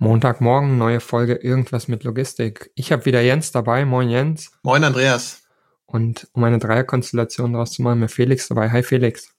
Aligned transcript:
Montagmorgen, 0.00 0.78
neue 0.78 1.00
Folge 1.00 1.34
Irgendwas 1.34 1.88
mit 1.88 2.04
Logistik. 2.04 2.70
Ich 2.76 2.92
habe 2.92 3.04
wieder 3.04 3.20
Jens 3.20 3.50
dabei. 3.50 3.84
Moin 3.84 4.08
Jens. 4.08 4.52
Moin 4.62 4.84
Andreas. 4.84 5.42
Und 5.86 6.28
um 6.32 6.44
eine 6.44 6.60
Dreierkonstellation 6.60 7.52
daraus 7.52 7.72
zu 7.72 7.82
machen, 7.82 7.98
mir 7.98 8.08
Felix 8.08 8.46
dabei. 8.46 8.70
Hi 8.70 8.84
Felix. 8.84 9.34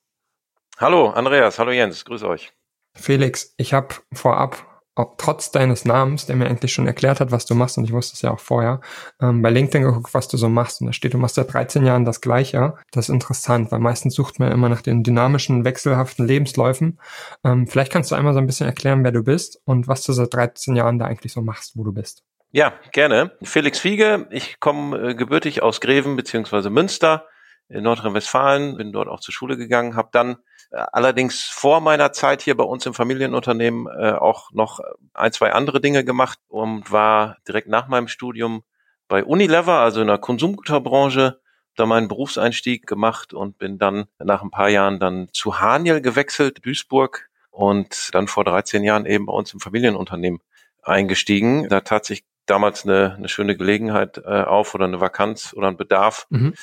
Hallo 0.78 1.12
Andreas, 1.12 1.60
hallo 1.60 1.72
Jens, 1.72 2.04
grüß 2.04 2.24
euch. 2.24 2.52
Felix, 2.94 3.54
ich 3.56 3.74
habe 3.74 3.96
vorab 4.14 4.69
auch 5.00 5.16
trotz 5.18 5.52
deines 5.52 5.86
Namens, 5.86 6.26
der 6.26 6.36
mir 6.36 6.46
endlich 6.46 6.74
schon 6.74 6.88
erklärt 6.88 7.20
hat, 7.20 7.32
was 7.32 7.46
du 7.46 7.56
machst, 7.56 7.78
und 7.78 7.86
ich 7.86 7.92
wusste 7.92 8.14
es 8.14 8.22
ja 8.22 8.32
auch 8.32 8.40
vorher, 8.40 8.82
ähm, 9.22 9.42
bei 9.42 9.50
LinkedIn 9.50 9.84
geguckt, 9.84 10.14
was 10.14 10.28
du 10.28 10.38
so 10.38 10.50
machst. 10.50 10.82
Und 10.82 10.88
da 10.88 10.94
steht, 10.94 11.14
du 11.14 11.18
machst 11.18 11.36
seit 11.36 11.52
13 11.52 11.86
Jahren 11.86 12.06
das 12.06 12.22
Gleiche. 12.22 12.76
Das 12.92 13.10
ist 13.10 13.14
interessant, 13.14 13.72
weil 13.72 13.80
meistens 13.80 14.16
sucht 14.16 14.40
man 14.40 14.52
immer 14.52 14.70
nach 14.70 14.82
den 14.82 15.04
dynamischen, 15.04 15.66
wechselhaften 15.66 16.28
Lebensläufen. 16.28 17.00
Ähm, 17.44 17.68
vielleicht 17.68 17.92
kannst 17.92 18.12
du 18.12 18.16
einmal 18.16 18.34
so 18.34 18.40
ein 18.40 18.48
bisschen 18.48 18.68
erklären, 18.68 19.04
wer 19.04 19.12
du 19.12 19.24
bist 19.24 19.62
und 19.66 19.88
was 19.88 20.04
du 20.04 20.14
seit 20.14 20.34
13 20.34 20.76
Jahren 20.76 21.00
da 21.00 21.06
eigentlich 21.06 21.34
so 21.34 21.42
machst, 21.42 21.76
wo 21.76 21.84
du 21.84 21.94
bist. 21.94 22.24
Ja, 22.52 22.74
gerne. 22.92 23.32
Felix 23.44 23.80
Fiege, 23.80 24.28
ich 24.32 24.60
komme 24.60 25.10
äh, 25.10 25.16
gebürtig 25.16 25.62
aus 25.62 25.82
Greven 25.82 26.16
beziehungsweise 26.16 26.70
Münster 26.70 27.28
in 27.68 27.84
Nordrhein-Westfalen, 27.84 28.78
bin 28.78 28.92
dort 28.92 29.08
auch 29.08 29.20
zur 29.20 29.34
Schule 29.34 29.56
gegangen, 29.56 29.96
habe 29.96 30.10
dann 30.12 30.38
allerdings 30.72 31.44
vor 31.44 31.82
meiner 31.82 32.12
Zeit 32.12 32.42
hier 32.42 32.56
bei 32.56 32.64
uns 32.64 32.86
im 32.86 32.94
Familienunternehmen 32.94 33.88
äh, 33.88 34.12
auch 34.12 34.52
noch 34.52 34.80
ein, 35.14 35.32
zwei 35.32 35.54
andere 35.54 35.82
Dinge 35.82 36.04
gemacht 36.04 36.40
und 36.48 36.92
war 36.92 37.38
direkt 37.48 37.68
nach 37.68 37.88
meinem 37.88 38.08
Studium 38.08 38.64
bei 39.08 39.24
Unilever, 39.24 39.80
also 39.80 40.02
in 40.02 40.08
der 40.08 40.20
Konsumgüterbranche, 40.20 41.40
da 41.76 41.86
meinen 41.86 42.08
Berufseinstieg 42.08 42.86
gemacht 42.86 43.34
und 43.34 43.58
bin 43.58 43.80
dann 43.80 44.06
nach 44.20 44.44
ein 44.44 44.52
paar 44.52 44.70
Jahren 44.70 45.00
dann 45.00 45.30
zu 45.34 45.60
Haniel 45.60 46.02
gewechselt, 46.02 46.66
Duisburg 46.66 47.30
und 47.50 48.14
dann 48.14 48.28
vor 48.28 48.44
13 48.44 48.84
Jahren 48.84 49.06
eben 49.06 49.26
bei 49.26 49.34
uns 49.34 49.54
im 49.54 49.60
Familienunternehmen 49.60 50.40
eingestiegen. 50.84 51.68
Da 51.70 51.82
tat 51.82 52.06
sich 52.06 52.24
damals 52.46 52.84
eine, 52.84 53.16
eine 53.16 53.30
schöne 53.30 53.56
Gelegenheit 53.56 54.18
äh, 54.18 54.44
auf 54.44 54.76
oder 54.76 54.86
eine 54.86 55.02
Vakanz 55.02 55.54
oder 55.56 55.68
ein 55.68 55.78
Bedarf. 55.78 56.28
Mhm. 56.30 56.54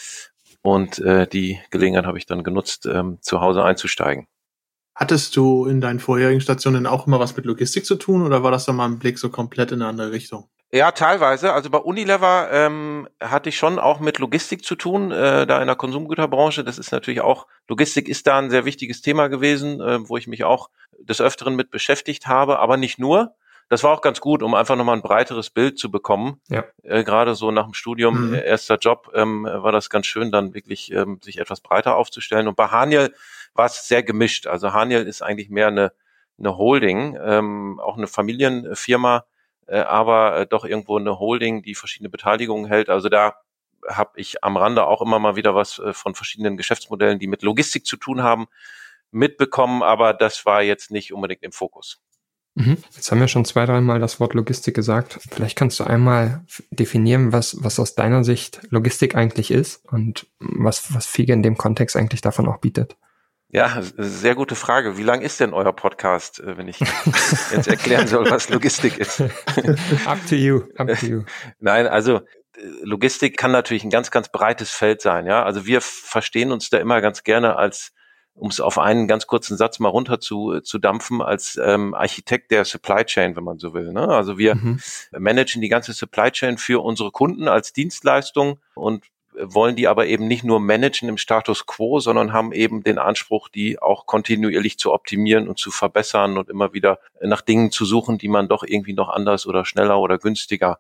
Und 0.67 0.99
äh, 0.99 1.29
die 1.29 1.61
Gelegenheit 1.71 2.07
habe 2.07 2.19
ich 2.19 2.27
dann 2.27 2.43
genutzt, 2.43 2.87
ähm, 2.87 3.19
zu 3.21 3.41
Hause 3.41 3.63
einzusteigen. 3.63 4.27
Hattest 4.97 5.37
du 5.37 5.65
in 5.67 5.81
deinen 5.81 6.01
vorherigen 6.01 6.41
Stationen 6.41 6.89
auch 6.89 7.07
immer 7.07 7.21
was 7.21 7.37
mit 7.37 7.47
Logistik 7.47 7.87
zu 7.87 7.95
tun 7.95 8.27
oder 8.27 8.43
war 8.43 8.51
das 8.51 8.65
dann 8.65 8.75
mal 8.75 8.87
ein 8.87 8.99
Blick 8.99 9.21
so 9.21 9.31
komplett 9.31 9.71
in 9.71 9.81
eine 9.81 9.91
andere 9.91 10.11
Richtung? 10.11 10.49
Ja, 10.73 10.91
teilweise. 10.91 11.53
Also 11.53 11.71
bei 11.71 11.79
Unilever 11.79 12.49
ähm, 12.51 13.09
hatte 13.23 13.51
ich 13.51 13.57
schon 13.57 13.79
auch 13.79 14.01
mit 14.01 14.19
Logistik 14.19 14.65
zu 14.65 14.75
tun, 14.75 15.13
äh, 15.13 15.47
da 15.47 15.61
in 15.61 15.69
der 15.69 15.77
Konsumgüterbranche. 15.77 16.65
Das 16.65 16.79
ist 16.79 16.91
natürlich 16.91 17.21
auch, 17.21 17.47
Logistik 17.69 18.09
ist 18.09 18.27
da 18.27 18.39
ein 18.39 18.51
sehr 18.51 18.65
wichtiges 18.65 19.03
Thema 19.03 19.29
gewesen, 19.29 19.81
äh, 19.81 20.09
wo 20.09 20.17
ich 20.17 20.27
mich 20.27 20.43
auch 20.43 20.71
des 20.99 21.21
Öfteren 21.21 21.55
mit 21.55 21.71
beschäftigt 21.71 22.27
habe, 22.27 22.59
aber 22.59 22.77
nicht 22.77 22.99
nur 22.99 23.37
das 23.69 23.83
war 23.83 23.93
auch 23.93 24.01
ganz 24.01 24.21
gut, 24.21 24.43
um 24.43 24.55
einfach 24.55 24.77
nochmal 24.77 24.97
ein 24.97 25.03
breiteres 25.03 25.51
Bild 25.51 25.79
zu 25.79 25.91
bekommen. 25.91 26.41
Ja. 26.49 26.65
Äh, 26.83 27.03
Gerade 27.03 27.35
so 27.35 27.51
nach 27.51 27.65
dem 27.65 27.75
Studium, 27.75 28.29
mhm. 28.29 28.35
Äh, 28.35 28.45
erster 28.45 28.77
Job, 28.77 29.11
ähm, 29.15 29.45
war 29.45 29.73
das 29.73 29.91
ganz 29.91 30.07
schön, 30.07 30.31
dann 30.31 30.55
wirklich 30.55 30.93
ähm, 30.93 31.19
sich 31.23 31.39
etwas 31.39 31.61
breiter 31.61 31.97
aufzustellen. 31.97 32.47
Und 32.47 32.57
bei 32.57 32.69
Haniel 32.69 33.13
war 33.55 33.67
es 33.67 33.89
sehr 33.89 34.03
gemischt. 34.03 34.47
Also 34.47 34.73
Haniel 34.73 35.07
ist 35.07 35.23
eigentlich 35.23 35.51
mehr 35.51 35.69
eine, 35.69 35.93
eine 36.39 36.57
Holding, 36.57 37.19
ähm, 37.21 37.81
auch 37.81 37.97
eine 37.97 38.07
Familienfirma, 38.07 39.25
äh, 39.67 39.79
aber 39.81 40.41
äh, 40.41 40.47
doch 40.47 40.65
irgendwo 40.65 40.99
eine 40.99 41.19
Holding, 41.19 41.63
die 41.63 41.75
verschiedene 41.75 42.11
Beteiligungen 42.11 42.67
hält. 42.67 42.89
Also 42.89 43.09
da 43.09 43.35
habe 43.89 44.13
ich 44.17 44.45
am 44.45 44.57
Rande 44.57 44.87
auch 44.87 45.03
immer 45.03 45.19
mal 45.19 45.37
wieder 45.37 45.55
was 45.55 45.79
äh, 45.79 45.93
von 45.93 46.15
verschiedenen 46.15 46.57
Geschäftsmodellen, 46.57 47.19
die 47.19 47.27
mit 47.27 47.43
Logistik 47.43 47.85
zu 47.87 47.97
tun 47.97 48.23
haben, 48.23 48.47
mitbekommen, 49.11 49.83
aber 49.83 50.13
das 50.13 50.45
war 50.47 50.63
jetzt 50.63 50.91
nicht 50.91 51.13
unbedingt 51.13 51.43
im 51.43 51.53
Fokus. 51.53 52.01
Mhm. 52.57 52.79
Jetzt 52.95 53.13
haben 53.13 53.21
wir 53.21 53.29
schon 53.29 53.45
zwei, 53.45 53.67
dreimal 53.67 54.01
das 54.01 54.19
Wort 54.19 54.33
Logistik 54.33 54.75
gesagt. 54.75 55.19
Vielleicht 55.31 55.57
kannst 55.57 55.79
du 55.79 55.85
einmal 55.85 56.43
definieren, 56.71 57.31
was, 57.31 57.63
was 57.63 57.79
aus 57.79 57.95
deiner 57.95 58.25
Sicht 58.25 58.61
Logistik 58.71 59.15
eigentlich 59.15 59.51
ist 59.51 59.85
und 59.85 60.27
was, 60.39 60.95
was 60.95 61.07
Fiege 61.07 61.35
in 61.35 61.43
dem 61.43 61.59
Kontext 61.59 61.97
eigentlich 61.97 62.23
davon 62.23 62.49
auch 62.49 62.57
bietet. 62.57 62.97
Ja, 63.49 63.81
sehr 63.99 64.35
gute 64.35 64.55
Frage. 64.55 64.97
Wie 64.97 65.03
lang 65.03 65.21
ist 65.21 65.39
denn 65.39 65.53
euer 65.53 65.75
Podcast, 65.75 66.41
äh, 66.41 66.57
wenn 66.57 66.67
ich 66.67 66.81
jetzt 67.53 67.69
erklären 67.69 68.07
soll, 68.07 68.29
was 68.31 68.49
Logistik 68.49 68.99
ist? 68.99 69.21
up 70.07 70.19
to 70.29 70.35
you, 70.35 70.63
up 70.79 70.89
to 70.99 71.07
you. 71.07 71.23
Nein, 71.61 71.87
also 71.87 72.17
äh, 72.17 72.21
Logistik 72.83 73.37
kann 73.37 73.53
natürlich 73.53 73.85
ein 73.85 73.91
ganz, 73.91 74.11
ganz 74.11 74.31
breites 74.31 74.71
Feld 74.71 75.03
sein. 75.03 75.27
Ja, 75.27 75.45
also 75.45 75.67
wir 75.67 75.83
verstehen 75.83 76.53
uns 76.53 76.71
da 76.71 76.79
immer 76.79 77.03
ganz 77.03 77.23
gerne 77.23 77.57
als 77.57 77.93
um 78.37 78.51
es 78.51 78.61
auf 78.61 78.79
einen 78.79 79.09
ganz 79.09 79.27
kurzen 79.27 79.57
Satz 79.57 79.79
mal 79.79 79.89
runter 79.89 80.21
zu, 80.21 80.55
äh, 80.55 80.63
zu 80.63 80.79
dampfen, 80.79 81.23
als 81.23 81.59
ähm, 81.63 81.95
Architekt 81.95 82.51
der 82.51 82.65
Supply 82.65 83.05
Chain, 83.05 83.35
wenn 83.35 83.45
man 83.45 83.59
so 83.59 83.75
will. 83.75 83.93
Ne? 83.93 84.07
Also 84.09 84.39
wir 84.39 84.55
mhm. 84.55 84.81
managen 85.11 85.63
die 85.63 85.69
ganze 85.69 85.93
Supply 85.93 86.31
Chain 86.31 86.59
für 86.59 86.85
unsere 86.85 87.11
Kunden 87.11 87.49
als 87.49 87.73
Dienstleistung 87.73 88.59
und 88.75 89.05
wollen 89.39 89.77
die 89.77 89.89
aber 89.89 90.07
eben 90.07 90.27
nicht 90.27 90.45
nur 90.45 90.61
managen 90.61 91.09
im 91.09 91.19
Status 91.19 91.67
quo, 91.67 92.01
sondern 92.01 92.33
haben 92.33 92.53
eben 92.53 92.83
den 92.83 92.99
Anspruch, 92.99 93.49
die 93.49 93.81
auch 93.81 94.07
kontinuierlich 94.07 94.79
zu 94.79 94.93
optimieren 94.93 95.49
und 95.49 95.59
zu 95.59 95.71
verbessern 95.71 96.39
und 96.39 96.49
immer 96.49 96.73
wieder 96.73 97.01
nach 97.21 97.43
Dingen 97.43 97.71
zu 97.71 97.85
suchen, 97.85 98.19
die 98.19 98.29
man 98.29 98.49
doch 98.49 98.63
irgendwie 98.63 98.95
noch 98.95 99.09
anders 99.09 99.47
oder 99.47 99.65
schneller 99.65 99.99
oder 99.99 100.19
günstiger 100.19 100.79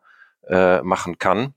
äh, 0.49 0.81
machen 0.83 1.19
kann. 1.19 1.55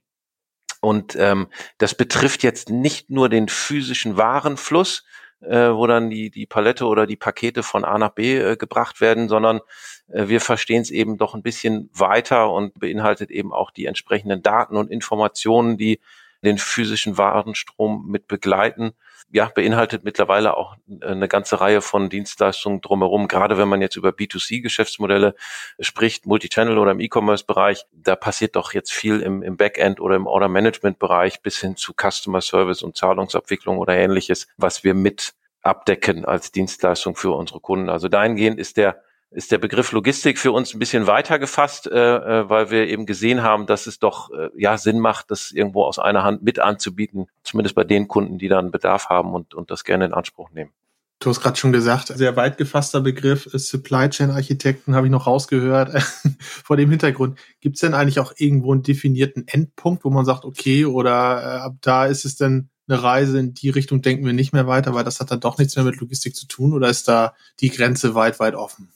Und 0.80 1.16
ähm, 1.16 1.48
das 1.78 1.94
betrifft 1.94 2.42
jetzt 2.42 2.70
nicht 2.70 3.10
nur 3.10 3.28
den 3.28 3.48
physischen 3.48 4.16
Warenfluss, 4.16 5.04
äh, 5.40 5.70
wo 5.70 5.86
dann 5.86 6.10
die, 6.10 6.30
die 6.30 6.46
Palette 6.46 6.86
oder 6.86 7.06
die 7.06 7.16
Pakete 7.16 7.62
von 7.62 7.84
A 7.84 7.98
nach 7.98 8.10
B 8.10 8.36
äh, 8.36 8.56
gebracht 8.56 9.00
werden, 9.00 9.28
sondern 9.28 9.60
äh, 10.08 10.28
wir 10.28 10.40
verstehen 10.40 10.82
es 10.82 10.90
eben 10.90 11.16
doch 11.16 11.34
ein 11.34 11.42
bisschen 11.42 11.90
weiter 11.92 12.52
und 12.52 12.78
beinhaltet 12.78 13.30
eben 13.30 13.52
auch 13.52 13.70
die 13.70 13.86
entsprechenden 13.86 14.42
Daten 14.42 14.76
und 14.76 14.90
Informationen, 14.90 15.78
die 15.78 16.00
den 16.42 16.58
physischen 16.58 17.18
Warenstrom 17.18 18.06
mit 18.06 18.26
begleiten 18.26 18.92
ja, 19.30 19.50
beinhaltet 19.54 20.04
mittlerweile 20.04 20.56
auch 20.56 20.76
eine 21.00 21.28
ganze 21.28 21.60
Reihe 21.60 21.80
von 21.80 22.08
Dienstleistungen 22.08 22.80
drumherum. 22.80 23.28
Gerade 23.28 23.58
wenn 23.58 23.68
man 23.68 23.80
jetzt 23.80 23.96
über 23.96 24.10
B2C-Geschäftsmodelle 24.10 25.34
spricht, 25.78 26.26
Multichannel 26.26 26.78
oder 26.78 26.92
im 26.92 27.00
E-Commerce-Bereich, 27.00 27.84
da 27.92 28.16
passiert 28.16 28.56
doch 28.56 28.72
jetzt 28.72 28.92
viel 28.92 29.20
im, 29.20 29.42
im 29.42 29.56
Backend 29.56 30.00
oder 30.00 30.16
im 30.16 30.26
Order-Management-Bereich 30.26 31.42
bis 31.42 31.58
hin 31.58 31.76
zu 31.76 31.92
Customer 31.92 32.40
Service 32.40 32.82
und 32.82 32.96
Zahlungsabwicklung 32.96 33.78
oder 33.78 33.94
ähnliches, 33.94 34.48
was 34.56 34.84
wir 34.84 34.94
mit 34.94 35.34
abdecken 35.62 36.24
als 36.24 36.52
Dienstleistung 36.52 37.16
für 37.16 37.32
unsere 37.32 37.60
Kunden. 37.60 37.90
Also 37.90 38.08
dahingehend 38.08 38.58
ist 38.58 38.76
der 38.76 39.02
ist 39.30 39.52
der 39.52 39.58
Begriff 39.58 39.92
Logistik 39.92 40.38
für 40.38 40.52
uns 40.52 40.74
ein 40.74 40.78
bisschen 40.78 41.06
weiter 41.06 41.38
gefasst, 41.38 41.86
äh, 41.86 42.16
äh, 42.40 42.48
weil 42.48 42.70
wir 42.70 42.88
eben 42.88 43.06
gesehen 43.06 43.42
haben, 43.42 43.66
dass 43.66 43.86
es 43.86 43.98
doch 43.98 44.30
äh, 44.30 44.48
ja 44.56 44.76
Sinn 44.76 44.98
macht, 44.98 45.30
das 45.30 45.52
irgendwo 45.52 45.84
aus 45.84 45.98
einer 45.98 46.24
Hand 46.24 46.42
mit 46.42 46.58
anzubieten, 46.58 47.26
zumindest 47.42 47.76
bei 47.76 47.84
den 47.84 48.08
Kunden, 48.08 48.38
die 48.38 48.48
dann 48.48 48.70
Bedarf 48.70 49.08
haben 49.08 49.32
und, 49.32 49.54
und 49.54 49.70
das 49.70 49.84
gerne 49.84 50.06
in 50.06 50.14
Anspruch 50.14 50.50
nehmen. 50.50 50.72
Du 51.20 51.28
hast 51.28 51.42
gerade 51.42 51.58
schon 51.58 51.70
gesagt, 51.70 52.08
sehr 52.08 52.34
weit 52.36 52.56
gefasster 52.56 53.02
Begriff 53.02 53.48
Supply 53.52 54.08
Chain 54.08 54.30
Architekten 54.30 54.94
habe 54.94 55.06
ich 55.06 55.10
noch 55.10 55.26
rausgehört. 55.26 56.02
Vor 56.40 56.78
dem 56.78 56.88
Hintergrund, 56.88 57.38
gibt 57.60 57.76
es 57.76 57.82
denn 57.82 57.92
eigentlich 57.92 58.20
auch 58.20 58.32
irgendwo 58.38 58.72
einen 58.72 58.82
definierten 58.82 59.46
Endpunkt, 59.46 60.04
wo 60.04 60.10
man 60.10 60.24
sagt, 60.24 60.46
okay, 60.46 60.86
oder 60.86 61.10
äh, 61.10 61.58
ab 61.60 61.76
da 61.82 62.06
ist 62.06 62.24
es 62.24 62.36
denn 62.36 62.70
eine 62.88 63.02
Reise 63.02 63.38
in 63.38 63.52
die 63.52 63.68
Richtung, 63.68 64.00
denken 64.00 64.24
wir 64.24 64.32
nicht 64.32 64.54
mehr 64.54 64.66
weiter, 64.66 64.94
weil 64.94 65.04
das 65.04 65.20
hat 65.20 65.30
dann 65.30 65.40
doch 65.40 65.58
nichts 65.58 65.76
mehr 65.76 65.84
mit 65.84 66.00
Logistik 66.00 66.34
zu 66.34 66.46
tun, 66.46 66.72
oder 66.72 66.88
ist 66.88 67.06
da 67.06 67.34
die 67.60 67.70
Grenze 67.70 68.14
weit, 68.14 68.40
weit 68.40 68.54
offen? 68.54 68.88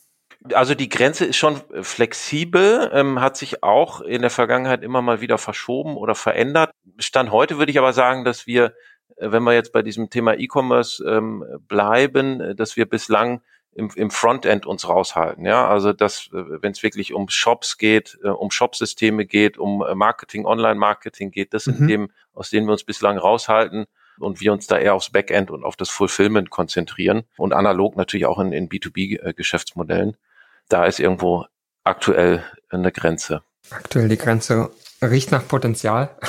Also 0.53 0.75
die 0.75 0.91
Grenze 0.91 1.25
ist 1.25 1.37
schon 1.37 1.57
flexibel, 1.81 2.91
ähm, 2.93 3.21
hat 3.21 3.37
sich 3.37 3.63
auch 3.63 4.03
in 4.03 4.21
der 4.21 4.31
Vergangenheit 4.31 4.83
immer 4.83 5.01
mal 5.01 5.23
wieder 5.23 5.39
verschoben 5.39 5.97
oder 5.97 6.15
verändert. 6.15 6.71
Stand 6.99 7.33
heute 7.33 7.57
würde 7.59 7.73
ich 7.73 7.79
aber 7.79 7.95
sagen, 7.95 8.25
dass 8.25 8.47
wir, 8.47 8.75
äh, 9.17 9.33
wenn 9.33 9.43
wir 9.43 9.55
jetzt 9.55 9.73
bei 9.73 9.81
diesem 9.81 10.11
Thema 10.11 10.35
E-Commerce 10.35 11.03
ähm, 11.09 11.45
bleiben, 11.67 12.41
äh, 12.43 12.55
dass 12.55 12.77
wir 12.77 12.87
bislang 12.87 13.41
im, 13.73 13.91
im 13.97 14.11
Frontend 14.11 14.67
uns 14.67 14.87
raushalten. 14.87 15.47
Ja, 15.47 15.67
also 15.67 15.95
dass, 15.95 16.27
äh, 16.27 16.63
wenn 16.63 16.73
es 16.73 16.83
wirklich 16.83 17.15
um 17.15 17.31
Shops 17.31 17.79
geht, 17.79 18.19
um 18.23 18.51
Shopsysteme 18.51 19.25
geht, 19.25 19.57
um 19.57 19.79
Marketing, 19.95 20.45
Online-Marketing 20.45 21.31
geht, 21.31 21.55
das 21.55 21.67
mhm. 21.67 21.73
sind 21.73 21.89
Themen, 21.89 22.13
aus 22.35 22.51
denen 22.51 22.67
wir 22.67 22.73
uns 22.73 22.85
bislang 22.85 23.17
raushalten 23.17 23.87
und 24.19 24.41
wir 24.41 24.53
uns 24.53 24.67
da 24.67 24.79
eher 24.79 24.95
aufs 24.95 25.11
Backend 25.11 25.51
und 25.51 25.65
auf 25.65 25.77
das 25.77 25.89
Fulfillment 25.89 26.51
konzentrieren 26.51 27.25
und 27.39 27.55
analog 27.55 27.97
natürlich 27.97 28.27
auch 28.27 28.39
in, 28.39 28.53
in 28.53 28.69
B2B-Geschäftsmodellen. 28.69 30.17
Da 30.69 30.87
ist 30.87 31.01
irgendwo 31.01 31.47
aktuell 31.85 32.45
eine 32.71 32.93
Grenze. 32.93 33.43
Aktuell 33.71 34.09
die 34.09 34.19
Grenze 34.19 34.71
riecht 35.11 35.33
nach 35.33 35.47
Potenzial. 35.47 36.17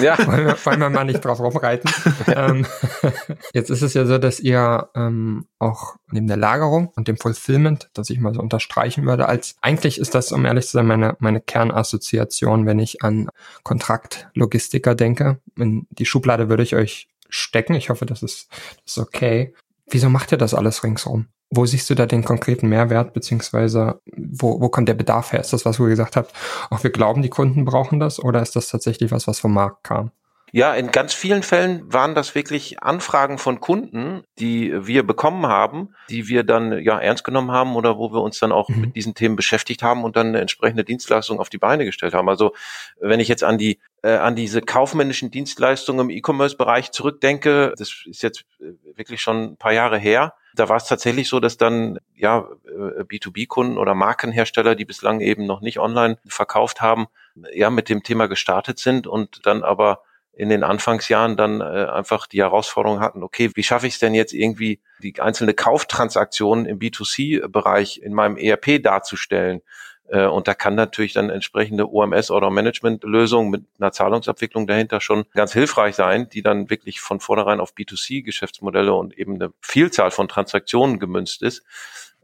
Ja. 0.00 0.18
wollen, 0.26 0.46
wir, 0.46 0.56
wollen 0.64 0.80
wir 0.80 0.90
mal 0.90 1.04
nicht 1.04 1.22
drauf 1.24 1.40
rumreiten. 1.40 1.90
ähm, 2.28 2.66
jetzt 3.52 3.70
ist 3.70 3.82
es 3.82 3.92
ja 3.94 4.06
so, 4.06 4.16
dass 4.16 4.40
ihr 4.40 4.88
ähm, 4.94 5.46
auch 5.58 5.96
neben 6.10 6.26
der 6.26 6.38
Lagerung 6.38 6.88
und 6.96 7.06
dem 7.06 7.18
Fulfillment, 7.18 7.90
das 7.92 8.08
ich 8.08 8.18
mal 8.18 8.32
so 8.32 8.40
unterstreichen 8.40 9.04
würde, 9.04 9.28
als 9.28 9.56
eigentlich 9.60 9.98
ist 9.98 10.14
das, 10.14 10.32
um 10.32 10.44
ehrlich 10.46 10.66
zu 10.66 10.72
sein, 10.72 10.86
meine, 10.86 11.16
meine 11.18 11.40
Kernassoziation, 11.40 12.64
wenn 12.66 12.78
ich 12.78 13.02
an 13.02 13.28
Kontraktlogistiker 13.62 14.94
denke. 14.94 15.40
In 15.56 15.86
die 15.90 16.06
Schublade 16.06 16.48
würde 16.48 16.62
ich 16.62 16.74
euch 16.74 17.08
stecken. 17.28 17.74
Ich 17.74 17.90
hoffe, 17.90 18.06
das 18.06 18.22
ist, 18.22 18.48
das 18.84 18.96
ist 18.96 18.98
okay. 18.98 19.54
Wieso 19.90 20.08
macht 20.08 20.32
ihr 20.32 20.38
das 20.38 20.54
alles 20.54 20.82
ringsrum? 20.82 21.26
Wo 21.50 21.64
siehst 21.64 21.88
du 21.88 21.94
da 21.94 22.06
den 22.06 22.24
konkreten 22.24 22.68
Mehrwert, 22.68 23.14
beziehungsweise 23.14 24.00
wo, 24.16 24.60
wo 24.60 24.68
kommt 24.68 24.88
der 24.88 24.94
Bedarf 24.94 25.32
her? 25.32 25.40
Ist 25.40 25.52
das, 25.52 25.64
was 25.64 25.78
du 25.78 25.86
gesagt 25.86 26.16
hast, 26.16 26.32
auch 26.70 26.82
wir 26.82 26.90
glauben, 26.90 27.22
die 27.22 27.30
Kunden 27.30 27.64
brauchen 27.64 28.00
das 28.00 28.22
oder 28.22 28.42
ist 28.42 28.54
das 28.54 28.68
tatsächlich 28.68 29.10
was, 29.10 29.26
was 29.26 29.40
vom 29.40 29.54
Markt 29.54 29.84
kam? 29.84 30.10
Ja, 30.52 30.74
in 30.74 30.90
ganz 30.90 31.12
vielen 31.12 31.42
Fällen 31.42 31.92
waren 31.92 32.14
das 32.14 32.34
wirklich 32.34 32.82
Anfragen 32.82 33.38
von 33.38 33.60
Kunden, 33.60 34.22
die 34.38 34.72
wir 34.86 35.06
bekommen 35.06 35.46
haben, 35.46 35.94
die 36.08 36.28
wir 36.28 36.42
dann 36.42 36.82
ja 36.82 36.98
ernst 36.98 37.24
genommen 37.24 37.50
haben 37.50 37.76
oder 37.76 37.98
wo 37.98 38.12
wir 38.12 38.22
uns 38.22 38.38
dann 38.38 38.52
auch 38.52 38.68
mhm. 38.68 38.80
mit 38.80 38.96
diesen 38.96 39.14
Themen 39.14 39.36
beschäftigt 39.36 39.82
haben 39.82 40.04
und 40.04 40.16
dann 40.16 40.28
eine 40.28 40.40
entsprechende 40.40 40.84
Dienstleistung 40.84 41.38
auf 41.38 41.50
die 41.50 41.58
Beine 41.58 41.84
gestellt 41.84 42.14
haben. 42.14 42.28
Also 42.28 42.52
wenn 43.00 43.20
ich 43.20 43.28
jetzt 43.28 43.44
an 43.44 43.58
die 43.58 43.78
äh, 44.02 44.12
an 44.12 44.36
diese 44.36 44.62
kaufmännischen 44.62 45.30
Dienstleistungen 45.30 46.08
im 46.08 46.10
E-Commerce-Bereich 46.10 46.92
zurückdenke, 46.92 47.74
das 47.76 48.04
ist 48.06 48.22
jetzt 48.22 48.44
äh, 48.60 48.96
wirklich 48.96 49.20
schon 49.20 49.52
ein 49.52 49.56
paar 49.56 49.72
Jahre 49.72 49.98
her. 49.98 50.34
Da 50.58 50.68
war 50.68 50.76
es 50.76 50.86
tatsächlich 50.86 51.28
so, 51.28 51.38
dass 51.40 51.56
dann 51.56 51.98
ja 52.14 52.48
äh, 52.66 53.02
B2B-Kunden 53.04 53.78
oder 53.78 53.94
Markenhersteller, 53.94 54.74
die 54.74 54.84
bislang 54.84 55.20
eben 55.20 55.46
noch 55.46 55.60
nicht 55.60 55.78
online 55.78 56.18
verkauft 56.26 56.80
haben, 56.80 57.06
ja 57.52 57.70
mit 57.70 57.88
dem 57.88 58.02
Thema 58.02 58.26
gestartet 58.26 58.78
sind 58.78 59.06
und 59.06 59.46
dann 59.46 59.62
aber 59.62 60.02
in 60.32 60.48
den 60.48 60.62
Anfangsjahren 60.62 61.36
dann 61.36 61.60
äh, 61.60 61.64
einfach 61.64 62.26
die 62.26 62.40
Herausforderung 62.40 63.00
hatten, 63.00 63.22
okay, 63.24 63.50
wie 63.54 63.62
schaffe 63.64 63.88
ich 63.88 63.94
es 63.94 63.98
denn 63.98 64.14
jetzt 64.14 64.32
irgendwie, 64.32 64.80
die 65.02 65.20
einzelne 65.20 65.52
Kauftransaktion 65.54 66.64
im 66.64 66.78
B2C-Bereich 66.78 67.98
in 67.98 68.14
meinem 68.14 68.36
ERP 68.36 68.82
darzustellen? 68.82 69.62
Äh, 70.08 70.26
und 70.26 70.48
da 70.48 70.54
kann 70.54 70.74
natürlich 70.74 71.12
dann 71.12 71.30
entsprechende 71.30 71.90
OMS 71.90 72.30
oder 72.30 72.50
Management-Lösung 72.50 73.50
mit 73.50 73.64
einer 73.78 73.92
Zahlungsabwicklung 73.92 74.66
dahinter 74.66 75.00
schon 75.00 75.24
ganz 75.34 75.52
hilfreich 75.52 75.94
sein, 75.94 76.28
die 76.28 76.42
dann 76.42 76.70
wirklich 76.70 77.00
von 77.00 77.20
vornherein 77.20 77.60
auf 77.60 77.74
B2C-Geschäftsmodelle 77.74 78.94
und 78.94 79.16
eben 79.16 79.34
eine 79.34 79.52
Vielzahl 79.60 80.10
von 80.10 80.28
Transaktionen 80.28 80.98
gemünzt 80.98 81.42
ist. 81.42 81.62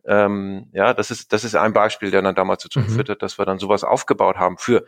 Ähm, 0.06 0.68
ja, 0.72 0.92
das 0.92 1.10
ist, 1.10 1.32
das 1.32 1.44
ist 1.44 1.54
ein 1.54 1.72
Beispiel, 1.72 2.10
der 2.10 2.22
dann 2.22 2.34
damals 2.34 2.62
dazu 2.62 2.80
mhm. 2.80 2.86
geführt 2.86 3.08
hat, 3.08 3.22
dass 3.22 3.38
wir 3.38 3.46
dann 3.46 3.58
sowas 3.58 3.84
aufgebaut 3.84 4.36
haben 4.36 4.58
für 4.58 4.84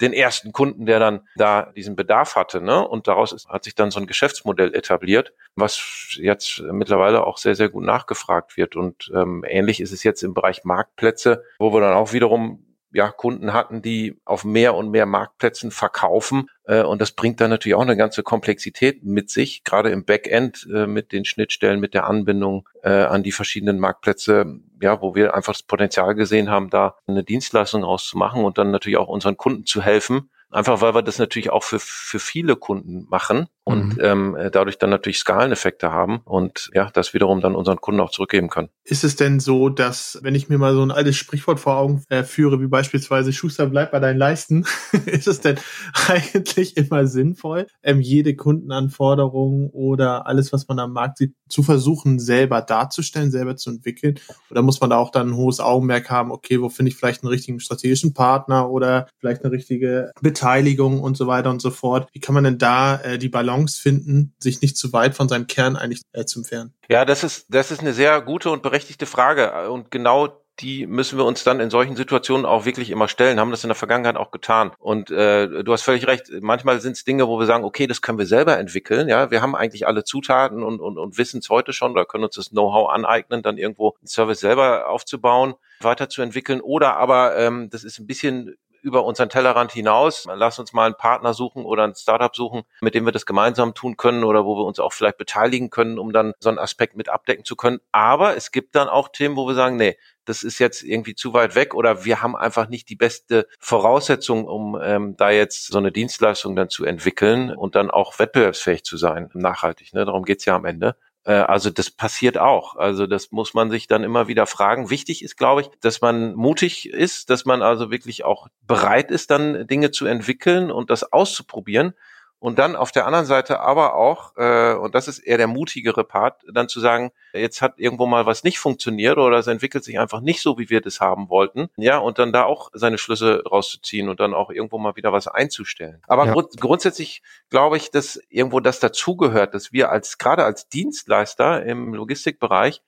den 0.00 0.12
ersten 0.12 0.52
Kunden, 0.52 0.86
der 0.86 0.98
dann 0.98 1.28
da 1.36 1.72
diesen 1.76 1.96
Bedarf 1.96 2.36
hatte. 2.36 2.60
Ne? 2.60 2.86
Und 2.86 3.06
daraus 3.06 3.32
ist, 3.32 3.48
hat 3.48 3.64
sich 3.64 3.74
dann 3.74 3.90
so 3.90 4.00
ein 4.00 4.06
Geschäftsmodell 4.06 4.74
etabliert, 4.74 5.34
was 5.56 6.16
jetzt 6.16 6.62
mittlerweile 6.72 7.26
auch 7.26 7.36
sehr, 7.36 7.54
sehr 7.54 7.68
gut 7.68 7.84
nachgefragt 7.84 8.56
wird. 8.56 8.76
Und 8.76 9.10
ähm, 9.14 9.44
ähnlich 9.46 9.80
ist 9.80 9.92
es 9.92 10.02
jetzt 10.02 10.22
im 10.22 10.34
Bereich 10.34 10.64
Marktplätze, 10.64 11.44
wo 11.58 11.72
wir 11.72 11.80
dann 11.80 11.94
auch 11.94 12.12
wiederum 12.12 12.64
ja, 12.92 13.10
Kunden 13.10 13.52
hatten, 13.52 13.82
die 13.82 14.20
auf 14.24 14.44
mehr 14.44 14.74
und 14.74 14.90
mehr 14.90 15.06
Marktplätzen 15.06 15.70
verkaufen. 15.70 16.48
Äh, 16.64 16.82
und 16.82 17.00
das 17.00 17.12
bringt 17.12 17.40
dann 17.40 17.50
natürlich 17.50 17.74
auch 17.74 17.82
eine 17.82 17.96
ganze 17.96 18.22
Komplexität 18.22 19.04
mit 19.04 19.30
sich, 19.30 19.64
gerade 19.64 19.90
im 19.90 20.04
Backend 20.04 20.68
äh, 20.72 20.86
mit 20.86 21.12
den 21.12 21.24
Schnittstellen, 21.24 21.80
mit 21.80 21.94
der 21.94 22.06
Anbindung 22.06 22.68
äh, 22.82 22.90
an 22.90 23.22
die 23.22 23.32
verschiedenen 23.32 23.78
Marktplätze, 23.78 24.60
ja, 24.82 25.00
wo 25.00 25.14
wir 25.14 25.34
einfach 25.34 25.52
das 25.52 25.62
Potenzial 25.62 26.14
gesehen 26.14 26.50
haben, 26.50 26.70
da 26.70 26.96
eine 27.06 27.24
Dienstleistung 27.24 27.84
auszumachen 27.84 28.44
und 28.44 28.58
dann 28.58 28.70
natürlich 28.70 28.98
auch 28.98 29.08
unseren 29.08 29.36
Kunden 29.36 29.66
zu 29.66 29.82
helfen, 29.82 30.30
Einfach 30.52 30.80
weil 30.80 30.94
wir 30.96 31.02
das 31.02 31.18
natürlich 31.18 31.50
auch 31.50 31.62
für, 31.62 31.78
für 31.78 32.18
viele 32.18 32.56
Kunden 32.56 33.06
machen 33.08 33.46
und 33.64 33.98
mhm. 33.98 34.02
ähm, 34.02 34.36
dadurch 34.52 34.78
dann 34.78 34.90
natürlich 34.90 35.18
Skaleneffekte 35.18 35.92
haben 35.92 36.20
und 36.24 36.70
ja, 36.74 36.90
das 36.92 37.14
wiederum 37.14 37.40
dann 37.40 37.54
unseren 37.54 37.80
Kunden 37.80 38.00
auch 38.00 38.10
zurückgeben 38.10 38.48
können. 38.48 38.70
Ist 38.84 39.04
es 39.04 39.16
denn 39.16 39.38
so, 39.38 39.68
dass, 39.68 40.18
wenn 40.22 40.34
ich 40.34 40.48
mir 40.48 40.58
mal 40.58 40.74
so 40.74 40.82
ein 40.82 40.90
altes 40.90 41.16
Sprichwort 41.16 41.60
vor 41.60 41.76
Augen 41.76 42.02
äh, 42.08 42.24
führe, 42.24 42.60
wie 42.60 42.66
beispielsweise 42.66 43.32
Schuster 43.32 43.66
bleibt 43.66 43.92
bei 43.92 44.00
deinen 44.00 44.18
Leisten, 44.18 44.64
ist 45.06 45.28
es 45.28 45.40
denn 45.40 45.58
eigentlich 46.08 46.76
immer 46.76 47.06
sinnvoll, 47.06 47.66
ähm, 47.82 48.00
jede 48.00 48.34
Kundenanforderung 48.34 49.70
oder 49.70 50.26
alles, 50.26 50.52
was 50.52 50.66
man 50.66 50.78
am 50.78 50.92
Markt 50.92 51.18
sieht, 51.18 51.34
zu 51.48 51.62
versuchen, 51.62 52.18
selber 52.18 52.62
darzustellen, 52.62 53.30
selber 53.30 53.56
zu 53.56 53.70
entwickeln? 53.70 54.18
Oder 54.50 54.62
muss 54.62 54.80
man 54.80 54.90
da 54.90 54.96
auch 54.96 55.10
dann 55.10 55.30
ein 55.30 55.36
hohes 55.36 55.60
Augenmerk 55.60 56.10
haben, 56.10 56.32
okay, 56.32 56.60
wo 56.60 56.70
finde 56.70 56.90
ich 56.90 56.96
vielleicht 56.96 57.22
einen 57.22 57.30
richtigen 57.30 57.60
strategischen 57.60 58.14
Partner 58.14 58.70
oder 58.70 59.06
vielleicht 59.18 59.44
eine 59.44 59.52
richtige 59.52 60.12
Beteiligung 60.22 61.00
und 61.00 61.16
so 61.16 61.26
weiter 61.26 61.50
und 61.50 61.60
so 61.60 61.70
fort. 61.70 62.08
Wie 62.12 62.20
kann 62.20 62.34
man 62.34 62.44
denn 62.44 62.58
da 62.58 62.96
äh, 62.96 63.18
die 63.18 63.28
Balance 63.28 63.49
finden, 63.78 64.34
sich 64.38 64.60
nicht 64.62 64.76
zu 64.76 64.92
weit 64.92 65.14
von 65.14 65.28
seinem 65.28 65.46
Kern 65.46 65.76
eigentlich 65.76 66.02
äh, 66.12 66.24
zu 66.24 66.40
entfernen? 66.40 66.72
Ja, 66.88 67.04
das 67.04 67.24
ist, 67.24 67.46
das 67.48 67.70
ist 67.70 67.80
eine 67.80 67.92
sehr 67.92 68.20
gute 68.20 68.50
und 68.50 68.62
berechtigte 68.62 69.06
Frage. 69.06 69.70
Und 69.70 69.90
genau 69.90 70.40
die 70.60 70.86
müssen 70.86 71.18
wir 71.18 71.24
uns 71.24 71.44
dann 71.44 71.60
in 71.60 71.70
solchen 71.70 71.96
Situationen 71.96 72.44
auch 72.44 72.64
wirklich 72.64 72.90
immer 72.90 73.08
stellen, 73.08 73.40
haben 73.40 73.50
das 73.50 73.64
in 73.64 73.68
der 73.68 73.74
Vergangenheit 73.74 74.16
auch 74.16 74.30
getan. 74.30 74.72
Und 74.78 75.10
äh, 75.10 75.62
du 75.62 75.72
hast 75.72 75.82
völlig 75.82 76.06
recht, 76.06 76.30
manchmal 76.40 76.80
sind 76.80 76.96
es 76.96 77.04
Dinge, 77.04 77.28
wo 77.28 77.38
wir 77.38 77.46
sagen, 77.46 77.64
okay, 77.64 77.86
das 77.86 78.02
können 78.02 78.18
wir 78.18 78.26
selber 78.26 78.58
entwickeln. 78.58 79.08
Ja, 79.08 79.30
wir 79.30 79.42
haben 79.42 79.54
eigentlich 79.54 79.86
alle 79.86 80.04
Zutaten 80.04 80.62
und, 80.62 80.80
und, 80.80 80.98
und 80.98 81.18
wissen 81.18 81.38
es 81.38 81.48
heute 81.48 81.72
schon 81.72 81.92
oder 81.92 82.04
können 82.04 82.24
uns 82.24 82.34
das 82.34 82.50
Know-how 82.50 82.90
aneignen, 82.90 83.42
dann 83.42 83.58
irgendwo 83.58 83.94
einen 84.00 84.08
Service 84.08 84.40
selber 84.40 84.88
aufzubauen, 84.88 85.54
weiterzuentwickeln. 85.80 86.60
Oder 86.60 86.96
aber 86.96 87.36
ähm, 87.36 87.70
das 87.70 87.84
ist 87.84 87.98
ein 87.98 88.06
bisschen 88.06 88.56
über 88.82 89.04
unseren 89.04 89.28
Tellerrand 89.28 89.72
hinaus. 89.72 90.26
Lass 90.32 90.58
uns 90.58 90.72
mal 90.72 90.86
einen 90.86 90.96
Partner 90.96 91.34
suchen 91.34 91.64
oder 91.64 91.84
ein 91.84 91.94
Startup 91.94 92.34
suchen, 92.34 92.62
mit 92.80 92.94
dem 92.94 93.04
wir 93.04 93.12
das 93.12 93.26
gemeinsam 93.26 93.74
tun 93.74 93.96
können 93.96 94.24
oder 94.24 94.44
wo 94.44 94.56
wir 94.56 94.64
uns 94.64 94.80
auch 94.80 94.92
vielleicht 94.92 95.18
beteiligen 95.18 95.70
können, 95.70 95.98
um 95.98 96.12
dann 96.12 96.32
so 96.40 96.48
einen 96.48 96.58
Aspekt 96.58 96.96
mit 96.96 97.08
abdecken 97.08 97.44
zu 97.44 97.56
können. 97.56 97.80
Aber 97.92 98.36
es 98.36 98.52
gibt 98.52 98.74
dann 98.74 98.88
auch 98.88 99.08
Themen, 99.08 99.36
wo 99.36 99.46
wir 99.46 99.54
sagen, 99.54 99.76
nee, 99.76 99.96
das 100.24 100.42
ist 100.42 100.58
jetzt 100.58 100.82
irgendwie 100.82 101.14
zu 101.14 101.32
weit 101.32 101.54
weg 101.54 101.74
oder 101.74 102.04
wir 102.04 102.22
haben 102.22 102.36
einfach 102.36 102.68
nicht 102.68 102.88
die 102.88 102.96
beste 102.96 103.46
Voraussetzung, 103.58 104.46
um 104.46 104.78
ähm, 104.80 105.16
da 105.16 105.30
jetzt 105.30 105.66
so 105.66 105.78
eine 105.78 105.92
Dienstleistung 105.92 106.54
dann 106.54 106.68
zu 106.68 106.84
entwickeln 106.84 107.50
und 107.50 107.74
dann 107.74 107.90
auch 107.90 108.18
wettbewerbsfähig 108.18 108.84
zu 108.84 108.96
sein, 108.96 109.30
nachhaltig. 109.34 109.92
Ne? 109.92 110.04
Darum 110.04 110.24
geht's 110.24 110.44
ja 110.44 110.54
am 110.54 110.64
Ende. 110.64 110.96
Äh, 111.24 111.32
also 111.32 111.70
das 111.70 111.90
passiert 111.90 112.38
auch. 112.38 112.76
Also 112.76 113.06
das 113.06 113.30
muss 113.32 113.54
man 113.54 113.70
sich 113.70 113.86
dann 113.86 114.04
immer 114.04 114.28
wieder 114.28 114.46
fragen. 114.46 114.90
Wichtig 114.90 115.22
ist, 115.22 115.36
glaube 115.36 115.62
ich, 115.62 115.70
dass 115.80 116.00
man 116.00 116.34
mutig 116.34 116.88
ist, 116.88 117.30
dass 117.30 117.44
man 117.44 117.62
also 117.62 117.90
wirklich 117.90 118.24
auch 118.24 118.48
bereit 118.66 119.10
ist, 119.10 119.30
dann 119.30 119.66
Dinge 119.66 119.90
zu 119.90 120.06
entwickeln 120.06 120.70
und 120.70 120.90
das 120.90 121.12
auszuprobieren 121.12 121.94
und 122.40 122.58
dann 122.58 122.74
auf 122.74 122.90
der 122.90 123.06
anderen 123.06 123.26
Seite 123.26 123.60
aber 123.60 123.94
auch, 123.94 124.34
äh, 124.36 124.72
und 124.72 124.94
das 124.94 125.08
ist 125.08 125.18
eher 125.18 125.36
der 125.36 125.46
mutigere 125.46 126.04
Part, 126.04 126.42
dann 126.50 126.68
zu 126.68 126.80
sagen, 126.80 127.12
jetzt 127.34 127.60
hat 127.60 127.74
irgendwo 127.76 128.06
mal 128.06 128.24
was 128.24 128.44
nicht 128.44 128.58
funktioniert 128.58 129.18
oder 129.18 129.38
es 129.38 129.46
entwickelt 129.46 129.84
sich 129.84 130.00
einfach 130.00 130.22
nicht 130.22 130.40
so, 130.40 130.58
wie 130.58 130.70
wir 130.70 130.80
das 130.80 131.00
haben 131.00 131.28
wollten. 131.28 131.68
Ja, 131.76 131.98
und 131.98 132.18
dann 132.18 132.32
da 132.32 132.44
auch 132.44 132.70
seine 132.72 132.96
Schlüsse 132.96 133.44
rauszuziehen 133.44 134.08
und 134.08 134.20
dann 134.20 134.32
auch 134.32 134.50
irgendwo 134.50 134.78
mal 134.78 134.96
wieder 134.96 135.12
was 135.12 135.28
einzustellen. 135.28 136.00
Aber 136.08 136.26
ja. 136.26 136.32
grund 136.32 136.58
grundsätzlich 136.58 137.22
glaube 137.50 137.76
ich, 137.76 137.90
dass 137.90 138.18
irgendwo 138.30 138.60
das 138.60 138.80
dazugehört, 138.80 139.52
dass 139.52 139.72
wir 139.72 139.90
als, 139.90 140.16
gerade 140.16 140.44
als 140.44 140.68
Dienstleister 140.68 141.62
im 141.62 141.92
Logistikbereich 141.92 142.80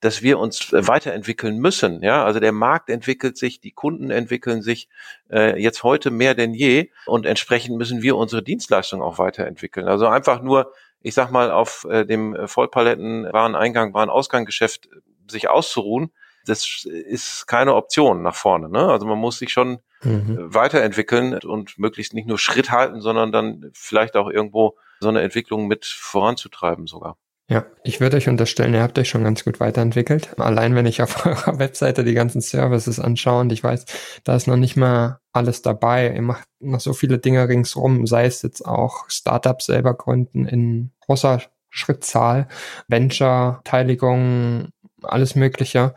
dass 0.00 0.22
wir 0.22 0.38
uns 0.38 0.72
äh, 0.72 0.86
weiterentwickeln 0.86 1.58
müssen. 1.58 2.02
Ja, 2.02 2.24
also 2.24 2.40
der 2.40 2.52
Markt 2.52 2.90
entwickelt 2.90 3.36
sich, 3.36 3.60
die 3.60 3.72
Kunden 3.72 4.10
entwickeln 4.10 4.62
sich 4.62 4.88
äh, 5.30 5.60
jetzt 5.60 5.82
heute 5.82 6.10
mehr 6.10 6.34
denn 6.34 6.54
je 6.54 6.90
und 7.06 7.26
entsprechend 7.26 7.76
müssen 7.76 8.02
wir 8.02 8.16
unsere 8.16 8.42
Dienstleistung 8.42 9.02
auch 9.02 9.18
weiterentwickeln. 9.18 9.86
Also 9.86 10.06
einfach 10.06 10.42
nur, 10.42 10.72
ich 11.02 11.14
sag 11.14 11.30
mal, 11.30 11.50
auf 11.50 11.86
äh, 11.90 12.04
dem 12.04 12.36
Vollpaletten 12.46 13.24
Wareneingang, 13.32 13.94
Warenausgangsgeschäft 13.94 14.86
äh, 14.86 15.00
sich 15.30 15.48
auszuruhen, 15.48 16.10
das 16.46 16.84
ist 16.84 17.46
keine 17.46 17.74
Option 17.74 18.22
nach 18.22 18.34
vorne. 18.34 18.70
Ne? 18.70 18.86
Also 18.86 19.06
man 19.06 19.18
muss 19.18 19.38
sich 19.38 19.52
schon 19.52 19.80
mhm. 20.02 20.36
weiterentwickeln 20.38 21.34
und 21.34 21.78
möglichst 21.78 22.14
nicht 22.14 22.26
nur 22.26 22.38
Schritt 22.38 22.70
halten, 22.70 23.02
sondern 23.02 23.30
dann 23.30 23.70
vielleicht 23.74 24.16
auch 24.16 24.28
irgendwo 24.30 24.78
so 25.00 25.08
eine 25.08 25.20
Entwicklung 25.20 25.66
mit 25.66 25.84
voranzutreiben 25.84 26.86
sogar. 26.86 27.18
Ja, 27.50 27.66
ich 27.82 28.00
würde 28.00 28.16
euch 28.16 28.28
unterstellen, 28.28 28.74
ihr 28.74 28.82
habt 28.82 28.96
euch 28.96 29.08
schon 29.08 29.24
ganz 29.24 29.42
gut 29.42 29.58
weiterentwickelt. 29.58 30.38
Allein 30.38 30.76
wenn 30.76 30.86
ich 30.86 31.02
auf 31.02 31.26
eurer 31.26 31.58
Webseite 31.58 32.04
die 32.04 32.14
ganzen 32.14 32.40
Services 32.40 33.00
anschaue 33.00 33.40
und 33.40 33.50
ich 33.50 33.64
weiß, 33.64 33.86
da 34.22 34.36
ist 34.36 34.46
noch 34.46 34.56
nicht 34.56 34.76
mal 34.76 35.18
alles 35.32 35.60
dabei. 35.60 36.14
Ihr 36.14 36.22
macht 36.22 36.46
noch 36.60 36.78
so 36.78 36.92
viele 36.92 37.18
Dinge 37.18 37.48
ringsrum, 37.48 38.06
sei 38.06 38.26
es 38.26 38.42
jetzt 38.42 38.64
auch 38.64 39.10
Startups 39.10 39.66
selber 39.66 39.94
gründen 39.94 40.46
in 40.46 40.92
großer 41.00 41.42
Schrittzahl, 41.70 42.46
Venture, 42.86 43.62
Teiligung, 43.64 44.68
alles 45.02 45.34
Mögliche 45.34 45.96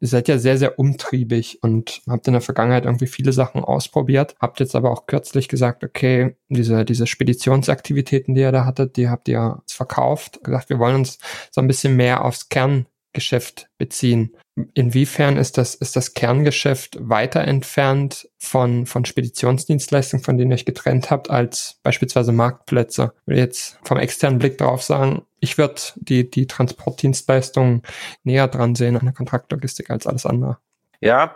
ihr 0.00 0.08
seid 0.08 0.28
ja 0.28 0.38
sehr, 0.38 0.58
sehr 0.58 0.78
umtriebig 0.78 1.58
und 1.62 2.02
habt 2.08 2.26
in 2.26 2.32
der 2.32 2.42
Vergangenheit 2.42 2.84
irgendwie 2.84 3.06
viele 3.06 3.32
Sachen 3.32 3.64
ausprobiert, 3.64 4.36
habt 4.40 4.60
jetzt 4.60 4.76
aber 4.76 4.90
auch 4.90 5.06
kürzlich 5.06 5.48
gesagt, 5.48 5.84
okay, 5.84 6.36
diese, 6.48 6.84
diese 6.84 7.06
Speditionsaktivitäten, 7.06 8.34
die 8.34 8.42
ihr 8.42 8.52
da 8.52 8.64
hattet, 8.64 8.96
die 8.96 9.08
habt 9.08 9.28
ihr 9.28 9.62
verkauft, 9.66 10.42
gesagt, 10.44 10.70
wir 10.70 10.78
wollen 10.78 10.96
uns 10.96 11.18
so 11.50 11.60
ein 11.60 11.66
bisschen 11.66 11.96
mehr 11.96 12.24
aufs 12.24 12.48
Kern 12.48 12.86
Geschäft 13.18 13.68
beziehen. 13.78 14.36
Inwiefern 14.74 15.36
ist 15.36 15.58
das, 15.58 15.74
ist 15.74 15.96
das 15.96 16.14
Kerngeschäft 16.14 16.98
weiter 17.00 17.40
entfernt 17.40 18.28
von, 18.38 18.86
von 18.86 19.04
Speditionsdienstleistungen, 19.04 20.24
von 20.24 20.38
denen 20.38 20.52
ihr 20.52 20.54
euch 20.54 20.64
getrennt 20.64 21.10
habt, 21.10 21.30
als 21.30 21.80
beispielsweise 21.82 22.30
Marktplätze? 22.30 23.12
Ich 23.22 23.26
würde 23.26 23.40
jetzt 23.40 23.78
vom 23.82 23.98
externen 23.98 24.38
Blick 24.38 24.58
darauf 24.58 24.82
sagen, 24.82 25.22
ich 25.40 25.58
würde 25.58 25.80
die, 25.96 26.30
die 26.30 26.46
Transportdienstleistungen 26.46 27.82
näher 28.22 28.46
dran 28.46 28.76
sehen 28.76 28.96
an 28.96 29.04
der 29.04 29.14
Kontraktlogistik 29.14 29.90
als 29.90 30.06
alles 30.06 30.24
andere. 30.24 30.58
Ja, 31.00 31.34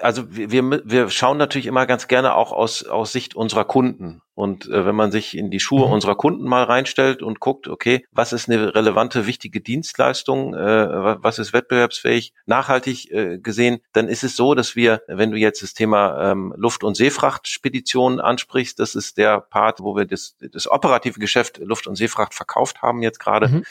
also 0.00 0.24
wir, 0.28 0.82
wir 0.84 1.10
schauen 1.10 1.38
natürlich 1.38 1.66
immer 1.66 1.86
ganz 1.86 2.08
gerne 2.08 2.34
auch 2.34 2.52
aus, 2.52 2.84
aus 2.84 3.12
Sicht 3.12 3.34
unserer 3.34 3.64
Kunden. 3.64 4.22
Und 4.34 4.66
äh, 4.68 4.84
wenn 4.84 4.96
man 4.96 5.12
sich 5.12 5.36
in 5.36 5.50
die 5.50 5.60
Schuhe 5.60 5.86
mhm. 5.86 5.92
unserer 5.92 6.16
Kunden 6.16 6.44
mal 6.44 6.64
reinstellt 6.64 7.22
und 7.22 7.38
guckt, 7.38 7.68
okay, 7.68 8.04
was 8.10 8.32
ist 8.32 8.48
eine 8.48 8.74
relevante, 8.74 9.26
wichtige 9.26 9.60
Dienstleistung, 9.60 10.54
äh, 10.54 11.22
was 11.22 11.38
ist 11.38 11.52
wettbewerbsfähig, 11.52 12.32
nachhaltig 12.44 13.12
äh, 13.12 13.38
gesehen, 13.38 13.78
dann 13.92 14.08
ist 14.08 14.24
es 14.24 14.34
so, 14.34 14.54
dass 14.54 14.74
wir, 14.74 15.02
wenn 15.06 15.30
du 15.30 15.38
jetzt 15.38 15.62
das 15.62 15.74
Thema 15.74 16.32
ähm, 16.32 16.52
Luft- 16.56 16.82
und 16.82 16.96
Seefrachtspedition 16.96 18.18
ansprichst, 18.18 18.80
das 18.80 18.96
ist 18.96 19.18
der 19.18 19.40
Part, 19.40 19.80
wo 19.80 19.94
wir 19.96 20.04
das, 20.04 20.36
das 20.40 20.68
operative 20.68 21.20
Geschäft 21.20 21.58
Luft- 21.58 21.86
und 21.86 21.94
Seefracht 21.94 22.34
verkauft 22.34 22.82
haben 22.82 23.02
jetzt 23.02 23.20
gerade, 23.20 23.48
mhm. 23.48 23.64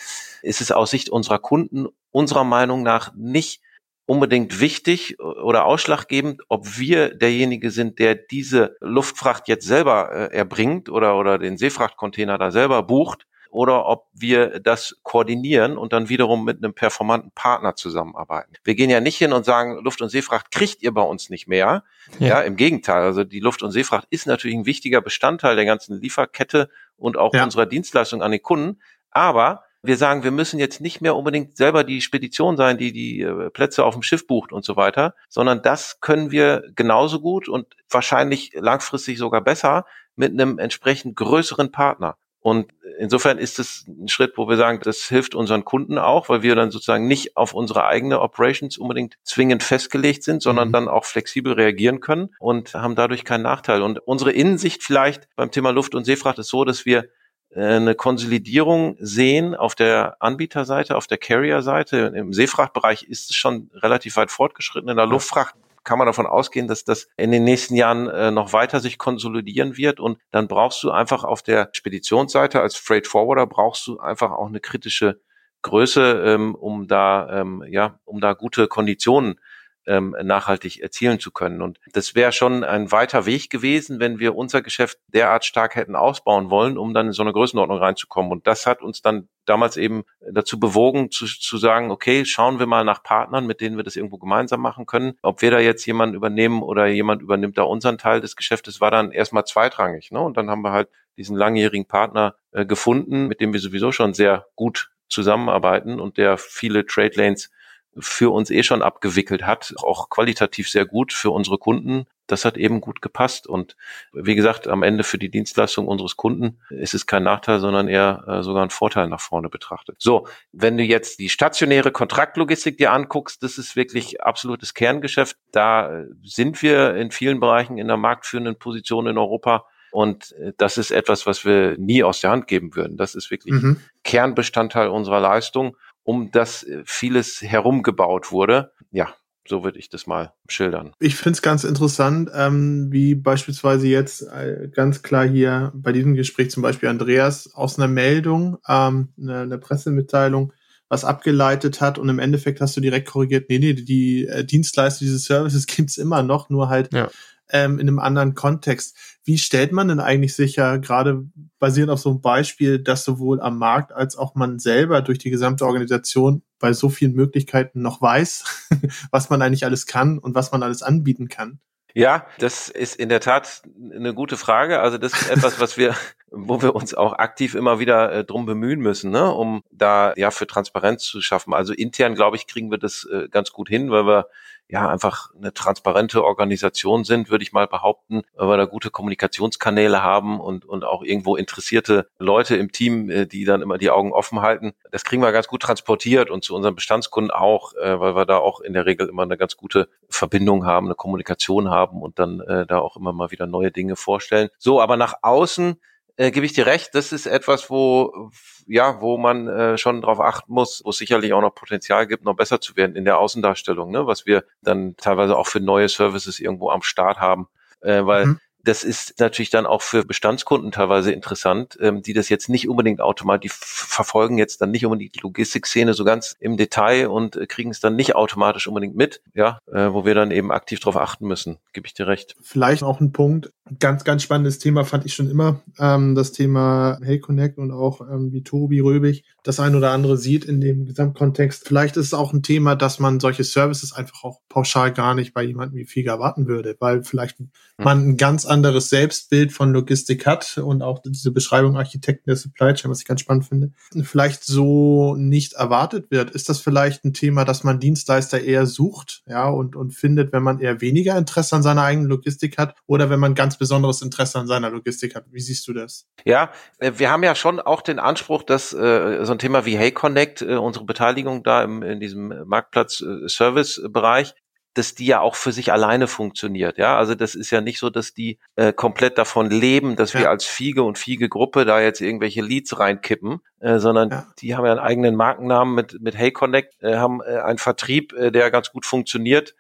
ist 0.43 0.61
es 0.61 0.71
aus 0.71 0.91
Sicht 0.91 1.09
unserer 1.09 1.39
Kunden 1.39 1.87
unserer 2.13 2.43
Meinung 2.45 2.83
nach 2.83 3.11
nicht 3.15 3.61
unbedingt 4.05 4.59
wichtig 4.59 5.19
oder 5.19 5.65
ausschlaggebend, 5.65 6.41
ob 6.49 6.77
wir 6.77 7.15
derjenige 7.15 7.71
sind, 7.71 7.99
der 7.99 8.15
diese 8.15 8.75
Luftfracht 8.81 9.47
jetzt 9.47 9.65
selber 9.65 10.11
äh, 10.11 10.35
erbringt 10.35 10.89
oder, 10.89 11.17
oder 11.17 11.37
den 11.37 11.57
Seefrachtcontainer 11.57 12.37
da 12.37 12.51
selber 12.51 12.83
bucht 12.83 13.25
oder 13.53 13.85
ob 13.85 14.07
wir 14.13 14.59
das 14.59 14.95
koordinieren 15.03 15.77
und 15.77 15.93
dann 15.93 16.09
wiederum 16.09 16.43
mit 16.43 16.57
einem 16.57 16.73
performanten 16.73 17.31
Partner 17.35 17.75
zusammenarbeiten. 17.75 18.55
Wir 18.63 18.73
gehen 18.73 18.89
ja 18.89 18.99
nicht 18.99 19.17
hin 19.17 19.31
und 19.31 19.45
sagen, 19.45 19.77
Luft- 19.83 20.01
und 20.01 20.09
Seefracht 20.09 20.51
kriegt 20.51 20.81
ihr 20.81 20.91
bei 20.91 21.03
uns 21.03 21.29
nicht 21.29 21.47
mehr. 21.47 21.83
Ja. 22.19 22.27
ja, 22.27 22.41
im 22.41 22.55
Gegenteil. 22.55 23.03
Also 23.03 23.23
die 23.23 23.39
Luft- 23.39 23.61
und 23.61 23.71
Seefracht 23.71 24.07
ist 24.09 24.25
natürlich 24.25 24.57
ein 24.57 24.65
wichtiger 24.65 25.01
Bestandteil 25.01 25.55
der 25.55 25.65
ganzen 25.65 26.01
Lieferkette 26.01 26.69
und 26.97 27.15
auch 27.15 27.33
ja. 27.33 27.43
unserer 27.43 27.67
Dienstleistung 27.67 28.23
an 28.23 28.31
den 28.31 28.41
Kunden. 28.41 28.81
Aber 29.11 29.63
wir 29.83 29.97
sagen, 29.97 30.23
wir 30.23 30.31
müssen 30.31 30.59
jetzt 30.59 30.79
nicht 30.79 31.01
mehr 31.01 31.15
unbedingt 31.15 31.57
selber 31.57 31.83
die 31.83 32.01
Spedition 32.01 32.55
sein, 32.55 32.77
die 32.77 32.93
die 32.93 33.21
äh, 33.21 33.49
Plätze 33.49 33.83
auf 33.83 33.93
dem 33.93 34.01
Schiff 34.01 34.25
bucht 34.25 34.53
und 34.53 34.63
so 34.63 34.77
weiter, 34.77 35.13
sondern 35.27 35.61
das 35.61 35.99
können 35.99 36.31
wir 36.31 36.63
genauso 36.75 37.19
gut 37.19 37.49
und 37.49 37.67
wahrscheinlich 37.89 38.51
langfristig 38.55 39.17
sogar 39.17 39.41
besser 39.41 39.85
mit 40.15 40.31
einem 40.31 40.57
entsprechend 40.57 41.17
größeren 41.17 41.71
Partner. 41.71 42.17
Und 42.39 42.71
insofern 42.99 43.37
ist 43.37 43.57
es 43.57 43.85
ein 43.87 44.09
Schritt, 44.09 44.33
wo 44.37 44.49
wir 44.49 44.57
sagen, 44.57 44.79
das 44.83 45.07
hilft 45.07 45.33
unseren 45.33 45.63
Kunden 45.63 45.97
auch, 45.97 46.27
weil 46.27 46.43
wir 46.43 46.55
dann 46.55 46.71
sozusagen 46.71 47.07
nicht 47.07 47.37
auf 47.37 47.53
unsere 47.53 47.85
eigene 47.85 48.19
Operations 48.19 48.77
unbedingt 48.77 49.17
zwingend 49.23 49.63
festgelegt 49.63 50.23
sind, 50.23 50.41
sondern 50.41 50.67
mhm. 50.67 50.73
dann 50.73 50.87
auch 50.89 51.05
flexibel 51.05 51.53
reagieren 51.53 52.01
können 52.01 52.35
und 52.39 52.73
haben 52.73 52.95
dadurch 52.95 53.23
keinen 53.23 53.43
Nachteil. 53.43 53.81
Und 53.81 53.99
unsere 53.99 54.31
Innensicht 54.31 54.83
vielleicht 54.83 55.27
beim 55.37 55.51
Thema 55.51 55.71
Luft- 55.71 55.95
und 55.95 56.03
Seefracht 56.03 56.37
ist 56.37 56.49
so, 56.49 56.65
dass 56.65 56.85
wir 56.85 57.07
eine 57.55 57.95
Konsolidierung 57.95 58.95
sehen 58.99 59.55
auf 59.55 59.75
der 59.75 60.17
Anbieterseite, 60.19 60.95
auf 60.95 61.07
der 61.07 61.17
Carrier-Seite. 61.17 62.13
Im 62.15 62.33
Seefrachtbereich 62.33 63.03
ist 63.03 63.29
es 63.29 63.35
schon 63.35 63.69
relativ 63.73 64.15
weit 64.17 64.31
fortgeschritten. 64.31 64.89
In 64.89 64.97
der 64.97 65.05
Luftfracht 65.05 65.55
kann 65.83 65.97
man 65.97 66.07
davon 66.07 66.25
ausgehen, 66.25 66.67
dass 66.67 66.85
das 66.85 67.07
in 67.17 67.31
den 67.31 67.43
nächsten 67.43 67.75
Jahren 67.75 68.07
äh, 68.07 68.31
noch 68.31 68.53
weiter 68.53 68.79
sich 68.79 68.97
konsolidieren 68.97 69.77
wird. 69.77 69.99
Und 69.99 70.17
dann 70.31 70.47
brauchst 70.47 70.81
du 70.83 70.91
einfach 70.91 71.23
auf 71.23 71.41
der 71.41 71.69
Speditionsseite 71.73 72.61
als 72.61 72.75
Freight 72.75 73.07
Forwarder 73.07 73.45
brauchst 73.45 73.87
du 73.87 73.99
einfach 73.99 74.31
auch 74.31 74.47
eine 74.47 74.59
kritische 74.59 75.19
Größe, 75.61 76.23
ähm, 76.25 76.55
um 76.55 76.87
da 76.87 77.41
ähm, 77.41 77.63
ja, 77.69 77.99
um 78.05 78.19
da 78.19 78.33
gute 78.33 78.67
Konditionen 78.67 79.39
ähm, 79.85 80.15
nachhaltig 80.23 80.81
erzielen 80.81 81.19
zu 81.19 81.31
können. 81.31 81.61
Und 81.61 81.79
das 81.93 82.15
wäre 82.15 82.31
schon 82.31 82.63
ein 82.63 82.91
weiter 82.91 83.25
Weg 83.25 83.49
gewesen, 83.49 83.99
wenn 83.99 84.19
wir 84.19 84.35
unser 84.35 84.61
Geschäft 84.61 84.99
derart 85.07 85.45
stark 85.45 85.75
hätten 85.75 85.95
ausbauen 85.95 86.49
wollen, 86.49 86.77
um 86.77 86.93
dann 86.93 87.07
in 87.07 87.13
so 87.13 87.23
eine 87.23 87.33
Größenordnung 87.33 87.77
reinzukommen. 87.77 88.31
Und 88.31 88.47
das 88.47 88.65
hat 88.65 88.81
uns 88.81 89.01
dann 89.01 89.27
damals 89.45 89.77
eben 89.77 90.03
dazu 90.31 90.59
bewogen, 90.59 91.11
zu, 91.11 91.25
zu 91.25 91.57
sagen, 91.57 91.91
okay, 91.91 92.25
schauen 92.25 92.59
wir 92.59 92.65
mal 92.65 92.83
nach 92.83 93.03
Partnern, 93.03 93.45
mit 93.45 93.61
denen 93.61 93.77
wir 93.77 93.83
das 93.83 93.95
irgendwo 93.95 94.17
gemeinsam 94.17 94.61
machen 94.61 94.85
können. 94.85 95.13
Ob 95.21 95.41
wir 95.41 95.51
da 95.51 95.59
jetzt 95.59 95.85
jemanden 95.85 96.15
übernehmen 96.15 96.61
oder 96.61 96.87
jemand 96.87 97.21
übernimmt 97.21 97.57
da 97.57 97.63
unseren 97.63 97.97
Teil 97.97 98.21
des 98.21 98.35
Geschäftes, 98.35 98.81
war 98.81 98.91
dann 98.91 99.11
erstmal 99.11 99.45
zweitrangig. 99.45 100.11
Ne? 100.11 100.19
Und 100.19 100.37
dann 100.37 100.49
haben 100.49 100.61
wir 100.61 100.71
halt 100.71 100.89
diesen 101.17 101.35
langjährigen 101.35 101.85
Partner 101.85 102.35
äh, 102.51 102.65
gefunden, 102.65 103.27
mit 103.27 103.39
dem 103.39 103.53
wir 103.53 103.59
sowieso 103.59 103.91
schon 103.91 104.13
sehr 104.13 104.47
gut 104.55 104.91
zusammenarbeiten 105.09 105.99
und 105.99 106.17
der 106.17 106.37
viele 106.37 106.85
Trade 106.85 107.13
Lanes 107.15 107.51
für 107.97 108.33
uns 108.33 108.49
eh 108.49 108.63
schon 108.63 108.81
abgewickelt 108.81 109.43
hat, 109.43 109.73
auch 109.77 110.09
qualitativ 110.09 110.69
sehr 110.69 110.85
gut 110.85 111.13
für 111.13 111.31
unsere 111.31 111.57
Kunden. 111.57 112.05
Das 112.27 112.45
hat 112.45 112.57
eben 112.57 112.81
gut 112.81 113.01
gepasst. 113.01 113.47
Und 113.47 113.75
wie 114.13 114.35
gesagt, 114.35 114.67
am 114.67 114.81
Ende 114.81 115.03
für 115.03 115.17
die 115.17 115.29
Dienstleistung 115.29 115.87
unseres 115.87 116.15
Kunden 116.15 116.59
ist 116.69 116.93
es 116.93 117.05
kein 117.05 117.23
Nachteil, 117.23 117.59
sondern 117.59 117.87
eher 117.87 118.23
äh, 118.27 118.43
sogar 118.43 118.63
ein 118.63 118.69
Vorteil 118.69 119.07
nach 119.09 119.19
vorne 119.19 119.49
betrachtet. 119.49 119.97
So, 119.99 120.27
wenn 120.51 120.77
du 120.77 120.83
jetzt 120.83 121.19
die 121.19 121.29
stationäre 121.29 121.91
Kontraktlogistik 121.91 122.77
dir 122.77 122.93
anguckst, 122.93 123.43
das 123.43 123.57
ist 123.57 123.75
wirklich 123.75 124.21
absolutes 124.21 124.73
Kerngeschäft. 124.73 125.37
Da 125.51 126.01
äh, 126.01 126.05
sind 126.23 126.61
wir 126.61 126.95
in 126.95 127.11
vielen 127.11 127.39
Bereichen 127.39 127.77
in 127.77 127.87
der 127.87 127.97
marktführenden 127.97 128.57
Position 128.57 129.07
in 129.07 129.17
Europa. 129.17 129.65
Und 129.91 130.31
äh, 130.39 130.53
das 130.57 130.77
ist 130.77 130.91
etwas, 130.91 131.27
was 131.27 131.45
wir 131.45 131.77
nie 131.77 132.03
aus 132.03 132.21
der 132.21 132.31
Hand 132.31 132.47
geben 132.47 132.75
würden. 132.75 132.97
Das 132.97 133.15
ist 133.15 133.29
wirklich 133.29 133.53
mhm. 133.53 133.81
Kernbestandteil 134.03 134.87
unserer 134.87 135.19
Leistung 135.19 135.77
um 136.03 136.31
das 136.31 136.63
äh, 136.63 136.83
vieles 136.85 137.41
herumgebaut 137.41 138.31
wurde. 138.31 138.71
Ja, 138.91 139.13
so 139.47 139.63
würde 139.63 139.79
ich 139.79 139.89
das 139.89 140.07
mal 140.07 140.33
schildern. 140.47 140.93
Ich 140.99 141.15
finde 141.15 141.35
es 141.35 141.41
ganz 141.41 141.63
interessant, 141.63 142.29
ähm, 142.33 142.91
wie 142.91 143.15
beispielsweise 143.15 143.87
jetzt 143.87 144.21
äh, 144.21 144.69
ganz 144.73 145.01
klar 145.01 145.27
hier 145.27 145.71
bei 145.75 145.91
diesem 145.91 146.13
Gespräch 146.15 146.51
zum 146.51 146.63
Beispiel 146.63 146.89
Andreas 146.89 147.53
aus 147.53 147.77
einer 147.77 147.87
Meldung, 147.87 148.57
ähm, 148.67 149.09
eine, 149.19 149.41
eine 149.41 149.57
Pressemitteilung, 149.57 150.53
was 150.87 151.03
abgeleitet 151.03 151.81
hat 151.81 151.97
und 151.97 152.07
im 152.07 152.19
Endeffekt 152.19 152.61
hast 152.61 152.77
du 152.77 152.81
direkt 152.81 153.09
korrigiert, 153.09 153.49
nee, 153.49 153.59
nee, 153.59 153.73
die 153.73 154.27
äh, 154.27 154.45
Dienstleister, 154.45 155.03
diese 155.03 155.19
Services 155.19 155.65
gibt's 155.67 155.97
immer 155.97 156.23
noch, 156.23 156.49
nur 156.49 156.69
halt 156.69 156.93
ja 156.93 157.09
ähm, 157.53 157.79
in 157.79 157.87
einem 157.87 157.99
anderen 157.99 158.33
Kontext. 158.33 158.97
Wie 159.23 159.37
stellt 159.37 159.71
man 159.71 159.87
denn 159.87 160.01
eigentlich 160.01 160.35
sicher, 160.35 160.79
gerade 160.79 161.23
basierend 161.59 161.91
auf 161.91 161.99
so 161.99 162.09
einem 162.09 162.19
Beispiel, 162.21 162.79
dass 162.79 163.05
sowohl 163.05 163.39
am 163.39 163.57
Markt 163.57 163.93
als 163.93 164.17
auch 164.17 164.35
man 164.35 164.59
selber 164.59 165.01
durch 165.01 165.19
die 165.19 165.29
gesamte 165.29 165.65
Organisation 165.65 166.43
bei 166.59 166.73
so 166.73 166.89
vielen 166.89 167.13
Möglichkeiten 167.13 167.81
noch 167.81 168.01
weiß, 168.01 168.67
was 169.11 169.29
man 169.29 169.41
eigentlich 169.41 169.63
alles 169.63 169.85
kann 169.85 170.17
und 170.17 170.35
was 170.35 170.51
man 170.51 170.63
alles 170.63 170.83
anbieten 170.83 171.29
kann? 171.29 171.59
Ja, 171.95 172.25
das 172.39 172.69
ist 172.69 172.95
in 172.95 173.09
der 173.09 173.19
Tat 173.19 173.61
eine 173.93 174.15
gute 174.15 174.35
Frage. 174.35 174.79
Also 174.79 174.97
das 174.97 175.13
ist 175.13 175.29
etwas, 175.29 175.59
was 175.59 175.77
wir, 175.77 175.95
wo 176.31 176.61
wir 176.63 176.73
uns 176.75 176.95
auch 176.95 177.13
aktiv 177.13 177.53
immer 177.53 177.77
wieder 177.79 178.11
äh, 178.11 178.25
drum 178.25 178.47
bemühen 178.47 178.79
müssen, 178.79 179.11
ne, 179.11 179.31
um 179.31 179.63
da 179.71 180.13
ja 180.15 180.31
für 180.31 180.47
Transparenz 180.47 181.03
zu 181.03 181.21
schaffen. 181.21 181.53
Also 181.53 181.71
intern, 181.71 182.15
glaube 182.15 182.35
ich, 182.35 182.47
kriegen 182.47 182.71
wir 182.71 182.79
das 182.79 183.07
äh, 183.11 183.27
ganz 183.29 183.51
gut 183.51 183.69
hin, 183.69 183.91
weil 183.91 184.07
wir 184.07 184.27
ja 184.73 184.89
einfach 184.89 185.29
eine 185.35 185.53
transparente 185.53 186.23
Organisation 186.23 187.03
sind, 187.03 187.29
würde 187.29 187.43
ich 187.43 187.53
mal 187.53 187.67
behaupten, 187.67 188.23
weil 188.33 188.47
wir 188.47 188.57
da 188.57 188.65
gute 188.65 188.89
Kommunikationskanäle 188.89 190.01
haben 190.01 190.39
und, 190.39 190.65
und 190.65 190.83
auch 190.83 191.03
irgendwo 191.03 191.35
interessierte 191.35 192.09
Leute 192.17 192.55
im 192.55 192.71
Team, 192.71 193.07
äh, 193.11 193.27
die 193.27 193.45
dann 193.45 193.61
immer 193.61 193.77
die 193.77 193.91
Augen 193.91 194.11
offen 194.11 194.41
halten. 194.41 194.73
Das 194.91 195.03
kriegen 195.03 195.21
wir 195.21 195.31
ganz 195.31 195.47
gut 195.47 195.61
transportiert 195.61 196.31
und 196.31 196.43
zu 196.43 196.55
unseren 196.55 196.73
Bestandskunden 196.73 197.29
auch, 197.29 197.75
äh, 197.75 197.99
weil 197.99 198.15
wir 198.15 198.25
da 198.25 198.37
auch 198.37 198.61
in 198.61 198.73
der 198.73 198.87
Regel 198.87 199.09
immer 199.09 199.21
eine 199.21 199.37
ganz 199.37 199.57
gute 199.57 199.89
Verbindung 200.09 200.65
haben, 200.65 200.87
eine 200.87 200.95
Kommunikation 200.95 201.69
haben 201.69 202.01
und 202.01 202.17
dann 202.17 202.39
äh, 202.39 202.65
da 202.65 202.79
auch 202.79 202.97
immer 202.97 203.13
mal 203.13 203.29
wieder 203.29 203.45
neue 203.45 203.69
Dinge 203.69 203.95
vorstellen. 203.95 204.49
So, 204.57 204.81
aber 204.81 204.97
nach 204.97 205.19
außen 205.21 205.79
äh, 206.17 206.31
gebe 206.31 206.45
ich 206.45 206.53
dir 206.53 206.65
recht, 206.65 206.93
das 206.93 207.11
ist 207.11 207.25
etwas, 207.25 207.69
wo 207.69 208.31
ja, 208.67 209.01
wo 209.01 209.17
man 209.17 209.47
äh, 209.47 209.77
schon 209.77 210.01
darauf 210.01 210.19
achten 210.19 210.53
muss, 210.53 210.81
wo 210.85 210.91
es 210.91 210.97
sicherlich 210.97 211.33
auch 211.33 211.41
noch 211.41 211.53
Potenzial 211.53 212.07
gibt, 212.07 212.23
noch 212.23 212.35
besser 212.35 212.61
zu 212.61 212.75
werden 212.75 212.95
in 212.95 213.05
der 213.05 213.17
Außendarstellung, 213.17 213.91
ne? 213.91 214.07
was 214.07 214.25
wir 214.25 214.45
dann 214.61 214.95
teilweise 214.95 215.37
auch 215.37 215.47
für 215.47 215.59
neue 215.59 215.89
Services 215.89 216.39
irgendwo 216.39 216.69
am 216.69 216.81
Start 216.81 217.19
haben. 217.19 217.47
Äh, 217.81 218.05
weil 218.05 218.25
mhm 218.27 218.39
das 218.63 218.83
ist 218.83 219.19
natürlich 219.19 219.49
dann 219.49 219.65
auch 219.65 219.81
für 219.81 220.05
Bestandskunden 220.05 220.71
teilweise 220.71 221.11
interessant, 221.11 221.77
ähm, 221.81 222.01
die 222.01 222.13
das 222.13 222.29
jetzt 222.29 222.49
nicht 222.49 222.69
unbedingt 222.69 223.01
automatisch, 223.01 223.51
die 223.51 223.57
verfolgen 223.57 224.37
jetzt 224.37 224.61
dann 224.61 224.71
nicht 224.71 224.85
unbedingt 224.85 225.15
die 225.15 225.19
Logistikszene 225.19 225.93
so 225.93 226.05
ganz 226.05 226.35
im 226.39 226.57
Detail 226.57 227.07
und 227.07 227.35
äh, 227.35 227.45
kriegen 227.45 227.71
es 227.71 227.79
dann 227.79 227.95
nicht 227.95 228.15
automatisch 228.15 228.67
unbedingt 228.67 228.95
mit, 228.95 229.21
ja, 229.33 229.59
äh, 229.71 229.91
wo 229.91 230.05
wir 230.05 230.15
dann 230.15 230.31
eben 230.31 230.51
aktiv 230.51 230.79
darauf 230.79 230.97
achten 230.97 231.27
müssen, 231.27 231.57
gebe 231.73 231.87
ich 231.87 231.93
dir 231.93 232.07
recht. 232.07 232.35
Vielleicht 232.41 232.83
auch 232.83 232.99
ein 232.99 233.11
Punkt, 233.11 233.51
Ganz, 233.79 234.03
ganz 234.03 234.23
spannendes 234.23 234.59
Thema 234.59 234.83
fand 234.83 235.05
ich 235.05 235.13
schon 235.13 235.29
immer. 235.29 235.61
Ähm, 235.79 236.15
das 236.15 236.33
Thema 236.33 236.99
Hey 237.01 237.19
Connect 237.19 237.57
und 237.57 237.71
auch 237.71 238.01
ähm, 238.01 238.33
wie 238.33 238.43
Tobi 238.43 238.81
Röbig 238.81 239.23
das 239.43 239.59
ein 239.59 239.75
oder 239.75 239.91
andere 239.91 240.17
sieht 240.17 240.45
in 240.45 240.59
dem 240.59 240.85
Gesamtkontext. 240.85 241.67
Vielleicht 241.67 241.95
ist 241.97 242.07
es 242.07 242.13
auch 242.13 242.33
ein 242.33 242.43
Thema, 242.43 242.75
dass 242.75 242.99
man 242.99 243.19
solche 243.19 243.43
Services 243.43 243.93
einfach 243.93 244.23
auch 244.23 244.41
pauschal 244.49 244.91
gar 244.91 245.15
nicht 245.15 245.33
bei 245.33 245.43
jemandem 245.43 245.77
wie 245.77 245.85
Figa 245.85 246.13
erwarten 246.13 246.47
würde, 246.47 246.75
weil 246.79 247.03
vielleicht 247.03 247.39
hm. 247.39 247.49
man 247.77 248.09
ein 248.09 248.17
ganz 248.17 248.45
anderes 248.45 248.89
Selbstbild 248.89 249.53
von 249.53 249.71
Logistik 249.71 250.25
hat 250.25 250.57
und 250.57 250.81
auch 250.81 250.99
diese 250.99 251.31
Beschreibung 251.31 251.77
Architekten 251.77 252.29
der 252.29 252.35
Supply 252.35 252.73
Chain, 252.73 252.91
was 252.91 252.99
ich 252.99 253.07
ganz 253.07 253.21
spannend 253.21 253.45
finde, 253.45 253.71
vielleicht 254.03 254.43
so 254.43 255.15
nicht 255.15 255.53
erwartet 255.53 256.11
wird. 256.11 256.31
Ist 256.31 256.49
das 256.49 256.59
vielleicht 256.59 257.05
ein 257.05 257.13
Thema, 257.13 257.45
dass 257.45 257.63
man 257.63 257.79
Dienstleister 257.79 258.41
eher 258.41 258.65
sucht, 258.65 259.23
ja, 259.27 259.47
und, 259.47 259.75
und 259.75 259.91
findet, 259.91 260.33
wenn 260.33 260.43
man 260.43 260.59
eher 260.59 260.81
weniger 260.81 261.17
Interesse 261.17 261.55
an 261.55 261.63
seiner 261.63 261.83
eigenen 261.83 262.09
Logistik 262.09 262.57
hat 262.57 262.75
oder 262.87 263.09
wenn 263.09 263.19
man 263.19 263.35
ganz 263.35 263.53
ganz 263.53 263.57
besonderes 263.57 264.01
Interesse 264.01 264.39
an 264.39 264.47
seiner 264.47 264.69
Logistik 264.69 265.15
hat. 265.15 265.25
Wie 265.31 265.39
siehst 265.39 265.67
du 265.67 265.73
das? 265.73 266.07
Ja, 266.25 266.51
äh, 266.79 266.93
wir 266.95 267.11
haben 267.11 267.23
ja 267.23 267.35
schon 267.35 267.59
auch 267.59 267.81
den 267.81 267.99
Anspruch, 267.99 268.41
dass 268.43 268.73
äh, 268.73 269.25
so 269.25 269.32
ein 269.33 269.39
Thema 269.39 269.65
wie 269.65 269.77
Hey 269.77 269.91
Connect, 269.91 270.41
äh, 270.41 270.55
unsere 270.55 270.85
Beteiligung 270.85 271.43
da 271.43 271.63
im, 271.63 271.83
in 271.83 271.99
diesem 271.99 272.33
Marktplatz-Service-Bereich, 272.45 274.29
äh, 274.29 274.33
dass 274.73 274.95
die 274.95 275.05
ja 275.05 275.19
auch 275.19 275.35
für 275.35 275.51
sich 275.51 275.71
alleine 275.71 276.07
funktioniert. 276.07 276.77
Ja, 276.77 276.97
also 276.97 277.15
das 277.15 277.35
ist 277.35 277.51
ja 277.51 277.61
nicht 277.61 277.79
so, 277.79 277.89
dass 277.89 278.13
die 278.13 278.39
äh, 278.55 278.73
komplett 278.73 279.17
davon 279.17 279.49
leben, 279.49 279.95
dass 279.95 280.13
ja. 280.13 280.21
wir 280.21 280.29
als 280.29 280.45
Fiege 280.45 280.83
und 280.83 280.97
Fiege-Gruppe 280.97 281.65
da 281.65 281.79
jetzt 281.79 282.01
irgendwelche 282.01 282.41
Leads 282.41 282.79
reinkippen, 282.79 283.41
äh, 283.59 283.77
sondern 283.77 284.09
ja. 284.09 284.27
die 284.39 284.55
haben 284.55 284.65
ja 284.65 284.71
einen 284.71 284.79
eigenen 284.79 285.15
Markennamen 285.15 285.75
mit, 285.75 286.01
mit 286.01 286.17
Hey 286.17 286.31
Connect, 286.31 286.81
äh, 286.81 286.95
haben 286.95 287.21
äh, 287.21 287.37
einen 287.39 287.59
Vertrieb, 287.59 288.13
äh, 288.13 288.31
der 288.31 288.49
ganz 288.49 288.71
gut 288.71 288.85
funktioniert 288.85 289.53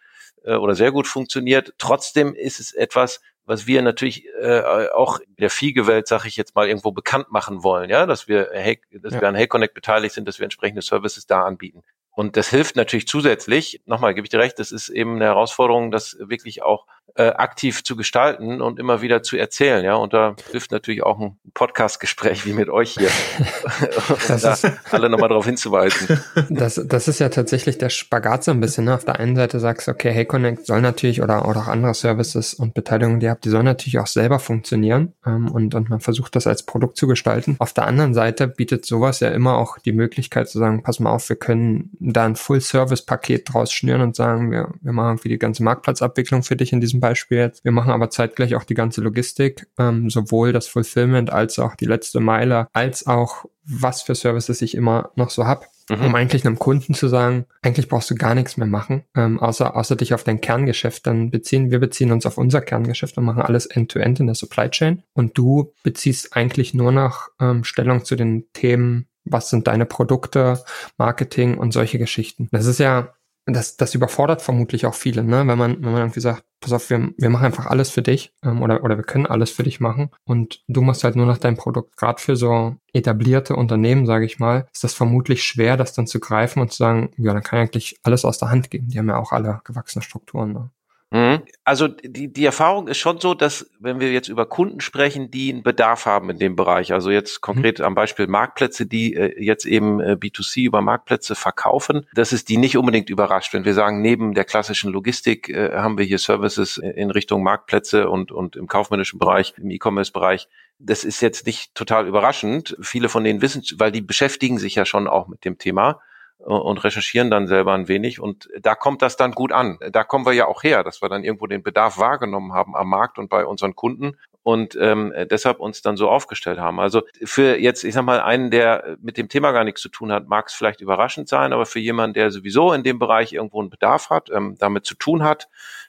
äh, 0.43 0.55
oder 0.55 0.73
sehr 0.73 0.91
gut 0.91 1.07
funktioniert. 1.07 1.73
Trotzdem 1.77 2.33
ist 2.33 2.59
es 2.59 2.73
etwas, 2.73 3.21
was 3.45 3.67
wir 3.67 3.81
natürlich 3.81 4.25
äh, 4.41 4.61
auch 4.93 5.19
in 5.19 5.35
der 5.37 5.49
Fiege-Welt, 5.49 6.07
sage 6.07 6.27
ich 6.27 6.37
jetzt 6.37 6.55
mal, 6.55 6.67
irgendwo 6.67 6.91
bekannt 6.91 7.31
machen 7.31 7.63
wollen, 7.63 7.89
ja, 7.89 8.05
dass 8.05 8.27
wir, 8.27 8.49
hey, 8.53 8.79
dass 8.91 9.13
ja. 9.13 9.21
wir 9.21 9.27
an 9.27 9.35
Hey 9.35 9.47
Connect 9.47 9.73
beteiligt 9.73 10.15
sind, 10.15 10.27
dass 10.27 10.39
wir 10.39 10.45
entsprechende 10.45 10.81
Services 10.81 11.25
da 11.25 11.43
anbieten. 11.43 11.83
Und 12.15 12.37
das 12.37 12.49
hilft 12.49 12.75
natürlich 12.75 13.07
zusätzlich, 13.07 13.81
nochmal 13.85 14.13
gebe 14.13 14.25
ich 14.25 14.29
dir 14.29 14.39
recht, 14.39 14.59
das 14.59 14.71
ist 14.71 14.89
eben 14.89 15.15
eine 15.15 15.25
Herausforderung, 15.25 15.89
das 15.89 16.15
wirklich 16.19 16.61
auch 16.61 16.85
äh, 17.15 17.27
aktiv 17.27 17.83
zu 17.83 17.95
gestalten 17.95 18.61
und 18.61 18.79
immer 18.79 19.01
wieder 19.01 19.21
zu 19.21 19.37
erzählen. 19.37 19.85
Ja, 19.85 19.95
und 19.95 20.13
da 20.13 20.35
hilft 20.51 20.71
natürlich 20.71 21.03
auch 21.03 21.19
ein 21.19 21.37
Podcast-Gespräch 21.53 22.45
wie 22.45 22.53
mit 22.53 22.69
euch 22.69 22.95
hier, 22.97 23.09
um 24.09 24.41
da 24.41 24.57
alle 24.89 25.09
nochmal 25.09 25.29
darauf 25.29 25.45
hinzuweisen. 25.45 26.19
Das, 26.49 26.81
das 26.83 27.07
ist 27.07 27.19
ja 27.19 27.29
tatsächlich 27.29 27.77
der 27.77 27.89
Spagat 27.89 28.43
so 28.43 28.51
ein 28.51 28.59
bisschen. 28.59 28.85
Ne? 28.85 28.95
Auf 28.95 29.05
der 29.05 29.19
einen 29.19 29.35
Seite 29.35 29.59
sagst 29.59 29.87
du, 29.87 29.91
okay, 29.91 30.11
Hey 30.11 30.25
Connect 30.25 30.65
soll 30.65 30.81
natürlich 30.81 31.21
oder, 31.21 31.47
oder 31.47 31.61
auch 31.61 31.67
andere 31.67 31.93
Services 31.93 32.55
und 32.55 32.73
Beteiligungen, 32.73 33.19
die 33.19 33.27
ihr 33.27 33.31
habt, 33.31 33.45
die 33.45 33.49
sollen 33.49 33.65
natürlich 33.65 33.99
auch 33.99 34.07
selber 34.07 34.39
funktionieren 34.39 35.13
ähm, 35.25 35.51
und, 35.51 35.75
und 35.75 35.89
man 35.89 35.99
versucht 35.99 36.35
das 36.35 36.47
als 36.47 36.63
Produkt 36.63 36.97
zu 36.97 37.05
gestalten. 37.05 37.57
Auf 37.59 37.73
der 37.73 37.85
anderen 37.85 38.15
Seite 38.15 38.47
bietet 38.47 38.85
sowas 38.85 39.19
ja 39.19 39.29
immer 39.29 39.57
auch 39.57 39.77
die 39.77 39.91
Möglichkeit 39.91 40.49
zu 40.49 40.57
sagen, 40.57 40.81
pass 40.81 40.99
mal 40.99 41.11
auf, 41.11 41.29
wir 41.29 41.35
können 41.35 41.91
da 41.99 42.25
ein 42.25 42.35
Full-Service-Paket 42.35 43.53
draus 43.53 43.71
schnüren 43.71 44.01
und 44.01 44.15
sagen, 44.15 44.49
wir, 44.49 44.69
wir 44.81 44.93
machen 44.93 45.19
für 45.19 45.29
die 45.29 45.37
ganze 45.37 45.61
Marktplatzabwicklung 45.61 46.41
für 46.41 46.55
dich 46.55 46.73
in 46.73 46.81
diesem 46.81 46.92
Beispiel 46.99 47.37
jetzt. 47.37 47.63
Wir 47.63 47.71
machen 47.71 47.91
aber 47.91 48.09
zeitgleich 48.09 48.55
auch 48.55 48.63
die 48.63 48.73
ganze 48.73 49.01
Logistik, 49.01 49.67
ähm, 49.77 50.09
sowohl 50.09 50.53
das 50.53 50.67
Fulfillment 50.67 51.31
als 51.31 51.59
auch 51.59 51.75
die 51.75 51.85
letzte 51.85 52.19
Meile, 52.19 52.67
als 52.73 53.07
auch 53.07 53.45
was 53.65 54.01
für 54.01 54.15
Services 54.15 54.61
ich 54.61 54.75
immer 54.75 55.11
noch 55.15 55.29
so 55.29 55.45
hab. 55.45 55.67
Mhm. 55.89 56.05
um 56.05 56.15
eigentlich 56.15 56.45
einem 56.45 56.59
Kunden 56.59 56.93
zu 56.93 57.07
sagen, 57.07 57.45
eigentlich 57.61 57.89
brauchst 57.89 58.09
du 58.09 58.15
gar 58.15 58.35
nichts 58.35 58.57
mehr 58.57 58.67
machen, 58.67 59.03
ähm, 59.15 59.39
außer, 59.39 59.75
außer 59.75 59.95
dich 59.95 60.13
auf 60.13 60.23
dein 60.23 60.39
Kerngeschäft 60.39 61.05
dann 61.05 61.29
beziehen. 61.29 61.71
Wir 61.71 61.79
beziehen 61.79 62.11
uns 62.11 62.25
auf 62.25 62.37
unser 62.37 62.61
Kerngeschäft 62.61 63.17
und 63.17 63.25
machen 63.25 63.41
alles 63.41 63.65
end-to-end 63.65 64.17
-End 64.17 64.21
in 64.21 64.27
der 64.27 64.35
Supply 64.35 64.69
Chain. 64.69 65.03
Und 65.13 65.37
du 65.37 65.73
beziehst 65.83 66.35
eigentlich 66.35 66.73
nur 66.73 66.91
noch 66.91 67.29
ähm, 67.39 67.63
Stellung 67.63 68.05
zu 68.05 68.15
den 68.15 68.45
Themen, 68.53 69.07
was 69.25 69.49
sind 69.49 69.67
deine 69.67 69.85
Produkte, 69.85 70.63
Marketing 70.97 71.57
und 71.57 71.73
solche 71.73 71.97
Geschichten. 71.97 72.47
Das 72.51 72.65
ist 72.65 72.79
ja 72.79 73.13
das, 73.45 73.75
das 73.75 73.93
überfordert 73.93 74.41
vermutlich 74.41 74.85
auch 74.85 74.93
viele, 74.93 75.23
ne? 75.23 75.45
Wenn 75.45 75.57
man, 75.57 75.83
wenn 75.83 75.91
man 75.91 76.01
irgendwie 76.01 76.21
sagt, 76.21 76.45
pass 76.61 76.71
auf, 76.71 76.89
wir, 76.89 77.09
wir 77.17 77.29
machen 77.29 77.45
einfach 77.45 77.65
alles 77.65 77.89
für 77.89 78.01
dich 78.01 78.33
ähm, 78.41 78.61
oder, 78.61 78.83
oder 78.83 78.95
wir 78.95 79.03
können 79.03 79.25
alles 79.25 79.51
für 79.51 79.63
dich 79.63 79.81
machen 79.81 80.11
und 80.23 80.63
du 80.67 80.81
machst 80.81 81.03
halt 81.03 81.17
nur 81.17 81.25
noch 81.25 81.37
dein 81.37 81.57
Produkt. 81.57 81.97
Gerade 81.97 82.21
für 82.21 82.37
so 82.37 82.75
etablierte 82.93 83.55
Unternehmen, 83.55 84.05
sage 84.05 84.25
ich 84.25 84.39
mal, 84.39 84.67
ist 84.73 84.83
das 84.83 84.93
vermutlich 84.93 85.43
schwer, 85.43 85.75
das 85.75 85.93
dann 85.93 86.07
zu 86.07 86.21
greifen 86.21 86.61
und 86.61 86.71
zu 86.71 86.77
sagen, 86.77 87.11
ja, 87.17 87.33
dann 87.33 87.43
kann 87.43 87.59
ich 87.59 87.63
eigentlich 87.63 87.99
alles 88.03 88.23
aus 88.23 88.37
der 88.37 88.49
Hand 88.49 88.71
geben. 88.71 88.87
Die 88.87 88.97
haben 88.97 89.09
ja 89.09 89.17
auch 89.17 89.33
alle 89.33 89.59
gewachsene 89.65 90.03
Strukturen. 90.03 90.53
Ne? 90.53 90.69
Mhm. 91.11 91.42
Also 91.65 91.87
die, 91.87 92.31
die 92.31 92.43
Erfahrung 92.45 92.89
ist 92.89 92.97
schon 92.97 93.21
so, 93.21 93.33
dass 93.33 93.69
wenn 93.79 94.01
wir 94.01 94.11
jetzt 94.11 94.27
über 94.27 94.45
Kunden 94.45 94.81
sprechen, 94.81 95.31
die 95.31 95.53
einen 95.53 95.63
Bedarf 95.63 96.05
haben 96.05 96.29
in 96.29 96.37
dem 96.37 96.57
Bereich, 96.57 96.91
also 96.91 97.09
jetzt 97.09 97.39
konkret 97.39 97.79
mhm. 97.79 97.85
am 97.85 97.95
Beispiel 97.95 98.27
Marktplätze, 98.27 98.85
die 98.85 99.13
äh, 99.13 99.41
jetzt 99.41 99.65
eben 99.65 100.01
äh, 100.01 100.17
B2C 100.19 100.65
über 100.65 100.81
Marktplätze 100.81 101.35
verkaufen, 101.35 102.05
dass 102.13 102.33
es 102.33 102.43
die 102.43 102.57
nicht 102.57 102.75
unbedingt 102.77 103.09
überrascht, 103.09 103.53
wenn 103.53 103.63
wir 103.63 103.73
sagen, 103.73 104.01
neben 104.01 104.33
der 104.33 104.43
klassischen 104.43 104.91
Logistik 104.91 105.47
äh, 105.47 105.71
haben 105.73 105.97
wir 105.97 106.03
hier 106.03 106.19
Services 106.19 106.77
in 106.77 107.11
Richtung 107.11 107.43
Marktplätze 107.43 108.09
und, 108.09 108.33
und 108.33 108.57
im 108.57 108.67
kaufmännischen 108.67 109.17
Bereich, 109.17 109.53
im 109.57 109.71
E-Commerce-Bereich. 109.71 110.49
Das 110.79 111.05
ist 111.05 111.21
jetzt 111.21 111.45
nicht 111.45 111.75
total 111.75 112.07
überraschend. 112.07 112.75
Viele 112.81 113.07
von 113.07 113.23
denen 113.23 113.41
wissen, 113.41 113.63
weil 113.77 113.91
die 113.93 114.01
beschäftigen 114.01 114.57
sich 114.57 114.75
ja 114.75 114.85
schon 114.85 115.07
auch 115.07 115.29
mit 115.29 115.45
dem 115.45 115.57
Thema 115.57 116.01
und 116.39 116.83
recherchieren 116.83 117.31
dann 117.31 117.47
selber 117.47 117.73
ein 117.73 117.87
wenig 117.87 118.19
und 118.19 118.49
da 118.61 118.75
kommt 118.75 119.01
das 119.01 119.15
dann 119.15 119.31
gut 119.31 119.51
an. 119.51 119.79
Da 119.91 120.03
kommen 120.03 120.25
wir 120.25 120.33
ja 120.33 120.47
auch 120.47 120.63
her, 120.63 120.83
dass 120.83 121.01
wir 121.01 121.09
dann 121.09 121.23
irgendwo 121.23 121.47
den 121.47 121.63
Bedarf 121.63 121.97
wahrgenommen 121.97 122.53
haben 122.53 122.75
am 122.75 122.89
Markt 122.89 123.17
und 123.17 123.29
bei 123.29 123.45
unseren 123.45 123.75
Kunden 123.75 124.17
und 124.43 124.77
ähm, 124.79 125.13
deshalb 125.31 125.59
uns 125.59 125.81
dann 125.81 125.95
so 125.95 126.09
aufgestellt 126.09 126.59
haben. 126.59 126.79
Also 126.79 127.03
für 127.23 127.57
jetzt, 127.57 127.83
ich 127.85 127.93
sag 127.93 128.03
mal, 128.03 128.19
einen, 128.19 128.51
der 128.51 128.97
mit 129.01 129.17
dem 129.17 129.29
Thema 129.29 129.53
gar 129.53 129.63
nichts 129.63 129.81
zu 129.81 129.89
tun 129.89 130.11
hat, 130.11 130.27
mag 130.27 130.47
es 130.47 130.53
vielleicht 130.53 130.81
überraschend 130.81 131.29
sein, 131.29 131.53
aber 131.53 131.65
für 131.65 131.79
jemanden, 131.79 132.13
der 132.13 132.29
sowieso 132.29 132.73
in 132.73 132.83
dem 132.83 132.99
Bereich 132.99 133.31
irgendwo 133.31 133.61
einen 133.61 133.69
Bedarf 133.69 134.09
hat, 134.09 134.29
ähm, 134.29 134.55
damit 134.59 134.85
zu 134.85 134.95
tun 134.95 135.23
hat, 135.23 135.47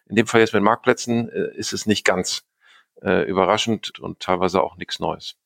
in 0.09 0.15
dem 0.15 0.29
Fall 0.29 0.41
jetzt 0.41 0.55
mit 0.55 0.63
Marktplätzen, 0.63 1.29
äh, 1.31 1.57
ist 1.57 1.73
es 1.73 1.87
nicht 1.87 2.05
ganz 2.05 2.45
äh, 3.03 3.29
überraschend 3.29 3.99
und 3.99 4.21
teilweise 4.21 4.63
auch 4.63 4.77
nichts 4.77 5.01
Neues 5.01 5.37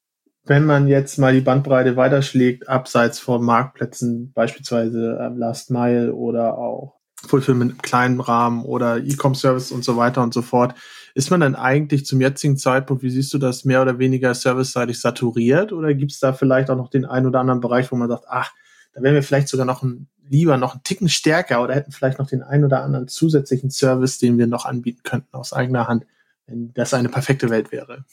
wenn 0.49 0.65
man 0.65 0.89
jetzt 0.89 1.19
mal 1.19 1.35
die 1.35 1.41
Bandbreite 1.41 1.97
weiterschlägt, 1.97 2.69
abseits 2.69 3.19
von 3.19 3.43
Marktplätzen, 3.43 4.33
beispielsweise 4.33 5.19
ähm, 5.21 5.37
Last 5.37 5.71
Mile 5.71 6.15
oder 6.15 6.57
auch 6.57 6.95
Fulfillment 7.27 7.73
im 7.73 7.83
kleinen 7.83 8.21
Rahmen 8.21 8.65
oder 8.65 8.99
E-Com-Service 8.99 9.73
und 9.73 9.85
so 9.85 9.97
weiter 9.97 10.23
und 10.23 10.33
so 10.33 10.41
fort, 10.41 10.75
ist 11.15 11.31
man 11.31 11.41
dann 11.41 11.57
eigentlich 11.57 12.07
zum 12.07 12.21
jetzigen 12.21 12.57
Zeitpunkt, 12.57 13.03
wie 13.03 13.11
siehst 13.11 13.35
du 13.35 13.39
das, 13.39 13.65
mehr 13.65 13.83
oder 13.83 13.99
weniger 13.99 14.33
serviceseitig 14.35 15.01
saturiert 15.01 15.73
oder 15.73 15.93
gibt 15.95 16.13
es 16.13 16.21
da 16.21 16.33
vielleicht 16.33 16.71
auch 16.71 16.77
noch 16.77 16.91
den 16.91 17.05
einen 17.05 17.27
oder 17.27 17.41
anderen 17.41 17.61
Bereich, 17.61 17.91
wo 17.91 17.97
man 17.97 18.09
sagt, 18.09 18.25
ach, 18.29 18.53
da 18.95 19.03
wären 19.03 19.15
wir 19.15 19.23
vielleicht 19.23 19.49
sogar 19.49 19.67
noch 19.67 19.83
ein, 19.83 20.09
lieber 20.29 20.57
noch 20.57 20.75
einen 20.75 20.83
Ticken 20.85 21.09
stärker 21.09 21.63
oder 21.63 21.75
hätten 21.75 21.93
vielleicht 21.93 22.19
noch 22.19 22.29
den 22.29 22.43
einen 22.43 22.65
oder 22.65 22.83
anderen 22.85 23.09
zusätzlichen 23.09 23.71
Service, 23.71 24.19
den 24.19 24.39
wir 24.39 24.47
noch 24.47 24.65
anbieten 24.65 25.03
könnten 25.03 25.35
aus 25.37 25.53
eigener 25.53 25.89
Hand, 25.89 26.07
wenn 26.47 26.73
das 26.75 26.95
eine 26.95 27.09
perfekte 27.09 27.51
Welt 27.51 27.73
wäre? 27.73 28.05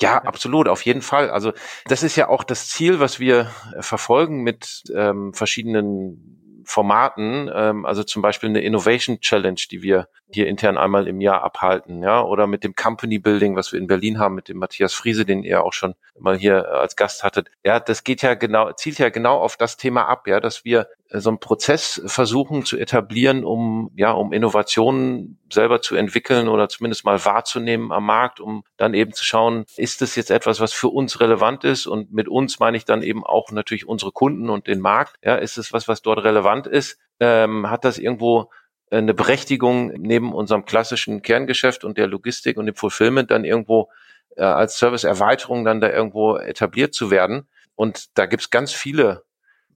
Ja, 0.00 0.18
absolut, 0.22 0.68
auf 0.68 0.82
jeden 0.82 1.02
Fall. 1.02 1.30
Also 1.30 1.52
das 1.86 2.02
ist 2.02 2.16
ja 2.16 2.28
auch 2.28 2.44
das 2.44 2.68
Ziel, 2.68 2.98
was 2.98 3.20
wir 3.20 3.50
äh, 3.76 3.82
verfolgen 3.82 4.42
mit 4.42 4.82
ähm, 4.94 5.32
verschiedenen 5.34 6.62
Formaten, 6.64 7.50
ähm, 7.52 7.84
also 7.84 8.02
zum 8.04 8.22
Beispiel 8.22 8.48
eine 8.48 8.62
Innovation 8.62 9.20
Challenge, 9.20 9.60
die 9.70 9.82
wir 9.82 10.08
hier 10.34 10.46
intern 10.46 10.78
einmal 10.78 11.08
im 11.08 11.20
Jahr 11.20 11.42
abhalten, 11.42 12.02
ja, 12.02 12.22
oder 12.22 12.46
mit 12.46 12.64
dem 12.64 12.74
Company 12.74 13.18
Building, 13.18 13.56
was 13.56 13.72
wir 13.72 13.78
in 13.78 13.86
Berlin 13.86 14.18
haben, 14.18 14.34
mit 14.34 14.48
dem 14.48 14.58
Matthias 14.58 14.94
Friese, 14.94 15.24
den 15.24 15.42
ihr 15.42 15.64
auch 15.64 15.72
schon 15.72 15.94
mal 16.18 16.36
hier 16.36 16.64
äh, 16.64 16.76
als 16.76 16.96
Gast 16.96 17.24
hattet. 17.24 17.50
Ja, 17.64 17.80
das 17.80 18.04
geht 18.04 18.22
ja 18.22 18.34
genau, 18.34 18.72
zielt 18.72 18.98
ja 18.98 19.08
genau 19.08 19.38
auf 19.38 19.56
das 19.56 19.76
Thema 19.76 20.06
ab, 20.08 20.26
ja, 20.26 20.40
dass 20.40 20.64
wir 20.64 20.88
äh, 21.08 21.20
so 21.20 21.30
einen 21.30 21.38
Prozess 21.38 22.02
versuchen 22.06 22.64
zu 22.64 22.78
etablieren, 22.78 23.44
um, 23.44 23.90
ja, 23.96 24.12
um 24.12 24.32
Innovationen 24.32 25.38
selber 25.52 25.82
zu 25.82 25.94
entwickeln 25.96 26.48
oder 26.48 26.68
zumindest 26.68 27.04
mal 27.04 27.24
wahrzunehmen 27.24 27.92
am 27.92 28.06
Markt, 28.06 28.40
um 28.40 28.64
dann 28.76 28.94
eben 28.94 29.12
zu 29.12 29.24
schauen, 29.24 29.64
ist 29.76 30.00
das 30.00 30.16
jetzt 30.16 30.30
etwas, 30.30 30.60
was 30.60 30.72
für 30.72 30.88
uns 30.88 31.20
relevant 31.20 31.64
ist? 31.64 31.86
Und 31.86 32.12
mit 32.12 32.28
uns 32.28 32.58
meine 32.58 32.76
ich 32.76 32.84
dann 32.84 33.02
eben 33.02 33.24
auch 33.24 33.50
natürlich 33.50 33.86
unsere 33.86 34.12
Kunden 34.12 34.48
und 34.50 34.66
den 34.66 34.80
Markt. 34.80 35.16
Ja, 35.22 35.36
ist 35.36 35.58
es 35.58 35.72
was, 35.72 35.88
was 35.88 36.02
dort 36.02 36.24
relevant 36.24 36.66
ist? 36.66 36.98
Ähm, 37.20 37.70
hat 37.70 37.84
das 37.84 37.98
irgendwo 37.98 38.50
eine 38.98 39.14
Berechtigung 39.14 39.92
neben 39.98 40.32
unserem 40.32 40.64
klassischen 40.64 41.22
Kerngeschäft 41.22 41.84
und 41.84 41.98
der 41.98 42.06
Logistik 42.06 42.56
und 42.56 42.66
dem 42.66 42.74
Fulfillment 42.74 43.30
dann 43.30 43.44
irgendwo 43.44 43.90
äh, 44.36 44.42
als 44.42 44.78
Serviceerweiterung 44.78 45.64
dann 45.64 45.80
da 45.80 45.90
irgendwo 45.90 46.36
etabliert 46.36 46.94
zu 46.94 47.10
werden. 47.10 47.48
Und 47.74 48.18
da 48.18 48.26
gibt's 48.26 48.50
ganz 48.50 48.72
viele 48.72 49.24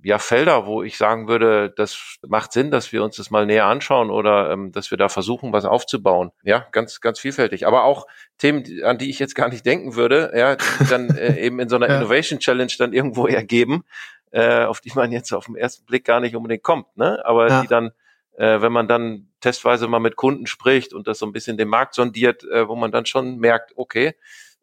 ja, 0.03 0.19
Felder, 0.19 0.67
wo 0.67 0.83
ich 0.83 0.99
sagen 0.99 1.27
würde, 1.27 1.73
das 1.75 2.19
macht 2.27 2.53
Sinn, 2.53 2.71
dass 2.71 2.93
wir 2.93 3.03
uns 3.03 3.17
das 3.17 3.31
mal 3.31 3.47
näher 3.47 3.67
anschauen 3.67 4.11
oder 4.11 4.53
ähm, 4.53 4.71
dass 4.71 4.91
wir 4.91 4.99
da 4.99 5.09
versuchen, 5.09 5.53
was 5.53 5.65
aufzubauen. 5.65 6.31
Ja, 6.45 6.67
ganz, 6.71 7.01
ganz 7.01 7.19
vielfältig. 7.19 7.67
Aber 7.67 7.85
auch 7.85 8.07
Themen, 8.39 8.65
an 8.85 8.99
die 8.99 9.11
ich 9.11 9.19
jetzt 9.19 9.35
gar 9.35 9.49
nicht 9.49 9.67
denken 9.67 9.97
würde, 9.97 10.33
ja, 10.37 10.57
die 10.57 10.89
dann 10.89 11.11
äh, 11.17 11.37
eben 11.41 11.59
in 11.59 11.69
so 11.69 11.77
einer 11.77 11.89
ja. 11.89 11.97
Innovation 11.97 12.39
Challenge 12.39 12.73
dann 12.79 12.93
irgendwo 12.93 13.27
ergeben, 13.27 13.85
äh, 14.31 14.65
auf 14.65 14.81
die 14.81 14.93
man 14.95 15.11
jetzt 15.11 15.33
auf 15.33 15.47
den 15.47 15.57
ersten 15.57 15.85
Blick 15.87 16.05
gar 16.05 16.21
nicht 16.21 16.37
unbedingt 16.37 16.63
kommt, 16.63 16.97
ne? 16.97 17.21
Aber 17.25 17.49
ja. 17.49 17.63
die 17.63 17.69
dann 17.69 17.91
äh, 18.37 18.61
wenn 18.61 18.73
man 18.73 18.89
dann 18.89 19.29
testweise 19.41 19.89
mal 19.89 19.99
mit 19.99 20.17
Kunden 20.17 20.47
spricht 20.47 20.93
und 20.93 21.07
das 21.07 21.19
so 21.19 21.27
ein 21.27 21.33
bisschen 21.33 21.57
den 21.57 21.69
Markt 21.69 21.95
sondiert, 21.95 22.45
äh, 22.45 22.69
wo 22.69 22.77
man 22.77 22.93
dann 22.93 23.07
schon 23.07 23.39
merkt, 23.39 23.73
okay, 23.77 24.15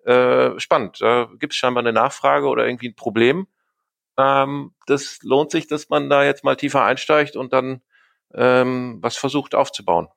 äh, 0.06 0.60
spannend, 0.60 1.02
da 1.02 1.30
gibt 1.40 1.54
es 1.54 1.58
scheinbar 1.58 1.84
eine 1.84 1.94
Nachfrage 1.94 2.48
oder 2.48 2.66
irgendwie 2.66 2.90
ein 2.90 2.96
Problem. 2.96 3.48
Ähm, 4.18 4.74
das 4.86 5.20
lohnt 5.24 5.52
sich, 5.52 5.68
dass 5.68 5.90
man 5.90 6.10
da 6.10 6.24
jetzt 6.24 6.44
mal 6.44 6.56
tiefer 6.56 6.84
einsteigt 6.84 7.36
und 7.36 7.54
dann 7.54 7.82
ähm, 8.34 8.98
was 9.02 9.16
versucht 9.16 9.56
aufzubauen. 9.56 10.08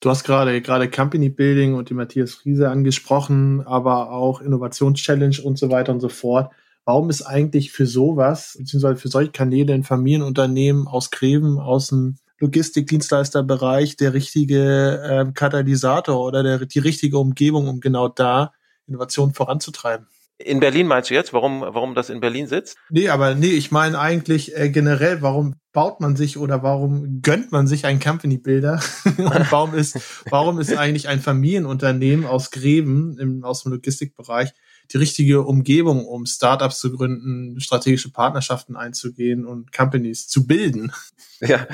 Du 0.00 0.10
hast 0.10 0.24
gerade 0.24 0.60
gerade 0.60 0.90
Company 0.90 1.30
Building 1.30 1.74
und 1.74 1.88
die 1.88 1.94
Matthias 1.94 2.34
Friese 2.34 2.68
angesprochen, 2.68 3.66
aber 3.66 4.12
auch 4.12 4.40
Innovationschallenge 4.40 5.40
und 5.42 5.58
so 5.58 5.70
weiter 5.70 5.92
und 5.92 6.00
so 6.00 6.10
fort. 6.10 6.52
Warum 6.84 7.08
ist 7.08 7.22
eigentlich 7.22 7.72
für 7.72 7.86
sowas, 7.86 8.56
beziehungsweise 8.58 8.96
für 8.96 9.08
solche 9.08 9.32
Kanäle 9.32 9.72
in 9.72 9.84
Familienunternehmen 9.84 10.86
aus 10.86 11.10
Greven, 11.10 11.58
aus 11.58 11.88
dem 11.88 12.18
Logistikdienstleisterbereich 12.40 13.96
der 13.96 14.14
richtige 14.14 15.26
äh, 15.28 15.32
Katalysator 15.32 16.24
oder 16.24 16.42
der, 16.42 16.66
die 16.66 16.78
richtige 16.78 17.18
Umgebung, 17.18 17.68
um 17.68 17.80
genau 17.80 18.08
da 18.08 18.52
Innovation 18.86 19.32
voranzutreiben? 19.32 20.06
In 20.36 20.58
Berlin 20.58 20.88
meinst 20.88 21.10
du 21.10 21.14
jetzt, 21.14 21.32
warum, 21.32 21.60
warum 21.60 21.94
das 21.94 22.10
in 22.10 22.18
Berlin 22.18 22.48
sitzt? 22.48 22.76
Nee, 22.90 23.08
aber 23.08 23.36
nee, 23.36 23.46
ich 23.46 23.70
meine 23.70 23.98
eigentlich 24.00 24.56
äh, 24.56 24.68
generell, 24.68 25.22
warum 25.22 25.54
baut 25.72 26.00
man 26.00 26.16
sich 26.16 26.36
oder 26.36 26.62
warum 26.64 27.22
gönnt 27.22 27.52
man 27.52 27.68
sich 27.68 27.86
einen 27.86 28.00
Company 28.00 28.38
Builder? 28.38 28.82
Und 29.04 29.52
warum 29.52 29.74
ist, 29.74 30.00
warum 30.28 30.58
ist 30.58 30.76
eigentlich 30.76 31.08
ein 31.08 31.20
Familienunternehmen 31.20 32.26
aus 32.26 32.50
Gräben 32.50 33.16
im, 33.18 33.44
aus 33.44 33.62
dem 33.62 33.72
Logistikbereich 33.72 34.52
die 34.92 34.98
richtige 34.98 35.42
Umgebung, 35.42 36.06
um 36.06 36.26
Startups 36.26 36.78
zu 36.78 36.92
gründen, 36.96 37.60
strategische 37.60 38.12
Partnerschaften 38.12 38.76
einzugehen 38.76 39.46
und 39.46 39.72
Companies 39.72 40.28
zu 40.28 40.46
bilden. 40.46 40.92
Ja, 41.40 41.66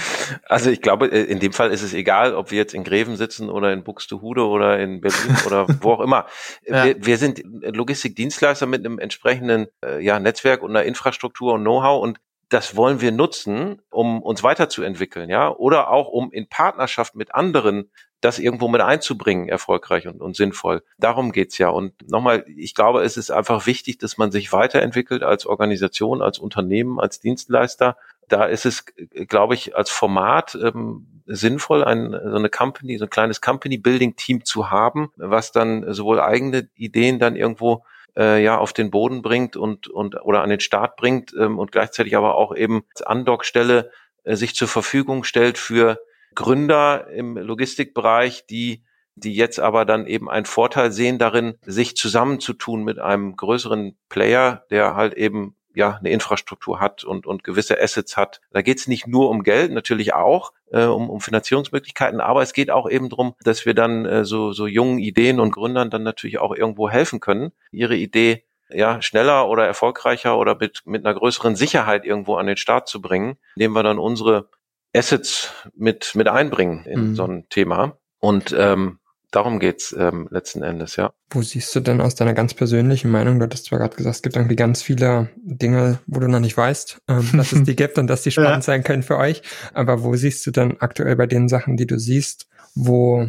also 0.47 0.71
ich 0.71 0.81
glaube, 0.81 1.13
äh, 1.13 1.23
in 1.25 1.39
dem 1.39 1.53
Fall 1.53 1.71
ist 1.71 1.83
es 1.83 1.93
egal, 1.93 2.35
ob 2.35 2.51
wir 2.51 2.59
jetzt 2.59 2.75
in 2.75 2.83
Greven 2.83 3.17
sitzen 3.17 3.49
oder 3.49 3.73
in 3.73 3.85
Buxtehude 3.85 4.45
oder 4.45 4.81
in 4.81 5.01
Berlin 5.01 5.37
oder 5.47 5.67
wo 5.83 5.93
auch 5.93 6.01
immer. 6.01 6.27
Ja. 6.67 6.85
Wir, 6.85 7.07
wir, 7.07 7.19
sind 7.19 7.43
Logistikdienstleister 7.45 8.67
mit 8.67 8.85
einem 8.85 8.99
entsprechenden 8.99 9.67
äh, 9.85 10.03
ja, 10.03 10.19
Netzwerk 10.19 10.63
und 10.63 10.71
einer 10.71 10.85
Infrastruktur 10.85 11.55
und 11.55 11.63
Know-how 11.63 12.03
und 12.03 12.19
das 12.51 12.77
wollen 12.77 13.01
wir 13.01 13.13
nutzen, 13.13 13.81
um 13.91 14.23
uns 14.23 14.43
weiterzuentwickeln, 14.43 15.31
ja, 15.31 15.51
oder 15.51 15.91
auch 15.91 16.09
um 16.09 16.31
in 16.33 16.49
Partnerschaft 16.49 17.15
mit 17.15 17.35
anderen 17.35 17.91
das 18.21 18.39
irgendwo 18.39 18.69
mit 18.69 18.83
einzubringen, 18.83 19.49
erfolgreich 19.49 20.07
und, 20.07 20.21
und 20.21 20.37
sinnvoll. 20.37 20.83
Darum 20.99 21.33
geht's 21.33 21.57
ja. 21.59 21.71
Und 21.71 21.95
nochmal, 22.11 22.45
ich 22.55 22.75
glaube, 22.75 23.03
es 23.03 23.17
ist 23.17 23.31
einfach 23.31 23.67
wichtig, 23.67 23.99
dass 23.99 24.19
man 24.19 24.31
sich 24.31 24.53
weiterentwickelt 24.53 25.23
als 25.23 25.47
Organisation, 25.47 26.21
als 26.21 26.39
Unternehmen, 26.39 27.01
als 27.01 27.21
Dienstleister. 27.21 27.97
Da 28.29 28.45
ist 28.45 28.67
es, 28.67 28.85
glaube 29.27 29.55
ich, 29.55 29.75
als 29.75 29.91
Format 29.91 30.55
ähm, 30.55 31.23
sinnvoll, 31.25 31.83
ein, 31.83 32.11
so 32.13 32.37
eine 32.37 32.51
Company, 32.51 32.99
so 32.99 33.07
ein 33.07 33.11
kleines 33.11 33.41
Company-Building-Team 33.41 34.45
zu 34.45 34.71
haben, 34.71 35.13
was 35.17 35.53
dann 35.53 35.95
sowohl 35.95 36.21
eigene 36.21 36.69
Ideen 36.75 37.19
dann 37.19 37.37
irgendwo 37.37 37.85
äh, 38.17 38.43
ja 38.43 38.59
auf 38.59 38.73
den 38.73 38.91
Boden 38.91 39.23
bringt 39.23 39.57
und 39.57 39.89
und 39.89 40.21
oder 40.23 40.43
an 40.43 40.51
den 40.51 40.61
Start 40.61 40.97
bringt 40.97 41.35
ähm, 41.39 41.59
und 41.59 41.73
gleichzeitig 41.73 42.17
aber 42.17 42.35
auch 42.35 42.55
eben 42.55 42.83
als 42.91 43.03
Andockstelle 43.03 43.91
äh, 44.25 44.37
sich 44.37 44.55
zur 44.55 44.69
Verfügung 44.69 45.25
stellt 45.25 45.59
für 45.59 46.01
Gründer 46.35 47.09
im 47.09 47.37
Logistikbereich, 47.37 48.47
die 48.47 48.85
die 49.17 49.35
jetzt 49.35 49.61
aber 49.61 49.85
dann 49.85 50.07
eben 50.07 50.31
einen 50.31 50.47
Vorteil 50.47 50.93
sehen 50.93 51.19
darin, 51.19 51.55
sich 51.63 51.97
zusammenzutun 51.97 52.85
mit 52.85 52.99
einem 52.99 53.37
größeren 53.37 53.97
Player, 54.09 54.65
der 54.71 54.95
halt 54.95 55.15
eben 55.15 55.57
ja 55.75 55.97
eine 55.99 56.11
Infrastruktur 56.11 56.81
hat 56.81 57.05
und, 57.05 57.27
und 57.27 57.45
gewisse 57.45 57.81
Assets 57.81 58.17
hat. 58.17 58.41
Da 58.51 58.63
geht 58.63 58.79
es 58.79 58.87
nicht 58.87 59.07
nur 59.07 59.31
um 59.31 59.43
Geld, 59.43 59.73
natürlich 59.73 60.15
auch, 60.15 60.53
äh, 60.73 60.85
um, 60.85 61.11
um 61.11 61.21
Finanzierungsmöglichkeiten, 61.21 62.21
aber 62.21 62.43
es 62.43 62.53
geht 62.53 62.71
auch 62.71 62.89
eben 62.89 63.09
darum, 63.09 63.35
dass 63.43 63.67
wir 63.67 63.75
dann 63.75 64.05
äh, 64.05 64.25
so, 64.25 64.53
so 64.53 64.67
jungen 64.67 64.99
Ideen 64.99 65.41
und 65.41 65.53
Gründern 65.53 65.91
dann 65.91 66.03
natürlich 66.03 66.39
auch 66.39 66.55
irgendwo 66.55 66.91
helfen 66.91 67.21
können, 67.21 67.53
ihre 67.71 67.97
Idee 67.97 68.45
ja, 68.73 69.03
schneller 69.03 69.49
oder 69.49 69.67
erfolgreicher 69.67 70.39
oder 70.39 70.57
mit, 70.59 70.83
mit 70.85 71.05
einer 71.05 71.19
größeren 71.19 71.57
Sicherheit 71.57 72.05
irgendwo 72.05 72.37
an 72.37 72.47
den 72.47 72.57
Start 72.57 72.89
zu 72.89 73.01
bringen, 73.01 73.37
indem 73.57 73.73
wir 73.73 73.83
dann 73.83 73.99
unsere 73.99 74.49
Assets 74.95 75.53
mit, 75.75 76.15
mit 76.15 76.29
einbringen 76.29 76.85
in 76.85 77.11
mhm. 77.11 77.15
so 77.15 77.25
ein 77.25 77.49
Thema. 77.49 77.99
Und 78.21 78.55
ähm, 78.57 79.00
darum 79.31 79.59
geht's 79.59 79.95
ähm, 79.99 80.29
letzten 80.31 80.63
Endes, 80.63 80.97
ja. 80.97 81.13
Wo 81.31 81.43
siehst 81.43 81.75
du 81.75 81.81
denn 81.81 82.01
aus 82.01 82.15
deiner 82.15 82.35
ganz 82.35 82.55
persönlichen 82.55 83.11
Meinung, 83.11 83.39
du 83.39 83.45
hattest 83.45 83.67
zwar 83.67 83.79
gerade 83.79 83.97
gesagt, 83.97 84.17
es 84.17 84.23
gibt 84.23 84.37
irgendwie 84.37 84.57
ganz 84.57 84.83
viele 84.83 85.31
Dinge, 85.37 85.99
wo 86.07 86.21
du 86.21 86.29
noch 86.29 86.41
nicht 86.41 86.57
weißt, 86.57 87.03
ähm, 87.09 87.31
dass 87.35 87.53
es 87.53 87.63
die 87.63 87.77
gibt 87.77 87.99
und 87.99 88.07
dass 88.07 88.23
die 88.23 88.31
spannend 88.31 88.57
ja. 88.57 88.63
sein 88.63 88.85
können 88.85 89.03
für 89.03 89.17
euch, 89.17 89.43
aber 89.73 90.03
wo 90.03 90.15
siehst 90.17 90.47
du 90.47 90.51
denn 90.51 90.81
aktuell 90.81 91.17
bei 91.17 91.27
den 91.27 91.49
Sachen, 91.49 91.77
die 91.77 91.87
du 91.87 91.99
siehst, 91.99 92.49
wo 92.75 93.29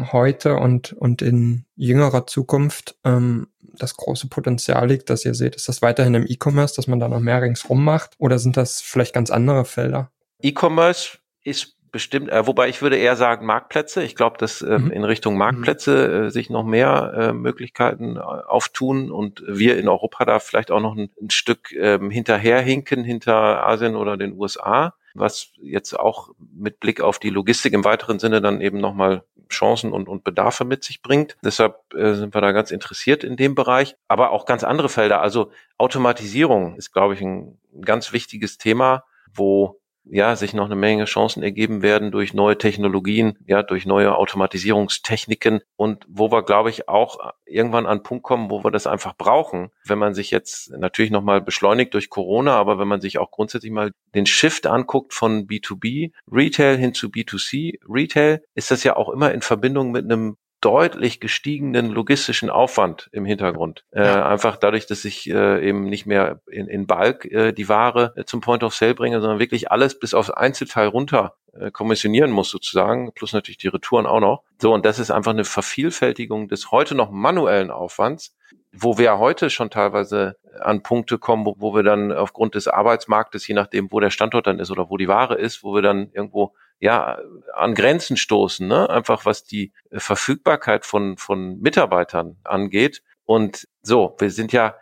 heute 0.00 0.56
und, 0.56 0.92
und 0.94 1.22
in 1.22 1.64
jüngerer 1.76 2.26
Zukunft 2.26 2.96
ähm, 3.04 3.48
das 3.60 3.96
große 3.96 4.28
Potenzial 4.28 4.88
liegt, 4.88 5.10
dass 5.10 5.24
ihr 5.24 5.34
seht, 5.34 5.56
ist 5.56 5.68
das 5.68 5.82
weiterhin 5.82 6.14
im 6.14 6.26
E-Commerce, 6.26 6.74
dass 6.74 6.86
man 6.86 7.00
da 7.00 7.08
noch 7.08 7.20
mehr 7.20 7.40
ringsrum 7.40 7.84
macht 7.84 8.14
oder 8.18 8.38
sind 8.38 8.56
das 8.56 8.80
vielleicht 8.80 9.14
ganz 9.14 9.30
andere 9.30 9.64
Felder? 9.64 10.10
E-Commerce 10.42 11.18
ist 11.44 11.76
bestimmt, 11.92 12.30
äh, 12.30 12.46
wobei 12.46 12.68
ich 12.68 12.82
würde 12.82 12.96
eher 12.96 13.16
sagen 13.16 13.46
Marktplätze. 13.46 14.02
Ich 14.02 14.16
glaube, 14.16 14.38
dass 14.38 14.62
äh, 14.62 14.78
mhm. 14.78 14.90
in 14.90 15.04
Richtung 15.04 15.36
Marktplätze 15.36 16.24
äh, 16.26 16.30
sich 16.30 16.50
noch 16.50 16.64
mehr 16.64 17.12
äh, 17.16 17.32
Möglichkeiten 17.32 18.16
äh, 18.16 18.20
auftun 18.20 19.12
und 19.12 19.44
wir 19.46 19.78
in 19.78 19.88
Europa 19.88 20.24
da 20.24 20.38
vielleicht 20.38 20.70
auch 20.70 20.80
noch 20.80 20.96
ein, 20.96 21.10
ein 21.20 21.30
Stück 21.30 21.72
ähm, 21.72 22.10
hinterherhinken 22.10 23.04
hinter 23.04 23.66
Asien 23.66 23.94
oder 23.94 24.16
den 24.16 24.36
USA, 24.38 24.94
was 25.14 25.52
jetzt 25.60 25.98
auch 25.98 26.30
mit 26.38 26.80
Blick 26.80 27.00
auf 27.00 27.18
die 27.18 27.30
Logistik 27.30 27.74
im 27.74 27.84
weiteren 27.84 28.18
Sinne 28.18 28.40
dann 28.40 28.60
eben 28.60 28.78
nochmal 28.78 29.22
Chancen 29.50 29.92
und, 29.92 30.08
und 30.08 30.24
Bedarfe 30.24 30.64
mit 30.64 30.82
sich 30.82 31.02
bringt. 31.02 31.36
Deshalb 31.44 31.94
äh, 31.94 32.14
sind 32.14 32.34
wir 32.34 32.40
da 32.40 32.52
ganz 32.52 32.70
interessiert 32.70 33.22
in 33.22 33.36
dem 33.36 33.54
Bereich, 33.54 33.96
aber 34.08 34.30
auch 34.30 34.46
ganz 34.46 34.64
andere 34.64 34.88
Felder. 34.88 35.20
Also 35.20 35.52
Automatisierung 35.76 36.76
ist, 36.76 36.92
glaube 36.92 37.14
ich, 37.14 37.20
ein 37.20 37.58
ganz 37.82 38.12
wichtiges 38.12 38.56
Thema, 38.56 39.04
wo 39.34 39.81
ja, 40.04 40.34
sich 40.36 40.54
noch 40.54 40.66
eine 40.66 40.76
Menge 40.76 41.04
Chancen 41.04 41.42
ergeben 41.42 41.82
werden 41.82 42.10
durch 42.10 42.34
neue 42.34 42.58
Technologien, 42.58 43.38
ja, 43.46 43.62
durch 43.62 43.86
neue 43.86 44.16
Automatisierungstechniken 44.16 45.60
und 45.76 46.04
wo 46.08 46.30
wir, 46.30 46.42
glaube 46.42 46.70
ich, 46.70 46.88
auch 46.88 47.32
irgendwann 47.44 47.86
an 47.86 47.92
einen 47.92 48.02
Punkt 48.02 48.24
kommen, 48.24 48.50
wo 48.50 48.64
wir 48.64 48.70
das 48.70 48.86
einfach 48.86 49.16
brauchen. 49.16 49.70
Wenn 49.84 49.98
man 49.98 50.14
sich 50.14 50.30
jetzt 50.30 50.70
natürlich 50.70 51.10
nochmal 51.10 51.40
beschleunigt 51.40 51.94
durch 51.94 52.10
Corona, 52.10 52.56
aber 52.56 52.78
wenn 52.78 52.88
man 52.88 53.00
sich 53.00 53.18
auch 53.18 53.30
grundsätzlich 53.30 53.72
mal 53.72 53.92
den 54.14 54.26
Shift 54.26 54.66
anguckt 54.66 55.14
von 55.14 55.46
B2B 55.46 56.12
Retail 56.30 56.76
hin 56.76 56.94
zu 56.94 57.08
B2C 57.08 57.78
Retail, 57.88 58.42
ist 58.54 58.70
das 58.70 58.84
ja 58.84 58.96
auch 58.96 59.08
immer 59.08 59.32
in 59.32 59.42
Verbindung 59.42 59.92
mit 59.92 60.04
einem 60.04 60.36
deutlich 60.62 61.20
gestiegenen 61.20 61.90
logistischen 61.90 62.48
Aufwand 62.48 63.10
im 63.12 63.24
Hintergrund. 63.24 63.84
Äh, 63.90 64.04
ja. 64.04 64.26
Einfach 64.26 64.56
dadurch, 64.56 64.86
dass 64.86 65.04
ich 65.04 65.28
äh, 65.28 65.68
eben 65.68 65.84
nicht 65.84 66.06
mehr 66.06 66.40
in, 66.46 66.68
in 66.68 66.86
Bulk 66.86 67.24
äh, 67.26 67.52
die 67.52 67.68
Ware 67.68 68.14
äh, 68.16 68.24
zum 68.24 68.40
Point 68.40 68.62
of 68.62 68.74
Sale 68.74 68.94
bringe, 68.94 69.20
sondern 69.20 69.40
wirklich 69.40 69.70
alles 69.70 69.98
bis 69.98 70.14
aufs 70.14 70.30
Einzelteil 70.30 70.86
runter 70.86 71.34
äh, 71.52 71.72
kommissionieren 71.72 72.30
muss 72.30 72.48
sozusagen, 72.48 73.12
plus 73.12 73.32
natürlich 73.32 73.58
die 73.58 73.68
Retouren 73.68 74.06
auch 74.06 74.20
noch. 74.20 74.44
So, 74.60 74.72
und 74.72 74.86
das 74.86 75.00
ist 75.00 75.10
einfach 75.10 75.32
eine 75.32 75.44
Vervielfältigung 75.44 76.48
des 76.48 76.70
heute 76.70 76.94
noch 76.94 77.10
manuellen 77.10 77.72
Aufwands, 77.72 78.36
wo 78.72 78.98
wir 78.98 79.18
heute 79.18 79.50
schon 79.50 79.68
teilweise 79.68 80.36
an 80.60 80.84
Punkte 80.84 81.18
kommen, 81.18 81.44
wo, 81.44 81.56
wo 81.58 81.74
wir 81.74 81.82
dann 81.82 82.12
aufgrund 82.12 82.54
des 82.54 82.68
Arbeitsmarktes, 82.68 83.48
je 83.48 83.54
nachdem, 83.54 83.90
wo 83.90 83.98
der 83.98 84.10
Standort 84.10 84.46
dann 84.46 84.60
ist 84.60 84.70
oder 84.70 84.90
wo 84.90 84.96
die 84.96 85.08
Ware 85.08 85.34
ist, 85.34 85.64
wo 85.64 85.74
wir 85.74 85.82
dann 85.82 86.10
irgendwo 86.12 86.54
ja 86.82 87.18
an 87.54 87.74
Grenzen 87.74 88.16
stoßen, 88.16 88.66
ne? 88.66 88.90
einfach 88.90 89.24
was 89.24 89.44
die 89.44 89.72
Verfügbarkeit 89.92 90.84
von 90.84 91.16
von 91.16 91.60
Mitarbeitern 91.60 92.36
angeht. 92.44 93.02
Und 93.24 93.68
so, 93.82 94.16
wir 94.18 94.30
sind 94.30 94.52
ja 94.52 94.74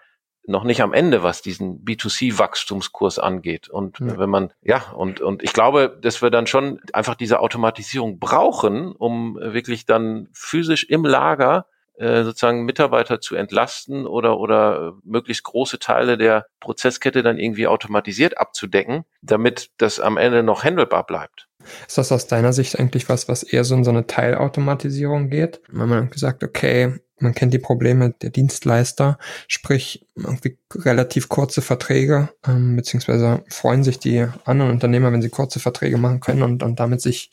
noch 0.47 0.65
nicht 0.65 0.81
am 0.81 0.95
Ende, 0.95 1.23
was 1.23 1.43
diesen 1.43 1.85
B2C-Wachstumskurs 1.85 3.19
angeht. 3.19 3.69
Und 3.69 4.01
ja. 4.01 4.19
wenn 4.19 4.31
man, 4.31 4.53
ja, 4.63 4.91
und, 4.93 5.21
und 5.21 5.43
ich 5.43 5.53
glaube, 5.53 5.99
dass 6.01 6.23
wir 6.23 6.31
dann 6.31 6.47
schon 6.47 6.81
einfach 6.95 7.15
diese 7.15 7.41
Automatisierung 7.41 8.19
brauchen, 8.19 8.93
um 8.93 9.37
wirklich 9.39 9.85
dann 9.85 10.29
physisch 10.33 10.85
im 10.85 11.05
Lager 11.05 11.67
äh, 11.99 12.25
sozusagen 12.25 12.65
Mitarbeiter 12.65 13.21
zu 13.21 13.37
entlasten 13.37 14.07
oder, 14.07 14.39
oder 14.39 14.95
möglichst 15.05 15.45
große 15.45 15.79
Teile 15.79 16.17
der 16.17 16.47
Prozesskette 16.59 17.23
dann 17.23 17.39
irgendwie 17.39 17.67
automatisiert 17.67 18.39
abzudecken, 18.39 19.05
damit 19.21 19.71
das 19.77 20.01
am 20.01 20.17
Ende 20.17 20.43
noch 20.43 20.65
handelbar 20.65 21.05
bleibt. 21.05 21.50
Ist 21.87 21.99
das 21.99 22.13
aus 22.13 22.27
deiner 22.27 22.53
Sicht 22.53 22.79
eigentlich 22.79 23.09
was, 23.09 23.29
was 23.29 23.43
eher 23.43 23.65
so 23.65 23.75
in 23.75 23.85
so 23.85 23.91
eine 23.91 24.07
Teilautomatisierung 24.07 25.31
geht? 25.31 25.61
Wenn 25.69 25.89
man 25.89 26.11
gesagt, 26.11 26.43
okay, 26.43 27.01
man 27.21 27.35
kennt 27.35 27.55
die 27.55 27.59
Probleme 27.59 28.15
der 28.23 28.31
Dienstleister, 28.31 29.19
sprich 29.49 30.07
irgendwie 30.17 30.57
relativ 30.75 31.29
kurze 31.29 31.63
Verträge, 31.63 32.31
ähm, 32.47 32.77
beziehungsweise 32.77 33.43
freuen 33.49 33.85
sich 33.85 33.99
die 33.99 34.27
anderen 34.45 34.71
Unternehmer, 34.71 35.13
wenn 35.13 35.23
sie 35.23 35.31
kurze 35.31 35.61
Verträge 35.61 35.99
machen 35.99 36.21
können 36.21 36.43
und, 36.43 36.63
und 36.63 36.81
damit 36.81 37.01
sich 37.01 37.31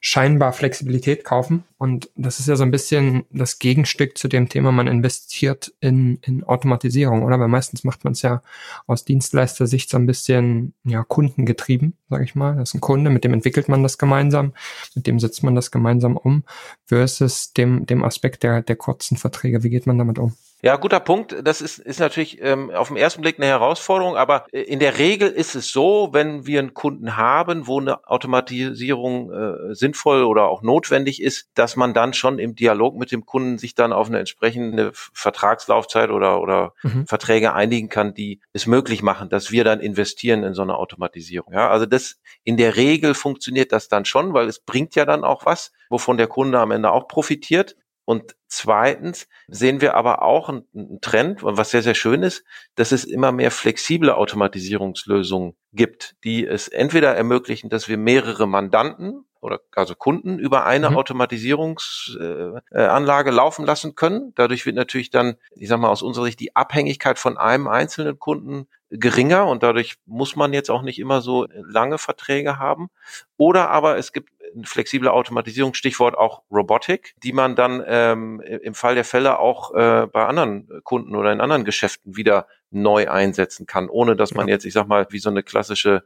scheinbar 0.00 0.52
Flexibilität 0.52 1.24
kaufen. 1.24 1.64
Und 1.78 2.10
das 2.14 2.38
ist 2.38 2.48
ja 2.48 2.56
so 2.56 2.62
ein 2.62 2.70
bisschen 2.70 3.24
das 3.30 3.58
Gegenstück 3.58 4.16
zu 4.16 4.28
dem 4.28 4.48
Thema, 4.48 4.70
man 4.72 4.86
investiert 4.86 5.72
in, 5.80 6.18
in 6.22 6.44
Automatisierung, 6.44 7.22
oder? 7.24 7.40
Weil 7.40 7.48
meistens 7.48 7.84
macht 7.84 8.04
man 8.04 8.12
es 8.12 8.22
ja 8.22 8.42
aus 8.86 9.04
Dienstleister-Sicht 9.04 9.90
so 9.90 9.96
ein 9.96 10.06
bisschen 10.06 10.74
ja, 10.84 11.02
kundengetrieben, 11.02 11.94
sage 12.08 12.24
ich 12.24 12.34
mal. 12.34 12.56
Das 12.56 12.70
ist 12.70 12.74
ein 12.74 12.80
Kunde, 12.80 13.10
mit 13.10 13.24
dem 13.24 13.34
entwickelt 13.34 13.68
man 13.68 13.82
das 13.82 13.98
gemeinsam, 13.98 14.52
mit 14.94 15.06
dem 15.06 15.18
setzt 15.18 15.42
man 15.42 15.54
das 15.54 15.70
gemeinsam 15.70 16.16
um, 16.16 16.44
versus 16.86 17.52
dem, 17.52 17.84
dem 17.86 18.04
Aspekt 18.04 18.44
der, 18.44 18.62
der 18.62 18.76
kurzen 18.76 19.16
Verträge. 19.22 19.62
Wie 19.62 19.70
geht 19.70 19.86
man 19.86 19.96
damit 19.96 20.18
um? 20.18 20.34
Ja, 20.64 20.76
guter 20.76 21.00
Punkt. 21.00 21.34
Das 21.42 21.60
ist, 21.60 21.80
ist 21.80 21.98
natürlich 21.98 22.40
ähm, 22.40 22.70
auf 22.70 22.86
den 22.86 22.96
ersten 22.96 23.20
Blick 23.20 23.36
eine 23.38 23.46
Herausforderung, 23.46 24.16
aber 24.16 24.46
äh, 24.52 24.60
in 24.60 24.78
der 24.78 24.98
Regel 24.98 25.28
ist 25.28 25.56
es 25.56 25.72
so, 25.72 26.10
wenn 26.12 26.46
wir 26.46 26.60
einen 26.60 26.72
Kunden 26.72 27.16
haben, 27.16 27.66
wo 27.66 27.80
eine 27.80 28.08
Automatisierung 28.08 29.32
äh, 29.32 29.74
sinnvoll 29.74 30.22
oder 30.22 30.48
auch 30.48 30.62
notwendig 30.62 31.20
ist, 31.20 31.48
dass 31.54 31.74
man 31.74 31.94
dann 31.94 32.12
schon 32.12 32.38
im 32.38 32.54
Dialog 32.54 32.96
mit 32.96 33.10
dem 33.10 33.26
Kunden 33.26 33.58
sich 33.58 33.74
dann 33.74 33.92
auf 33.92 34.06
eine 34.06 34.20
entsprechende 34.20 34.92
Vertragslaufzeit 34.94 36.10
oder, 36.10 36.40
oder 36.40 36.74
mhm. 36.84 37.08
Verträge 37.08 37.54
einigen 37.54 37.88
kann, 37.88 38.14
die 38.14 38.40
es 38.52 38.68
möglich 38.68 39.02
machen, 39.02 39.30
dass 39.30 39.50
wir 39.50 39.64
dann 39.64 39.80
investieren 39.80 40.44
in 40.44 40.54
so 40.54 40.62
eine 40.62 40.76
Automatisierung. 40.76 41.52
Ja, 41.52 41.70
also 41.70 41.86
das 41.86 42.20
in 42.44 42.56
der 42.56 42.76
Regel 42.76 43.14
funktioniert 43.14 43.72
das 43.72 43.88
dann 43.88 44.04
schon, 44.04 44.32
weil 44.32 44.46
es 44.46 44.60
bringt 44.60 44.94
ja 44.94 45.06
dann 45.06 45.24
auch 45.24 45.44
was, 45.44 45.72
wovon 45.90 46.18
der 46.18 46.28
Kunde 46.28 46.60
am 46.60 46.70
Ende 46.70 46.92
auch 46.92 47.08
profitiert. 47.08 47.74
Und 48.04 48.34
zweitens 48.48 49.28
sehen 49.46 49.80
wir 49.80 49.94
aber 49.94 50.22
auch 50.22 50.48
einen 50.48 50.98
Trend, 51.00 51.42
was 51.42 51.70
sehr, 51.70 51.82
sehr 51.82 51.94
schön 51.94 52.22
ist, 52.22 52.44
dass 52.74 52.92
es 52.92 53.04
immer 53.04 53.32
mehr 53.32 53.50
flexible 53.50 54.10
Automatisierungslösungen 54.10 55.56
gibt, 55.72 56.16
die 56.24 56.46
es 56.46 56.68
entweder 56.68 57.14
ermöglichen, 57.14 57.68
dass 57.70 57.88
wir 57.88 57.98
mehrere 57.98 58.48
Mandanten 58.48 59.24
oder 59.40 59.60
also 59.74 59.94
Kunden 59.94 60.38
über 60.38 60.66
eine 60.66 60.90
mhm. 60.90 60.96
Automatisierungsanlage 60.96 63.30
äh, 63.30 63.32
laufen 63.32 63.66
lassen 63.66 63.96
können. 63.96 64.32
Dadurch 64.36 64.66
wird 64.66 64.76
natürlich 64.76 65.10
dann, 65.10 65.36
ich 65.56 65.68
sag 65.68 65.80
mal 65.80 65.90
aus 65.90 66.02
unserer 66.02 66.26
Sicht, 66.26 66.38
die 66.40 66.54
Abhängigkeit 66.54 67.18
von 67.18 67.38
einem 67.38 67.66
einzelnen 67.66 68.18
Kunden 68.18 68.68
geringer 68.92 69.46
und 69.46 69.62
dadurch 69.62 69.96
muss 70.06 70.36
man 70.36 70.52
jetzt 70.52 70.70
auch 70.70 70.82
nicht 70.82 70.98
immer 70.98 71.22
so 71.22 71.46
lange 71.50 71.98
Verträge 71.98 72.58
haben. 72.58 72.90
Oder 73.36 73.70
aber 73.70 73.96
es 73.96 74.12
gibt 74.12 74.30
eine 74.54 74.66
flexible 74.66 75.08
Automatisierung, 75.08 75.72
Stichwort 75.72 76.16
auch 76.16 76.42
Robotik, 76.50 77.14
die 77.22 77.32
man 77.32 77.56
dann 77.56 77.82
ähm, 77.86 78.40
im 78.40 78.74
Fall 78.74 78.94
der 78.94 79.04
Fälle 79.04 79.38
auch 79.38 79.74
äh, 79.74 80.06
bei 80.06 80.26
anderen 80.26 80.68
Kunden 80.84 81.16
oder 81.16 81.32
in 81.32 81.40
anderen 81.40 81.64
Geschäften 81.64 82.16
wieder 82.16 82.46
neu 82.70 83.08
einsetzen 83.08 83.66
kann, 83.66 83.88
ohne 83.88 84.14
dass 84.14 84.34
man 84.34 84.48
jetzt, 84.48 84.66
ich 84.66 84.74
sag 84.74 84.86
mal, 84.86 85.06
wie 85.10 85.18
so 85.18 85.30
eine 85.30 85.42
klassische, 85.42 86.04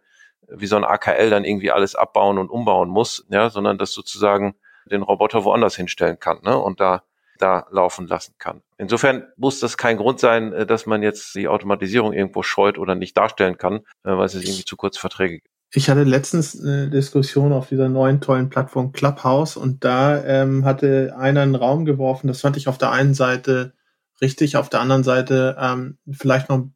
wie 0.49 0.67
so 0.67 0.77
ein 0.77 0.85
AKL 0.85 1.31
dann 1.31 1.45
irgendwie 1.45 1.73
alles 1.73 1.97
abbauen 1.97 2.39
und 2.39 2.51
umbauen 2.51 2.89
muss, 2.89 3.27
ja, 3.31 3.51
sondern 3.51 3.79
das 3.79 3.93
sozusagen 3.93 4.55
den 4.85 5.03
Roboter 5.03 5.45
woanders 5.45 5.75
hinstellen 5.75 6.21
kann, 6.21 6.39
ne? 6.43 6.57
Und 6.57 6.79
da 6.79 7.03
da 7.39 7.67
laufen 7.71 8.07
lassen 8.07 8.35
kann. 8.39 8.63
Insofern 8.79 9.25
muss 9.37 9.61
das 9.61 9.77
kein 9.77 9.97
Grund 9.97 10.21
sein, 10.21 10.53
äh, 10.53 10.67
dass 10.67 10.87
man 10.87 11.03
jetzt 11.03 11.35
die 11.35 11.49
Automatisierung 11.49 12.13
irgendwo 12.13 12.43
scheut 12.43 12.79
oder 12.79 12.95
nicht 12.95 13.17
darstellen 13.17 13.59
kann, 13.59 13.77
äh, 14.05 14.17
weil 14.17 14.27
es 14.27 14.35
irgendwie 14.35 14.65
zu 14.65 14.77
kurz 14.77 14.99
Verträge 14.99 15.41
gibt. 15.41 15.57
Ich 15.73 15.91
hatte 15.91 16.05
letztens 16.05 16.59
eine 16.59 16.89
Diskussion 16.89 17.53
auf 17.53 17.69
dieser 17.69 17.89
neuen 17.89 18.21
tollen 18.21 18.49
Plattform 18.49 18.93
Clubhouse 18.93 19.57
und 19.57 19.85
da 19.85 20.25
ähm, 20.25 20.65
hatte 20.65 21.15
einer 21.19 21.43
einen 21.43 21.55
Raum 21.55 21.85
geworfen. 21.85 22.29
Das 22.29 22.41
fand 22.41 22.57
ich 22.57 22.69
auf 22.69 22.79
der 22.79 22.93
einen 22.93 23.15
Seite 23.15 23.75
richtig, 24.21 24.57
auf 24.57 24.69
der 24.69 24.81
anderen 24.81 25.05
Seite 25.05 25.57
ähm, 25.61 25.99
vielleicht 26.11 26.49
noch 26.49 26.69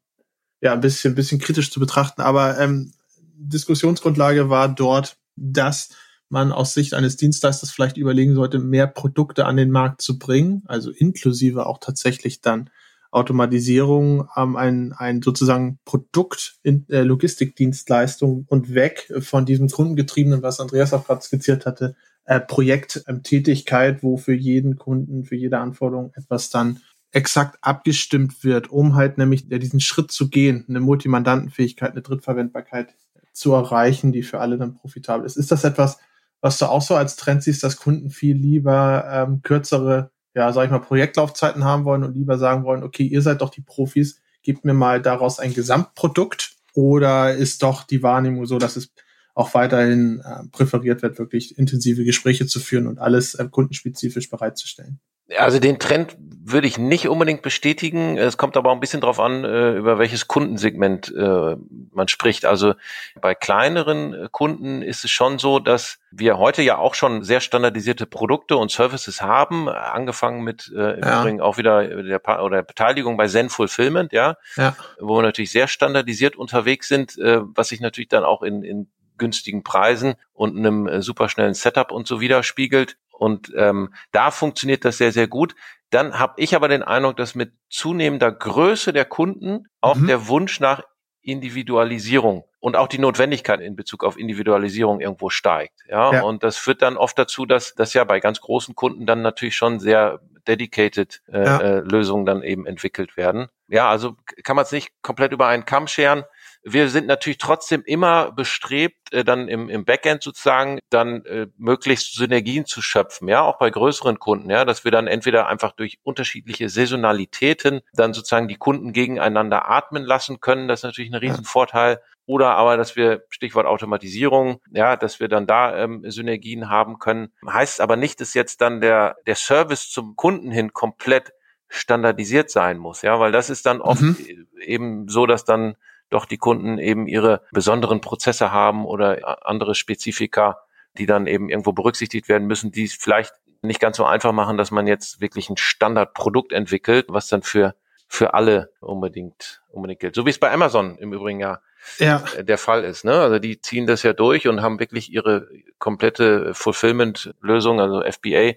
ja 0.59 0.73
ein 0.73 0.81
bisschen, 0.81 1.15
bisschen 1.15 1.39
kritisch 1.39 1.71
zu 1.71 1.79
betrachten. 1.79 2.21
Aber 2.21 2.59
ähm, 2.59 2.91
Diskussionsgrundlage 3.37 4.49
war 4.49 4.69
dort, 4.69 5.17
dass 5.35 5.89
man 6.31 6.51
aus 6.51 6.73
Sicht 6.73 6.93
eines 6.93 7.17
Dienstleisters 7.17 7.71
vielleicht 7.71 7.97
überlegen 7.97 8.35
sollte, 8.35 8.59
mehr 8.59 8.87
Produkte 8.87 9.45
an 9.45 9.57
den 9.57 9.71
Markt 9.71 10.01
zu 10.01 10.17
bringen, 10.17 10.63
also 10.65 10.91
inklusive 10.91 11.65
auch 11.65 11.79
tatsächlich 11.79 12.41
dann 12.41 12.69
Automatisierung, 13.11 14.29
ähm, 14.37 14.55
ein, 14.55 14.93
ein 14.93 15.21
sozusagen 15.21 15.79
Produkt 15.83 16.55
in 16.63 16.87
äh, 16.89 17.01
Logistikdienstleistung 17.01 18.45
und 18.47 18.73
weg 18.73 19.11
von 19.19 19.45
diesem 19.45 19.69
kundengetriebenen, 19.69 20.41
was 20.41 20.61
Andreas 20.61 20.93
auch 20.93 21.05
gerade 21.05 21.21
skizziert 21.21 21.65
hatte, 21.65 21.95
äh, 22.23 22.39
Projekttätigkeit, 22.39 23.95
ähm, 23.95 23.99
wo 24.01 24.17
für 24.17 24.33
jeden 24.33 24.77
Kunden, 24.77 25.25
für 25.25 25.35
jede 25.35 25.59
Anforderung 25.59 26.13
etwas 26.15 26.49
dann 26.49 26.79
exakt 27.11 27.57
abgestimmt 27.61 28.45
wird, 28.45 28.69
um 28.69 28.95
halt 28.95 29.17
nämlich 29.17 29.49
diesen 29.49 29.81
Schritt 29.81 30.11
zu 30.11 30.29
gehen, 30.29 30.65
eine 30.69 30.79
Multimandantenfähigkeit, 30.79 31.91
eine 31.91 32.01
Drittverwendbarkeit 32.01 32.95
zu 33.33 33.53
erreichen, 33.53 34.13
die 34.13 34.23
für 34.23 34.39
alle 34.39 34.57
dann 34.57 34.75
profitabel 34.75 35.25
ist. 35.25 35.35
Ist 35.35 35.51
das 35.51 35.65
etwas, 35.65 35.99
was 36.41 36.57
du 36.57 36.65
auch 36.65 36.81
so 36.81 36.95
als 36.95 37.15
Trend 37.15 37.43
siehst, 37.43 37.63
dass 37.63 37.77
Kunden 37.77 38.09
viel 38.09 38.35
lieber 38.35 39.05
ähm, 39.09 39.41
kürzere 39.41 40.11
ja, 40.33 40.51
sag 40.53 40.65
ich 40.65 40.71
mal, 40.71 40.79
Projektlaufzeiten 40.79 41.63
haben 41.63 41.85
wollen 41.85 42.03
und 42.03 42.15
lieber 42.15 42.37
sagen 42.37 42.63
wollen, 42.63 42.83
okay, 42.83 43.03
ihr 43.03 43.21
seid 43.21 43.41
doch 43.41 43.49
die 43.49 43.61
Profis, 43.61 44.21
gebt 44.43 44.65
mir 44.65 44.73
mal 44.73 45.01
daraus 45.01 45.39
ein 45.39 45.53
Gesamtprodukt 45.53 46.55
oder 46.73 47.33
ist 47.33 47.63
doch 47.63 47.83
die 47.83 48.01
Wahrnehmung 48.01 48.45
so, 48.45 48.57
dass 48.57 48.77
es 48.77 48.93
auch 49.33 49.53
weiterhin 49.53 50.21
äh, 50.25 50.47
präferiert 50.51 51.01
wird, 51.01 51.19
wirklich 51.19 51.57
intensive 51.57 52.03
Gespräche 52.03 52.47
zu 52.47 52.59
führen 52.59 52.87
und 52.87 52.99
alles 52.99 53.35
äh, 53.35 53.47
kundenspezifisch 53.49 54.29
bereitzustellen? 54.29 54.99
Also 55.37 55.59
den 55.59 55.79
Trend 55.79 56.17
würde 56.43 56.67
ich 56.67 56.77
nicht 56.77 57.07
unbedingt 57.07 57.41
bestätigen. 57.41 58.17
Es 58.17 58.37
kommt 58.37 58.57
aber 58.57 58.71
auch 58.71 58.73
ein 58.73 58.79
bisschen 58.79 59.01
darauf 59.01 59.19
an, 59.19 59.43
äh, 59.43 59.73
über 59.73 59.99
welches 59.99 60.27
Kundensegment 60.27 61.13
äh, 61.15 61.55
man 61.91 62.07
spricht. 62.07 62.45
Also 62.45 62.73
bei 63.19 63.35
kleineren 63.35 64.13
äh, 64.13 64.27
Kunden 64.31 64.81
ist 64.81 65.03
es 65.03 65.11
schon 65.11 65.37
so, 65.39 65.59
dass 65.59 65.99
wir 66.11 66.37
heute 66.37 66.61
ja 66.61 66.77
auch 66.77 66.95
schon 66.95 67.23
sehr 67.23 67.41
standardisierte 67.41 68.05
Produkte 68.05 68.57
und 68.57 68.71
Services 68.71 69.21
haben, 69.21 69.69
angefangen 69.69 70.43
mit 70.43 70.71
äh, 70.75 70.93
im 70.99 71.03
ja. 71.03 71.21
Übrigen 71.21 71.41
auch 71.41 71.57
wieder 71.57 71.85
der, 71.87 72.43
oder 72.43 72.63
Beteiligung 72.63 73.17
bei 73.17 73.27
Zen 73.27 73.49
Fulfillment, 73.49 74.11
ja, 74.11 74.35
ja, 74.55 74.75
wo 74.99 75.17
wir 75.17 75.21
natürlich 75.21 75.51
sehr 75.51 75.67
standardisiert 75.67 76.35
unterwegs 76.35 76.87
sind, 76.87 77.17
äh, 77.19 77.41
was 77.43 77.69
sich 77.69 77.81
natürlich 77.81 78.09
dann 78.09 78.23
auch 78.23 78.41
in, 78.41 78.63
in 78.63 78.87
günstigen 79.17 79.63
Preisen 79.63 80.15
und 80.33 80.57
einem 80.57 81.01
superschnellen 81.01 81.53
Setup 81.53 81.91
und 81.91 82.07
so 82.07 82.19
widerspiegelt. 82.19 82.97
Und 83.11 83.51
ähm, 83.55 83.93
da 84.11 84.31
funktioniert 84.31 84.83
das 84.85 84.97
sehr, 84.97 85.11
sehr 85.11 85.27
gut. 85.27 85.55
Dann 85.91 86.17
habe 86.17 86.33
ich 86.37 86.55
aber 86.55 86.67
den 86.69 86.83
Eindruck, 86.83 87.17
dass 87.17 87.35
mit 87.35 87.53
zunehmender 87.69 88.31
Größe 88.31 88.93
der 88.93 89.05
Kunden 89.05 89.67
auch 89.81 89.95
mhm. 89.95 90.07
der 90.07 90.27
Wunsch 90.27 90.59
nach 90.59 90.83
Individualisierung 91.21 92.45
und 92.59 92.75
auch 92.75 92.87
die 92.87 92.97
Notwendigkeit 92.97 93.59
in 93.61 93.75
Bezug 93.75 94.03
auf 94.03 94.17
Individualisierung 94.17 95.01
irgendwo 95.01 95.29
steigt. 95.29 95.81
Ja, 95.87 96.13
ja. 96.13 96.21
und 96.23 96.43
das 96.43 96.57
führt 96.57 96.81
dann 96.81 96.97
oft 96.97 97.17
dazu, 97.17 97.45
dass 97.45 97.75
das 97.75 97.93
ja 97.93 98.03
bei 98.03 98.19
ganz 98.19 98.41
großen 98.41 98.75
Kunden 98.75 99.05
dann 99.05 99.21
natürlich 99.21 99.55
schon 99.55 99.79
sehr 99.79 100.21
dedicated 100.47 101.21
äh, 101.31 101.43
ja. 101.43 101.57
äh, 101.59 101.79
Lösungen 101.79 102.25
dann 102.25 102.41
eben 102.41 102.65
entwickelt 102.65 103.17
werden. 103.17 103.47
Ja, 103.67 103.89
also 103.89 104.15
kann 104.43 104.55
man 104.55 104.63
es 104.63 104.71
nicht 104.71 104.91
komplett 105.01 105.31
über 105.31 105.47
einen 105.47 105.65
Kamm 105.65 105.87
scheren. 105.87 106.23
Wir 106.63 106.89
sind 106.89 107.07
natürlich 107.07 107.39
trotzdem 107.39 107.83
immer 107.85 108.31
bestrebt, 108.31 109.11
äh, 109.11 109.23
dann 109.23 109.47
im, 109.47 109.69
im 109.69 109.85
Backend 109.85 110.21
sozusagen 110.21 110.79
dann 110.89 111.25
äh, 111.25 111.47
möglichst 111.57 112.15
Synergien 112.15 112.65
zu 112.65 112.81
schöpfen, 112.81 113.27
ja, 113.27 113.41
auch 113.41 113.57
bei 113.57 113.69
größeren 113.69 114.19
Kunden, 114.19 114.49
ja, 114.49 114.65
dass 114.65 114.83
wir 114.83 114.91
dann 114.91 115.07
entweder 115.07 115.47
einfach 115.47 115.71
durch 115.71 115.99
unterschiedliche 116.03 116.69
Saisonalitäten 116.69 117.81
dann 117.93 118.13
sozusagen 118.13 118.47
die 118.47 118.57
Kunden 118.57 118.93
gegeneinander 118.93 119.69
atmen 119.69 120.03
lassen 120.03 120.39
können. 120.39 120.67
Das 120.67 120.79
ist 120.79 120.83
natürlich 120.83 121.11
ein 121.11 121.15
Riesenvorteil. 121.15 122.01
Oder 122.27 122.55
aber, 122.55 122.77
dass 122.77 122.95
wir, 122.95 123.25
Stichwort 123.29 123.65
Automatisierung, 123.65 124.61
ja, 124.69 124.95
dass 124.95 125.19
wir 125.19 125.27
dann 125.27 125.47
da 125.47 125.75
ähm, 125.75 126.03
Synergien 126.09 126.69
haben 126.69 126.99
können. 126.99 127.33
Heißt 127.45 127.81
aber 127.81 127.97
nicht, 127.97 128.21
dass 128.21 128.35
jetzt 128.35 128.61
dann 128.61 128.79
der, 128.79 129.17
der 129.25 129.35
Service 129.35 129.89
zum 129.89 130.15
Kunden 130.15 130.51
hin 130.51 130.71
komplett 130.71 131.33
standardisiert 131.67 132.49
sein 132.49 132.77
muss, 132.77 133.01
ja, 133.01 133.19
weil 133.19 133.31
das 133.31 133.49
ist 133.49 133.65
dann 133.65 133.81
oft 133.81 134.01
mhm. 134.01 134.47
eben 134.61 135.07
so, 135.07 135.25
dass 135.25 135.45
dann 135.45 135.75
doch 136.11 136.25
die 136.25 136.37
Kunden 136.37 136.77
eben 136.77 137.07
ihre 137.07 137.41
besonderen 137.51 138.01
Prozesse 138.01 138.51
haben 138.51 138.85
oder 138.85 139.47
andere 139.47 139.75
Spezifika, 139.75 140.59
die 140.97 141.05
dann 141.05 141.25
eben 141.25 141.49
irgendwo 141.49 141.71
berücksichtigt 141.71 142.29
werden 142.29 142.47
müssen, 142.47 142.71
die 142.71 142.83
es 142.83 142.93
vielleicht 142.93 143.33
nicht 143.61 143.79
ganz 143.79 143.97
so 143.97 144.05
einfach 144.05 144.31
machen, 144.31 144.57
dass 144.57 144.71
man 144.71 144.87
jetzt 144.87 145.21
wirklich 145.21 145.49
ein 145.49 145.57
Standardprodukt 145.57 146.51
entwickelt, 146.51 147.07
was 147.09 147.27
dann 147.27 147.43
für 147.43 147.75
für 148.07 148.33
alle 148.33 148.73
unbedingt 148.81 149.61
unbedingt 149.69 150.01
gilt. 150.01 150.15
So 150.15 150.25
wie 150.25 150.31
es 150.31 150.37
bei 150.37 150.51
Amazon 150.51 150.97
im 150.97 151.13
Übrigen 151.13 151.39
ja, 151.39 151.61
ja. 151.97 152.21
der 152.41 152.57
Fall 152.57 152.83
ist. 152.83 153.05
Ne? 153.05 153.13
Also 153.13 153.39
die 153.39 153.61
ziehen 153.61 153.87
das 153.87 154.03
ja 154.03 154.11
durch 154.11 154.49
und 154.49 154.61
haben 154.61 154.81
wirklich 154.81 155.13
ihre 155.13 155.47
komplette 155.79 156.53
Fulfillment-Lösung, 156.53 157.79
also 157.79 158.01
FBA, 158.01 158.55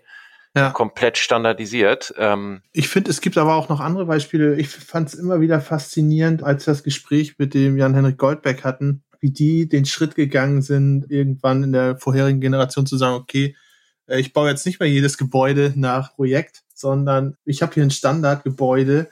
ja. 0.54 0.70
komplett 0.70 1.18
standardisiert. 1.18 2.14
Ähm, 2.16 2.62
ich 2.72 2.88
finde, 2.88 3.10
es 3.10 3.20
gibt 3.20 3.38
aber 3.38 3.54
auch 3.54 3.68
noch 3.68 3.80
andere 3.80 4.06
Beispiele. 4.06 4.56
Ich 4.56 4.68
fand 4.68 5.08
es 5.08 5.14
immer 5.14 5.40
wieder 5.40 5.60
faszinierend, 5.60 6.42
als 6.42 6.66
wir 6.66 6.72
das 6.72 6.82
Gespräch 6.82 7.38
mit 7.38 7.54
dem 7.54 7.76
Jan-Henrik 7.76 8.18
Goldbeck 8.18 8.64
hatten, 8.64 9.02
wie 9.20 9.30
die 9.30 9.68
den 9.68 9.84
Schritt 9.84 10.14
gegangen 10.14 10.62
sind, 10.62 11.10
irgendwann 11.10 11.62
in 11.62 11.72
der 11.72 11.96
vorherigen 11.96 12.40
Generation 12.40 12.86
zu 12.86 12.96
sagen, 12.96 13.16
okay, 13.16 13.56
äh, 14.06 14.20
ich 14.20 14.32
baue 14.32 14.48
jetzt 14.48 14.66
nicht 14.66 14.80
mehr 14.80 14.88
jedes 14.88 15.18
Gebäude 15.18 15.72
nach 15.76 16.14
Projekt, 16.14 16.62
sondern 16.74 17.36
ich 17.44 17.62
habe 17.62 17.74
hier 17.74 17.82
ein 17.82 17.90
Standardgebäude 17.90 19.08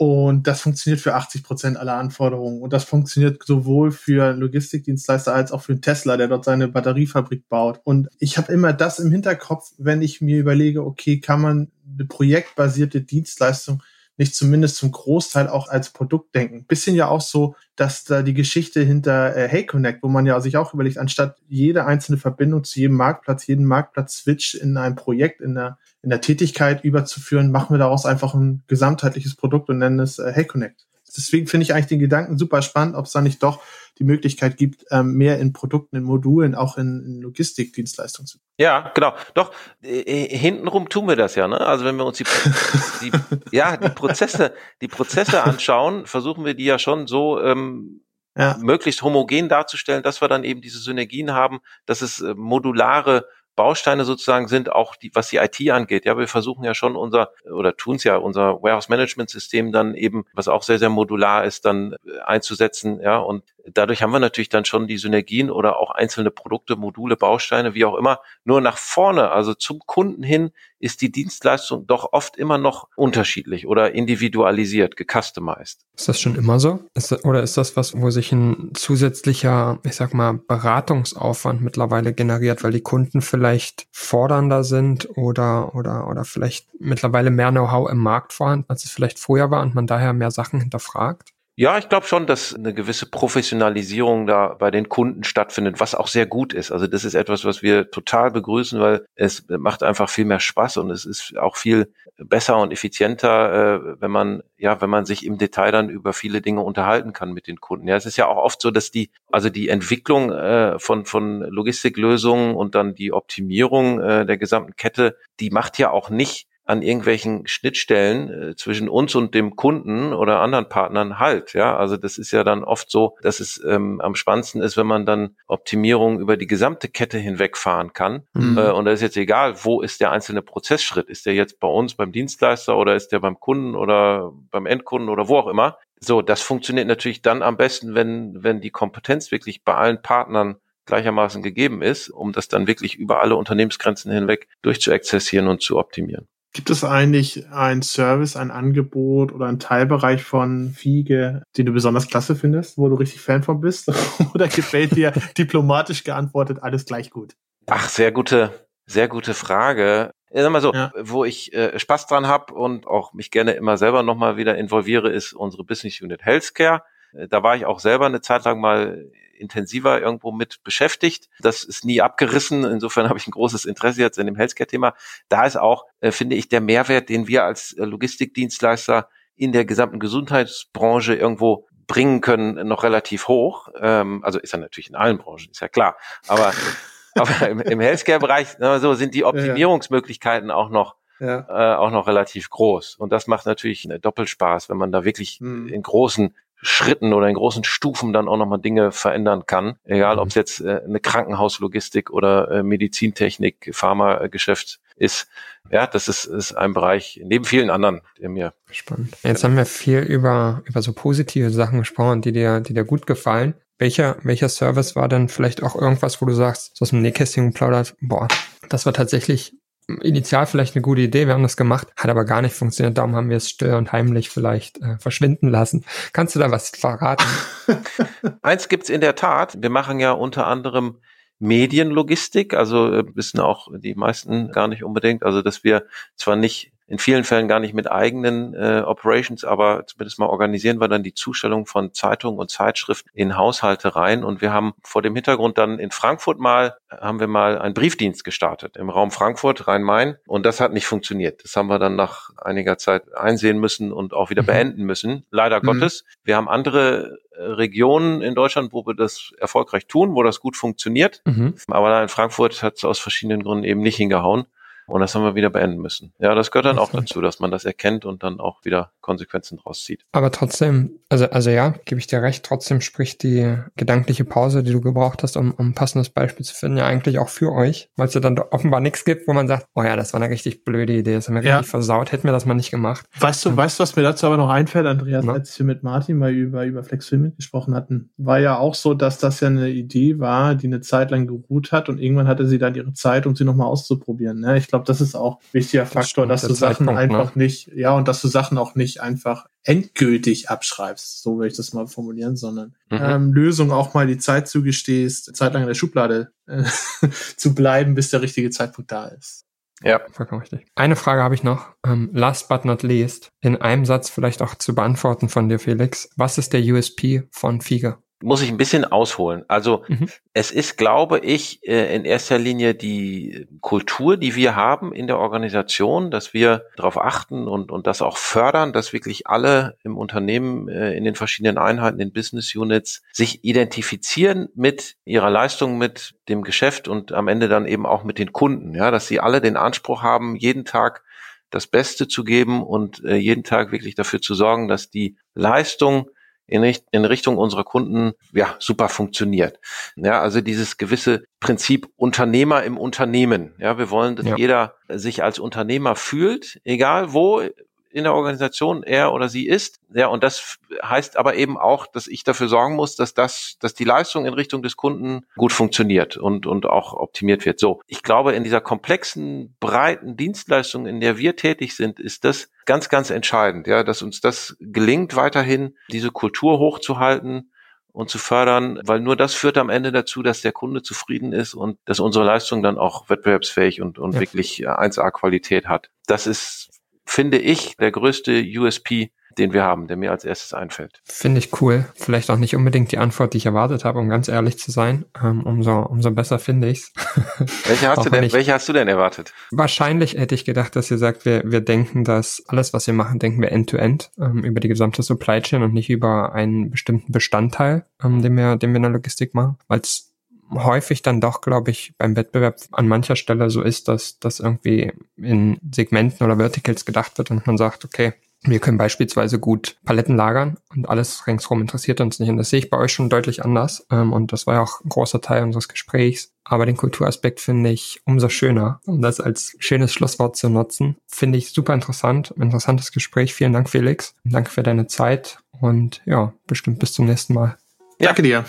Und 0.00 0.46
das 0.46 0.60
funktioniert 0.60 1.00
für 1.00 1.16
80 1.16 1.42
Prozent 1.42 1.76
aller 1.76 1.96
Anforderungen. 1.96 2.62
Und 2.62 2.72
das 2.72 2.84
funktioniert 2.84 3.42
sowohl 3.44 3.90
für 3.90 4.32
Logistikdienstleister 4.32 5.34
als 5.34 5.50
auch 5.50 5.62
für 5.62 5.80
Tesla, 5.80 6.16
der 6.16 6.28
dort 6.28 6.44
seine 6.44 6.68
Batteriefabrik 6.68 7.48
baut. 7.48 7.80
Und 7.82 8.08
ich 8.20 8.38
habe 8.38 8.52
immer 8.52 8.72
das 8.72 9.00
im 9.00 9.10
Hinterkopf, 9.10 9.72
wenn 9.76 10.00
ich 10.00 10.20
mir 10.20 10.38
überlege, 10.38 10.84
okay, 10.84 11.18
kann 11.18 11.40
man 11.40 11.72
eine 11.92 12.04
projektbasierte 12.04 13.00
Dienstleistung 13.00 13.82
nicht 14.18 14.34
zumindest 14.34 14.76
zum 14.76 14.90
Großteil 14.90 15.48
auch 15.48 15.68
als 15.68 15.90
Produkt 15.90 16.34
denken. 16.34 16.64
Bisschen 16.66 16.96
ja 16.96 17.08
auch 17.08 17.20
so, 17.20 17.54
dass 17.76 18.04
da 18.04 18.22
die 18.22 18.34
Geschichte 18.34 18.82
hinter 18.82 19.36
äh, 19.36 19.48
Hey 19.48 19.64
Connect, 19.64 20.02
wo 20.02 20.08
man 20.08 20.26
ja 20.26 20.40
sich 20.40 20.56
auch 20.56 20.74
überlegt, 20.74 20.98
anstatt 20.98 21.36
jede 21.48 21.86
einzelne 21.86 22.18
Verbindung 22.18 22.64
zu 22.64 22.80
jedem 22.80 22.96
Marktplatz, 22.96 23.46
jeden 23.46 23.64
Marktplatz-Switch 23.64 24.56
in 24.56 24.76
einem 24.76 24.96
Projekt, 24.96 25.40
in 25.40 25.54
der, 25.54 25.78
in 26.02 26.10
der 26.10 26.20
Tätigkeit 26.20 26.82
überzuführen, 26.84 27.52
machen 27.52 27.74
wir 27.74 27.78
daraus 27.78 28.04
einfach 28.04 28.34
ein 28.34 28.64
gesamtheitliches 28.66 29.36
Produkt 29.36 29.70
und 29.70 29.78
nennen 29.78 30.00
es 30.00 30.18
äh, 30.18 30.32
Hey 30.34 30.44
Connect. 30.44 30.87
Deswegen 31.16 31.46
finde 31.46 31.64
ich 31.64 31.74
eigentlich 31.74 31.86
den 31.86 31.98
Gedanken 31.98 32.38
super 32.38 32.62
spannend, 32.62 32.96
ob 32.96 33.06
es 33.06 33.12
da 33.12 33.20
nicht 33.20 33.42
doch 33.42 33.62
die 33.98 34.04
Möglichkeit 34.04 34.56
gibt, 34.56 34.84
ähm, 34.90 35.14
mehr 35.14 35.38
in 35.38 35.52
Produkten, 35.52 35.96
in 35.96 36.04
Modulen, 36.04 36.54
auch 36.54 36.76
in, 36.78 37.02
in 37.04 37.20
Logistikdienstleistungen 37.20 38.26
zu. 38.26 38.38
Ja, 38.58 38.92
genau. 38.94 39.14
Doch, 39.34 39.52
äh, 39.82 40.00
äh, 40.00 40.36
hintenrum 40.36 40.88
tun 40.88 41.08
wir 41.08 41.16
das 41.16 41.34
ja, 41.34 41.48
ne? 41.48 41.60
Also 41.60 41.84
wenn 41.84 41.96
wir 41.96 42.04
uns 42.04 42.18
die, 42.18 42.24
die 43.02 43.10
ja, 43.50 43.76
die 43.76 43.88
Prozesse, 43.88 44.54
die 44.80 44.88
Prozesse 44.88 45.42
anschauen, 45.42 46.06
versuchen 46.06 46.44
wir 46.44 46.54
die 46.54 46.64
ja 46.64 46.78
schon 46.78 47.06
so 47.06 47.40
ähm, 47.42 48.02
ja. 48.36 48.56
möglichst 48.60 49.02
homogen 49.02 49.48
darzustellen, 49.48 50.02
dass 50.02 50.20
wir 50.20 50.28
dann 50.28 50.44
eben 50.44 50.60
diese 50.60 50.78
Synergien 50.78 51.32
haben, 51.32 51.58
dass 51.86 52.02
es 52.02 52.20
äh, 52.20 52.34
modulare 52.34 53.26
Bausteine 53.58 54.04
sozusagen 54.04 54.46
sind 54.46 54.70
auch 54.70 54.94
die, 54.94 55.10
was 55.14 55.30
die 55.30 55.38
IT 55.38 55.60
angeht. 55.70 56.04
Ja, 56.04 56.16
wir 56.16 56.28
versuchen 56.28 56.62
ja 56.62 56.74
schon 56.74 56.94
unser 56.94 57.32
oder 57.50 57.76
tun 57.76 57.96
es 57.96 58.04
ja 58.04 58.16
unser 58.16 58.62
Warehouse 58.62 58.88
Management 58.88 59.30
System 59.30 59.72
dann 59.72 59.96
eben, 59.96 60.26
was 60.32 60.46
auch 60.46 60.62
sehr 60.62 60.78
sehr 60.78 60.90
modular 60.90 61.44
ist, 61.44 61.64
dann 61.64 61.94
äh, 62.06 62.20
einzusetzen. 62.24 63.00
Ja, 63.02 63.18
und 63.18 63.42
dadurch 63.66 64.00
haben 64.00 64.12
wir 64.12 64.20
natürlich 64.20 64.48
dann 64.48 64.64
schon 64.64 64.86
die 64.86 64.96
Synergien 64.96 65.50
oder 65.50 65.78
auch 65.78 65.90
einzelne 65.90 66.30
Produkte, 66.30 66.76
Module, 66.76 67.16
Bausteine, 67.16 67.74
wie 67.74 67.84
auch 67.84 67.96
immer. 67.96 68.20
Nur 68.44 68.60
nach 68.60 68.78
vorne, 68.78 69.32
also 69.32 69.54
zum 69.54 69.80
Kunden 69.80 70.22
hin, 70.22 70.52
ist 70.80 71.02
die 71.02 71.10
Dienstleistung 71.10 71.86
doch 71.86 72.12
oft 72.12 72.36
immer 72.36 72.58
noch 72.58 72.88
unterschiedlich 72.96 73.66
oder 73.66 73.94
individualisiert, 73.94 74.96
gecustomized. 74.96 75.84
Ist 75.96 76.08
das 76.08 76.20
schon 76.20 76.36
immer 76.36 76.60
so? 76.60 76.80
Ist 76.94 77.12
das, 77.12 77.24
oder 77.24 77.42
ist 77.42 77.56
das 77.56 77.76
was, 77.76 78.00
wo 78.00 78.10
sich 78.10 78.32
ein 78.32 78.70
zusätzlicher, 78.74 79.78
ich 79.84 79.96
sag 79.96 80.14
mal, 80.14 80.34
Beratungsaufwand 80.34 81.62
mittlerweile 81.62 82.12
generiert, 82.12 82.62
weil 82.62 82.72
die 82.72 82.80
Kunden 82.80 83.20
vielleicht 83.20 83.86
fordernder 83.90 84.64
sind 84.64 85.08
oder, 85.16 85.74
oder, 85.74 86.08
oder 86.08 86.24
vielleicht 86.24 86.68
mittlerweile 86.78 87.30
mehr 87.30 87.50
Know-how 87.50 87.90
im 87.90 87.98
Markt 87.98 88.32
vorhanden, 88.32 88.66
als 88.68 88.84
es 88.84 88.90
vielleicht 88.90 89.18
vorher 89.18 89.50
war 89.50 89.62
und 89.62 89.74
man 89.74 89.86
daher 89.86 90.12
mehr 90.12 90.30
Sachen 90.30 90.60
hinterfragt? 90.60 91.32
Ja, 91.60 91.76
ich 91.76 91.88
glaube 91.88 92.06
schon, 92.06 92.28
dass 92.28 92.54
eine 92.54 92.72
gewisse 92.72 93.06
Professionalisierung 93.06 94.28
da 94.28 94.54
bei 94.54 94.70
den 94.70 94.88
Kunden 94.88 95.24
stattfindet, 95.24 95.80
was 95.80 95.96
auch 95.96 96.06
sehr 96.06 96.24
gut 96.24 96.52
ist. 96.52 96.70
Also 96.70 96.86
das 96.86 97.04
ist 97.04 97.14
etwas, 97.14 97.44
was 97.44 97.62
wir 97.62 97.90
total 97.90 98.30
begrüßen, 98.30 98.78
weil 98.78 99.04
es 99.16 99.44
macht 99.48 99.82
einfach 99.82 100.08
viel 100.08 100.24
mehr 100.24 100.38
Spaß 100.38 100.76
und 100.76 100.92
es 100.92 101.04
ist 101.04 101.36
auch 101.36 101.56
viel 101.56 101.92
besser 102.16 102.58
und 102.58 102.70
effizienter, 102.70 103.74
äh, 103.74 104.00
wenn 104.00 104.12
man 104.12 104.44
ja, 104.56 104.80
wenn 104.80 104.88
man 104.88 105.04
sich 105.04 105.26
im 105.26 105.36
Detail 105.36 105.72
dann 105.72 105.88
über 105.88 106.12
viele 106.12 106.40
Dinge 106.42 106.60
unterhalten 106.60 107.12
kann 107.12 107.32
mit 107.32 107.48
den 107.48 107.60
Kunden. 107.60 107.88
Ja, 107.88 107.96
es 107.96 108.06
ist 108.06 108.16
ja 108.16 108.28
auch 108.28 108.36
oft 108.36 108.62
so, 108.62 108.70
dass 108.70 108.92
die 108.92 109.10
also 109.32 109.50
die 109.50 109.68
Entwicklung 109.68 110.30
äh, 110.30 110.78
von 110.78 111.06
von 111.06 111.40
Logistiklösungen 111.40 112.54
und 112.54 112.76
dann 112.76 112.94
die 112.94 113.12
Optimierung 113.12 113.98
äh, 113.98 114.24
der 114.24 114.38
gesamten 114.38 114.76
Kette, 114.76 115.16
die 115.40 115.50
macht 115.50 115.76
ja 115.78 115.90
auch 115.90 116.08
nicht 116.08 116.46
an 116.68 116.82
irgendwelchen 116.82 117.46
Schnittstellen 117.46 118.50
äh, 118.50 118.54
zwischen 118.54 118.90
uns 118.90 119.14
und 119.14 119.34
dem 119.34 119.56
Kunden 119.56 120.12
oder 120.12 120.40
anderen 120.40 120.68
Partnern 120.68 121.18
halt. 121.18 121.54
Ja, 121.54 121.74
also 121.74 121.96
das 121.96 122.18
ist 122.18 122.30
ja 122.30 122.44
dann 122.44 122.62
oft 122.62 122.90
so, 122.90 123.16
dass 123.22 123.40
es 123.40 123.58
ähm, 123.66 124.02
am 124.02 124.14
spannendsten 124.14 124.60
ist, 124.60 124.76
wenn 124.76 124.86
man 124.86 125.06
dann 125.06 125.34
Optimierung 125.46 126.20
über 126.20 126.36
die 126.36 126.46
gesamte 126.46 126.88
Kette 126.88 127.16
hinwegfahren 127.16 127.94
kann. 127.94 128.24
Mhm. 128.34 128.58
Äh, 128.58 128.70
und 128.72 128.84
da 128.84 128.90
ist 128.90 129.00
jetzt 129.00 129.16
egal, 129.16 129.54
wo 129.64 129.80
ist 129.80 130.02
der 130.02 130.12
einzelne 130.12 130.42
Prozessschritt? 130.42 131.08
Ist 131.08 131.24
der 131.24 131.32
jetzt 131.32 131.58
bei 131.58 131.68
uns 131.68 131.94
beim 131.94 132.12
Dienstleister 132.12 132.76
oder 132.76 132.94
ist 132.94 133.12
der 133.12 133.20
beim 133.20 133.40
Kunden 133.40 133.74
oder 133.74 134.32
beim 134.50 134.66
Endkunden 134.66 135.08
oder 135.08 135.26
wo 135.26 135.38
auch 135.38 135.48
immer? 135.48 135.78
So, 136.00 136.20
das 136.20 136.42
funktioniert 136.42 136.86
natürlich 136.86 137.22
dann 137.22 137.42
am 137.42 137.56
besten, 137.56 137.94
wenn, 137.94 138.42
wenn 138.42 138.60
die 138.60 138.70
Kompetenz 138.70 139.32
wirklich 139.32 139.64
bei 139.64 139.74
allen 139.74 140.02
Partnern 140.02 140.56
gleichermaßen 140.84 141.42
gegeben 141.42 141.80
ist, 141.80 142.10
um 142.10 142.32
das 142.32 142.48
dann 142.48 142.66
wirklich 142.66 142.96
über 142.96 143.22
alle 143.22 143.36
Unternehmensgrenzen 143.36 144.12
hinweg 144.12 144.48
durchzuexzessieren 144.60 145.48
und 145.48 145.62
zu 145.62 145.78
optimieren. 145.78 146.28
Gibt 146.54 146.70
es 146.70 146.82
eigentlich 146.82 147.46
ein 147.50 147.82
Service, 147.82 148.36
ein 148.36 148.50
Angebot 148.50 149.32
oder 149.32 149.46
einen 149.46 149.58
Teilbereich 149.58 150.22
von 150.22 150.70
Fiege, 150.70 151.42
den 151.56 151.66
du 151.66 151.72
besonders 151.72 152.08
klasse 152.08 152.34
findest, 152.34 152.78
wo 152.78 152.88
du 152.88 152.96
richtig 152.96 153.20
Fan 153.20 153.42
von 153.42 153.60
bist? 153.60 153.88
oder 154.34 154.48
gefällt 154.48 154.96
dir 154.96 155.12
diplomatisch 155.38 156.04
geantwortet 156.04 156.58
alles 156.62 156.86
gleich 156.86 157.10
gut? 157.10 157.34
Ach, 157.66 157.88
sehr 157.88 158.12
gute, 158.12 158.66
sehr 158.86 159.08
gute 159.08 159.34
Frage. 159.34 160.10
Ich 160.30 160.40
sag 160.40 160.50
mal 160.50 160.60
so, 160.60 160.72
ja. 160.72 160.92
wo 160.98 161.24
ich 161.24 161.52
äh, 161.52 161.78
Spaß 161.78 162.06
dran 162.06 162.26
habe 162.26 162.54
und 162.54 162.86
auch 162.86 163.12
mich 163.12 163.30
gerne 163.30 163.52
immer 163.52 163.76
selber 163.76 164.02
nochmal 164.02 164.36
wieder 164.36 164.56
involviere, 164.56 165.10
ist 165.10 165.32
unsere 165.32 165.64
Business 165.64 166.00
Unit 166.00 166.24
Healthcare. 166.24 166.82
Äh, 167.12 167.28
da 167.28 167.42
war 167.42 167.56
ich 167.56 167.66
auch 167.66 167.78
selber 167.78 168.06
eine 168.06 168.20
Zeit 168.20 168.44
lang 168.44 168.60
mal 168.60 169.10
intensiver 169.38 170.00
irgendwo 170.00 170.32
mit 170.32 170.62
beschäftigt. 170.64 171.28
Das 171.40 171.64
ist 171.64 171.84
nie 171.84 172.00
abgerissen. 172.00 172.64
Insofern 172.64 173.08
habe 173.08 173.18
ich 173.18 173.26
ein 173.26 173.32
großes 173.32 173.64
Interesse 173.64 174.00
jetzt 174.00 174.18
in 174.18 174.26
dem 174.26 174.36
Healthcare-Thema. 174.36 174.94
Da 175.28 175.46
ist 175.46 175.56
auch, 175.56 175.86
äh, 176.00 176.12
finde 176.12 176.36
ich, 176.36 176.48
der 176.48 176.60
Mehrwert, 176.60 177.08
den 177.08 177.28
wir 177.28 177.44
als 177.44 177.72
äh, 177.72 177.84
Logistikdienstleister 177.84 179.08
in 179.36 179.52
der 179.52 179.64
gesamten 179.64 180.00
Gesundheitsbranche 180.00 181.14
irgendwo 181.14 181.66
bringen 181.86 182.20
können, 182.20 182.66
noch 182.68 182.82
relativ 182.82 183.28
hoch. 183.28 183.68
Ähm, 183.80 184.22
also 184.24 184.38
ist 184.38 184.52
er 184.52 184.58
natürlich 184.58 184.90
in 184.90 184.96
allen 184.96 185.18
Branchen, 185.18 185.50
ist 185.50 185.60
ja 185.60 185.68
klar. 185.68 185.96
Aber, 186.26 186.52
aber 187.14 187.48
im, 187.48 187.60
im 187.60 187.80
Healthcare-Bereich 187.80 188.56
so 188.58 188.94
sind 188.94 189.14
die 189.14 189.24
Optimierungsmöglichkeiten 189.24 190.50
auch 190.50 190.70
noch 190.70 190.96
ja. 191.20 191.46
äh, 191.48 191.76
auch 191.76 191.90
noch 191.90 192.06
relativ 192.06 192.50
groß. 192.50 192.96
Und 192.96 193.12
das 193.12 193.26
macht 193.26 193.46
natürlich 193.46 193.88
Doppelspaß, 194.00 194.68
wenn 194.68 194.76
man 194.76 194.92
da 194.92 195.04
wirklich 195.04 195.38
hm. 195.40 195.68
in 195.68 195.82
großen 195.82 196.34
Schritten 196.60 197.12
oder 197.12 197.28
in 197.28 197.34
großen 197.34 197.64
Stufen 197.64 198.12
dann 198.12 198.28
auch 198.28 198.36
nochmal 198.36 198.60
Dinge 198.60 198.92
verändern 198.92 199.44
kann. 199.46 199.76
Egal, 199.84 200.16
mhm. 200.16 200.22
ob 200.22 200.28
es 200.28 200.34
jetzt 200.34 200.60
äh, 200.60 200.80
eine 200.84 201.00
Krankenhauslogistik 201.00 202.10
oder 202.10 202.50
äh, 202.50 202.62
Medizintechnik, 202.62 203.70
Pharmageschäft 203.72 204.80
ist. 204.96 205.28
Ja, 205.70 205.86
das 205.86 206.08
ist, 206.08 206.24
ist 206.24 206.54
ein 206.54 206.74
Bereich 206.74 207.20
neben 207.24 207.44
vielen 207.44 207.70
anderen, 207.70 208.00
der 208.18 208.28
mir 208.28 208.54
spannend. 208.70 209.14
Jetzt 209.22 209.44
haben 209.44 209.56
wir 209.56 209.66
viel 209.66 210.00
über 210.00 210.62
über 210.64 210.82
so 210.82 210.92
positive 210.92 211.50
Sachen 211.50 211.78
gesprochen, 211.78 212.22
die 212.22 212.32
dir 212.32 212.60
die 212.60 212.74
dir 212.74 212.84
gut 212.84 213.06
gefallen. 213.06 213.54
Welcher 213.78 214.16
welcher 214.22 214.48
Service 214.48 214.96
war 214.96 215.08
denn 215.08 215.28
vielleicht 215.28 215.62
auch 215.62 215.76
irgendwas, 215.76 216.20
wo 216.20 216.26
du 216.26 216.32
sagst, 216.32 216.76
so 216.76 216.82
aus 216.82 216.90
dem 216.90 217.02
Nähkästchen 217.02 217.52
geplaudert, 217.52 217.94
boah, 218.00 218.26
das 218.68 218.86
war 218.86 218.92
tatsächlich 218.92 219.54
initial 220.02 220.46
vielleicht 220.46 220.76
eine 220.76 220.82
gute 220.82 221.00
Idee, 221.00 221.26
wir 221.26 221.34
haben 221.34 221.42
das 221.42 221.56
gemacht, 221.56 221.88
hat 221.96 222.10
aber 222.10 222.24
gar 222.24 222.42
nicht 222.42 222.54
funktioniert, 222.54 222.98
darum 222.98 223.16
haben 223.16 223.30
wir 223.30 223.38
es 223.38 223.48
still 223.48 223.74
und 223.74 223.92
heimlich 223.92 224.28
vielleicht 224.28 224.80
äh, 224.82 224.98
verschwinden 224.98 225.48
lassen. 225.48 225.84
Kannst 226.12 226.34
du 226.34 226.38
da 226.38 226.50
was 226.50 226.70
verraten? 226.70 227.24
Eins 228.42 228.68
gibt's 228.68 228.90
in 228.90 229.00
der 229.00 229.14
Tat. 229.14 229.56
Wir 229.60 229.70
machen 229.70 229.98
ja 229.98 230.12
unter 230.12 230.46
anderem 230.46 230.98
Medienlogistik, 231.38 232.54
also 232.54 232.92
äh, 232.92 233.04
wissen 233.14 233.40
auch 233.40 233.68
die 233.78 233.94
meisten 233.94 234.52
gar 234.52 234.68
nicht 234.68 234.84
unbedingt, 234.84 235.22
also 235.22 235.40
dass 235.40 235.64
wir 235.64 235.86
zwar 236.16 236.36
nicht 236.36 236.72
in 236.88 236.98
vielen 236.98 237.22
Fällen 237.22 237.48
gar 237.48 237.60
nicht 237.60 237.74
mit 237.74 237.90
eigenen 237.90 238.54
äh, 238.54 238.80
Operations, 238.80 239.44
aber 239.44 239.86
zumindest 239.86 240.18
mal 240.18 240.26
organisieren 240.26 240.80
wir 240.80 240.88
dann 240.88 241.02
die 241.02 241.12
Zustellung 241.12 241.66
von 241.66 241.92
Zeitungen 241.92 242.40
und 242.40 242.50
Zeitschriften 242.50 243.10
in 243.12 243.36
Haushalte 243.36 243.94
rein. 243.94 244.24
Und 244.24 244.40
wir 244.40 244.52
haben 244.52 244.72
vor 244.82 245.02
dem 245.02 245.14
Hintergrund 245.14 245.58
dann 245.58 245.78
in 245.78 245.90
Frankfurt 245.90 246.38
mal, 246.38 246.78
haben 246.90 247.20
wir 247.20 247.26
mal 247.26 247.58
einen 247.58 247.74
Briefdienst 247.74 248.24
gestartet 248.24 248.78
im 248.78 248.88
Raum 248.88 249.10
Frankfurt, 249.10 249.68
Rhein-Main. 249.68 250.16
Und 250.26 250.46
das 250.46 250.60
hat 250.60 250.72
nicht 250.72 250.86
funktioniert. 250.86 251.44
Das 251.44 251.54
haben 251.56 251.68
wir 251.68 251.78
dann 251.78 251.94
nach 251.94 252.30
einiger 252.38 252.78
Zeit 252.78 253.14
einsehen 253.14 253.58
müssen 253.58 253.92
und 253.92 254.14
auch 254.14 254.30
wieder 254.30 254.42
mhm. 254.42 254.46
beenden 254.46 254.84
müssen. 254.84 255.26
Leider 255.30 255.58
mhm. 255.58 255.66
Gottes. 255.66 256.04
Wir 256.24 256.36
haben 256.36 256.48
andere 256.48 257.18
äh, 257.32 257.42
Regionen 257.42 258.22
in 258.22 258.34
Deutschland, 258.34 258.72
wo 258.72 258.86
wir 258.86 258.94
das 258.94 259.32
erfolgreich 259.38 259.86
tun, 259.86 260.14
wo 260.14 260.22
das 260.22 260.40
gut 260.40 260.56
funktioniert. 260.56 261.20
Mhm. 261.26 261.54
Aber 261.68 261.90
da 261.90 262.02
in 262.02 262.08
Frankfurt 262.08 262.62
hat 262.62 262.76
es 262.76 262.84
aus 262.84 262.98
verschiedenen 262.98 263.42
Gründen 263.42 263.64
eben 263.64 263.80
nicht 263.80 263.96
hingehauen. 263.96 264.46
Und 264.88 265.02
das 265.02 265.14
haben 265.14 265.22
wir 265.22 265.34
wieder 265.34 265.50
beenden 265.50 265.82
müssen. 265.82 266.14
Ja, 266.18 266.34
das 266.34 266.50
gehört 266.50 266.64
dann 266.64 266.78
auch 266.78 266.90
dazu, 266.90 267.20
dass 267.20 267.40
man 267.40 267.50
das 267.50 267.66
erkennt 267.66 268.06
und 268.06 268.22
dann 268.22 268.40
auch 268.40 268.64
wieder 268.64 268.90
Konsequenzen 269.08 269.56
draus 269.56 269.84
zieht. 269.84 270.04
Aber 270.12 270.30
trotzdem, 270.30 270.98
also, 271.08 271.30
also 271.30 271.48
ja, 271.48 271.74
gebe 271.86 271.98
ich 271.98 272.06
dir 272.06 272.22
recht, 272.22 272.44
trotzdem 272.44 272.82
spricht 272.82 273.22
die 273.22 273.56
gedankliche 273.74 274.24
Pause, 274.24 274.62
die 274.62 274.72
du 274.72 274.82
gebraucht 274.82 275.22
hast, 275.22 275.38
um, 275.38 275.52
um 275.52 275.70
ein 275.70 275.74
passendes 275.74 276.10
Beispiel 276.10 276.44
zu 276.44 276.54
finden, 276.54 276.76
ja 276.76 276.86
eigentlich 276.86 277.18
auch 277.18 277.30
für 277.30 277.52
euch, 277.52 277.88
weil 277.96 278.08
es 278.08 278.14
ja 278.14 278.20
dann 278.20 278.38
offenbar 278.38 278.80
nichts 278.80 279.06
gibt, 279.06 279.26
wo 279.26 279.32
man 279.32 279.48
sagt, 279.48 279.66
oh 279.74 279.82
ja, 279.82 279.96
das 279.96 280.12
war 280.12 280.20
eine 280.20 280.30
richtig 280.30 280.62
blöde 280.62 280.92
Idee, 280.92 281.14
das 281.14 281.26
haben 281.26 281.36
wir 281.36 281.42
ja. 281.42 281.56
richtig 281.56 281.70
versaut, 281.70 282.12
hätten 282.12 282.24
wir 282.24 282.32
das 282.32 282.44
mal 282.44 282.52
nicht 282.52 282.70
gemacht. 282.70 283.06
Weißt 283.18 283.46
du, 283.46 283.48
ja. 283.50 283.56
weißt 283.56 283.78
du, 283.78 283.82
was 283.82 283.96
mir 283.96 284.02
dazu 284.02 284.26
aber 284.26 284.36
noch 284.36 284.50
einfällt, 284.50 284.86
Andreas, 284.86 285.24
ja. 285.24 285.32
als 285.32 285.58
wir 285.58 285.64
mit 285.64 285.82
Martin 285.82 286.18
mal 286.18 286.32
über, 286.32 286.66
über 286.66 286.82
Flexfilm 286.82 287.34
gesprochen 287.34 287.74
hatten, 287.74 288.10
war 288.18 288.38
ja 288.38 288.58
auch 288.58 288.74
so, 288.74 288.92
dass 288.92 289.18
das 289.18 289.40
ja 289.40 289.48
eine 289.48 289.70
Idee 289.70 290.18
war, 290.18 290.54
die 290.54 290.66
eine 290.66 290.82
Zeit 290.82 291.10
lang 291.10 291.26
geruht 291.26 291.72
hat 291.72 291.88
und 291.88 291.98
irgendwann 291.98 292.28
hatte 292.28 292.46
sie 292.46 292.58
dann 292.58 292.74
ihre 292.74 292.92
Zeit, 292.92 293.26
um 293.26 293.34
sie 293.34 293.44
nochmal 293.44 293.68
auszuprobieren. 293.68 294.40
Ne? 294.40 294.58
Ich 294.58 294.68
glaube, 294.68 294.84
das 294.84 295.00
ist 295.00 295.14
auch 295.14 295.36
ein 295.36 295.52
wichtiger 295.52 295.86
Faktor, 295.86 296.26
das 296.26 296.42
dass 296.42 296.48
du 296.48 296.54
Sachen 296.54 296.86
Zeitpunkt, 296.86 297.00
einfach 297.00 297.34
ne? 297.34 297.44
nicht, 297.44 297.70
ja, 297.74 297.92
und 297.94 298.06
dass 298.08 298.20
du 298.20 298.28
Sachen 298.28 298.58
auch 298.58 298.74
nicht 298.74 298.97
nicht 298.98 299.02
einfach 299.02 299.46
endgültig 299.64 300.50
abschreibst, 300.50 301.22
so 301.22 301.36
würde 301.36 301.48
ich 301.48 301.56
das 301.56 301.72
mal 301.72 301.86
formulieren, 301.86 302.36
sondern 302.36 302.74
mhm. 302.90 302.98
ähm, 303.00 303.32
Lösung 303.32 303.70
auch 303.70 303.94
mal 303.94 304.06
die 304.06 304.18
Zeit 304.18 304.48
zugestehst, 304.48 305.34
zeitlang 305.36 305.62
in 305.62 305.68
der 305.68 305.74
Schublade 305.74 306.32
äh, 306.46 306.64
zu 307.36 307.54
bleiben, 307.54 307.94
bis 307.94 308.10
der 308.10 308.22
richtige 308.22 308.50
Zeitpunkt 308.50 308.90
da 308.92 309.06
ist. 309.06 309.44
Ja, 309.82 310.00
vollkommen 310.10 310.40
richtig. 310.40 310.66
Eine 310.74 310.96
Frage 310.96 311.22
habe 311.22 311.36
ich 311.36 311.44
noch. 311.44 311.68
Ähm, 311.86 312.10
last 312.12 312.48
but 312.48 312.64
not 312.64 312.82
least, 312.82 313.30
in 313.40 313.56
einem 313.56 313.84
Satz 313.84 314.10
vielleicht 314.10 314.42
auch 314.42 314.56
zu 314.56 314.74
beantworten 314.74 315.28
von 315.28 315.48
dir, 315.48 315.60
Felix. 315.60 316.08
Was 316.16 316.36
ist 316.36 316.52
der 316.52 316.62
USP 316.62 317.28
von 317.30 317.60
Fiege? 317.60 317.98
Muss 318.20 318.42
ich 318.42 318.50
ein 318.50 318.56
bisschen 318.56 318.84
ausholen. 318.84 319.44
Also 319.46 319.84
mhm. 319.86 320.08
es 320.32 320.50
ist, 320.50 320.76
glaube 320.76 321.20
ich, 321.20 321.66
äh, 321.66 321.94
in 321.94 322.04
erster 322.04 322.38
Linie 322.38 322.74
die 322.74 323.46
Kultur, 323.60 324.16
die 324.16 324.34
wir 324.34 324.56
haben 324.56 324.92
in 324.92 325.06
der 325.06 325.18
Organisation, 325.18 326.10
dass 326.10 326.34
wir 326.34 326.64
darauf 326.76 326.98
achten 326.98 327.46
und, 327.46 327.70
und 327.70 327.86
das 327.86 328.02
auch 328.02 328.16
fördern, 328.16 328.72
dass 328.72 328.92
wirklich 328.92 329.28
alle 329.28 329.76
im 329.84 329.96
Unternehmen, 329.96 330.68
äh, 330.68 330.94
in 330.94 331.04
den 331.04 331.14
verschiedenen 331.14 331.58
Einheiten, 331.58 332.00
in 332.00 332.12
Business 332.12 332.54
Units 332.54 333.02
sich 333.12 333.44
identifizieren 333.44 334.48
mit 334.54 334.96
ihrer 335.04 335.30
Leistung, 335.30 335.78
mit 335.78 336.14
dem 336.28 336.42
Geschäft 336.42 336.88
und 336.88 337.12
am 337.12 337.28
Ende 337.28 337.48
dann 337.48 337.66
eben 337.66 337.86
auch 337.86 338.02
mit 338.02 338.18
den 338.18 338.32
Kunden. 338.32 338.74
Ja, 338.74 338.90
dass 338.90 339.06
sie 339.06 339.20
alle 339.20 339.40
den 339.40 339.56
Anspruch 339.56 340.02
haben, 340.02 340.34
jeden 340.34 340.64
Tag 340.64 341.04
das 341.50 341.66
Beste 341.66 342.08
zu 342.08 342.24
geben 342.24 342.62
und 342.62 343.02
äh, 343.04 343.14
jeden 343.14 343.44
Tag 343.44 343.72
wirklich 343.72 343.94
dafür 343.94 344.20
zu 344.20 344.34
sorgen, 344.34 344.68
dass 344.68 344.90
die 344.90 345.16
Leistung 345.34 346.10
in, 346.48 346.74
in 346.90 347.04
Richtung 347.04 347.36
unserer 347.36 347.62
Kunden 347.62 348.12
ja 348.32 348.56
super 348.58 348.88
funktioniert. 348.88 349.60
Ja, 349.96 350.20
also 350.20 350.40
dieses 350.40 350.78
gewisse 350.78 351.24
Prinzip 351.40 351.88
Unternehmer 351.96 352.64
im 352.64 352.78
Unternehmen. 352.78 353.54
Ja, 353.58 353.78
wir 353.78 353.90
wollen, 353.90 354.16
dass 354.16 354.26
ja. 354.26 354.36
jeder 354.36 354.74
sich 354.88 355.22
als 355.22 355.38
Unternehmer 355.38 355.94
fühlt, 355.94 356.60
egal 356.64 357.12
wo 357.12 357.42
in 357.90 358.04
der 358.04 358.14
Organisation 358.14 358.82
er 358.82 359.12
oder 359.12 359.28
sie 359.28 359.46
ist. 359.46 359.80
Ja, 359.92 360.08
und 360.08 360.22
das 360.22 360.58
heißt 360.82 361.16
aber 361.16 361.34
eben 361.34 361.56
auch, 361.56 361.86
dass 361.86 362.06
ich 362.06 362.24
dafür 362.24 362.48
sorgen 362.48 362.76
muss, 362.76 362.96
dass 362.96 363.14
das, 363.14 363.56
dass 363.60 363.74
die 363.74 363.84
Leistung 363.84 364.26
in 364.26 364.34
Richtung 364.34 364.62
des 364.62 364.76
Kunden 364.76 365.26
gut 365.36 365.52
funktioniert 365.52 366.16
und, 366.16 366.46
und 366.46 366.66
auch 366.66 366.92
optimiert 366.92 367.46
wird. 367.46 367.58
So. 367.58 367.80
Ich 367.86 368.02
glaube, 368.02 368.32
in 368.32 368.44
dieser 368.44 368.60
komplexen, 368.60 369.56
breiten 369.60 370.16
Dienstleistung, 370.16 370.86
in 370.86 371.00
der 371.00 371.18
wir 371.18 371.36
tätig 371.36 371.76
sind, 371.76 371.98
ist 372.00 372.24
das 372.24 372.50
ganz, 372.66 372.88
ganz 372.88 373.10
entscheidend, 373.10 373.66
ja, 373.66 373.82
dass 373.82 374.02
uns 374.02 374.20
das 374.20 374.56
gelingt, 374.60 375.16
weiterhin 375.16 375.76
diese 375.90 376.10
Kultur 376.10 376.58
hochzuhalten 376.58 377.50
und 377.92 378.10
zu 378.10 378.18
fördern, 378.18 378.80
weil 378.84 379.00
nur 379.00 379.16
das 379.16 379.34
führt 379.34 379.58
am 379.58 379.70
Ende 379.70 379.90
dazu, 379.90 380.22
dass 380.22 380.40
der 380.40 380.52
Kunde 380.52 380.82
zufrieden 380.82 381.32
ist 381.32 381.54
und 381.54 381.78
dass 381.84 381.98
unsere 381.98 382.24
Leistung 382.24 382.62
dann 382.62 382.78
auch 382.78 383.08
wettbewerbsfähig 383.10 383.80
und, 383.80 383.98
und 383.98 384.14
ja. 384.14 384.20
wirklich 384.20 384.68
1A 384.68 385.10
Qualität 385.10 385.66
hat. 385.66 385.90
Das 386.06 386.26
ist 386.28 386.77
finde 387.08 387.38
ich, 387.38 387.76
der 387.76 387.90
größte 387.90 388.44
USP, 388.56 389.10
den 389.38 389.52
wir 389.52 389.62
haben, 389.62 389.86
der 389.86 389.96
mir 389.96 390.10
als 390.10 390.24
erstes 390.24 390.52
einfällt. 390.52 391.00
Finde 391.04 391.38
ich 391.38 391.60
cool. 391.60 391.86
Vielleicht 391.94 392.30
auch 392.30 392.36
nicht 392.36 392.56
unbedingt 392.56 392.92
die 392.92 392.98
Antwort, 392.98 393.32
die 393.32 393.38
ich 393.38 393.46
erwartet 393.46 393.84
habe, 393.84 393.98
um 393.98 394.08
ganz 394.08 394.28
ehrlich 394.28 394.58
zu 394.58 394.70
sein. 394.70 395.04
Ähm, 395.22 395.44
umso, 395.44 395.80
umso 395.80 396.10
besser 396.10 396.38
finde 396.38 396.68
ich's. 396.68 396.92
Welche 397.66 397.88
hast, 397.88 398.04
du 398.04 398.10
denn, 398.10 398.24
ich, 398.24 398.32
welche 398.32 398.52
hast 398.52 398.68
du 398.68 398.72
denn 398.72 398.88
erwartet? 398.88 399.32
Wahrscheinlich 399.50 400.14
hätte 400.14 400.34
ich 400.34 400.44
gedacht, 400.44 400.74
dass 400.76 400.90
ihr 400.90 400.98
sagt, 400.98 401.24
wir, 401.24 401.42
wir 401.44 401.60
denken, 401.60 402.04
dass 402.04 402.42
alles, 402.48 402.72
was 402.72 402.86
wir 402.86 402.94
machen, 402.94 403.18
denken 403.18 403.40
wir 403.40 403.52
end-to-end 403.52 404.10
-end, 404.18 404.24
ähm, 404.24 404.44
über 404.44 404.60
die 404.60 404.68
gesamte 404.68 405.02
Supply 405.02 405.40
Chain 405.40 405.62
und 405.62 405.72
nicht 405.72 405.90
über 405.90 406.34
einen 406.34 406.70
bestimmten 406.70 407.12
Bestandteil, 407.12 407.86
ähm, 408.02 408.22
den 408.22 408.36
wir, 408.36 408.56
den 408.56 408.70
wir 408.70 408.76
in 408.76 408.82
der 408.82 408.92
Logistik 408.92 409.34
machen, 409.34 409.56
weil 409.68 409.80
es 409.80 410.07
häufig 410.50 411.02
dann 411.02 411.20
doch, 411.20 411.40
glaube 411.40 411.70
ich, 411.70 411.94
beim 411.98 412.16
Wettbewerb 412.16 412.58
an 412.72 412.88
mancher 412.88 413.16
Stelle 413.16 413.50
so 413.50 413.62
ist, 413.62 413.88
dass 413.88 414.18
das 414.18 414.40
irgendwie 414.40 414.92
in 415.16 415.58
Segmenten 415.72 416.24
oder 416.24 416.36
Verticals 416.36 416.84
gedacht 416.84 417.18
wird 417.18 417.30
und 417.30 417.46
man 417.46 417.58
sagt, 417.58 417.84
okay, 417.84 418.14
wir 418.42 418.60
können 418.60 418.78
beispielsweise 418.78 419.40
gut 419.40 419.76
Paletten 419.84 420.16
lagern 420.16 420.58
und 420.74 420.88
alles 420.88 421.26
ringsherum 421.26 421.60
interessiert 421.60 422.00
uns 422.00 422.20
nicht. 422.20 422.28
Und 422.28 422.36
das 422.36 422.50
sehe 422.50 422.60
ich 422.60 422.70
bei 422.70 422.78
euch 422.78 422.92
schon 422.92 423.10
deutlich 423.10 423.44
anders. 423.44 423.86
Ähm, 423.90 424.12
und 424.12 424.32
das 424.32 424.46
war 424.46 424.54
ja 424.54 424.62
auch 424.62 424.80
ein 424.80 424.88
großer 424.88 425.20
Teil 425.20 425.42
unseres 425.42 425.68
Gesprächs. 425.68 426.32
Aber 426.44 426.64
den 426.64 426.76
Kulturaspekt 426.76 427.40
finde 427.40 427.70
ich 427.70 428.00
umso 428.04 428.28
schöner, 428.28 428.80
um 428.86 429.02
das 429.02 429.20
als 429.20 429.56
schönes 429.58 429.92
Schlusswort 429.92 430.36
zu 430.36 430.48
nutzen. 430.48 430.96
Finde 431.06 431.38
ich 431.38 431.52
super 431.52 431.74
interessant. 431.74 432.32
Interessantes 432.36 432.92
Gespräch. 432.92 433.34
Vielen 433.34 433.52
Dank, 433.52 433.68
Felix. 433.68 434.14
Danke 434.24 434.50
für 434.50 434.62
deine 434.62 434.86
Zeit. 434.86 435.40
Und 435.60 436.00
ja, 436.06 436.32
bestimmt 436.46 436.78
bis 436.78 436.92
zum 436.92 437.06
nächsten 437.06 437.34
Mal. 437.34 437.58
Ja. 437.98 438.06
Danke 438.06 438.22
dir. 438.22 438.44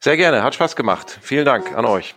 Sehr 0.00 0.16
gerne, 0.16 0.42
hat 0.42 0.54
Spaß 0.54 0.76
gemacht. 0.76 1.18
Vielen 1.22 1.44
Dank 1.44 1.74
an 1.76 1.84
euch. 1.84 2.14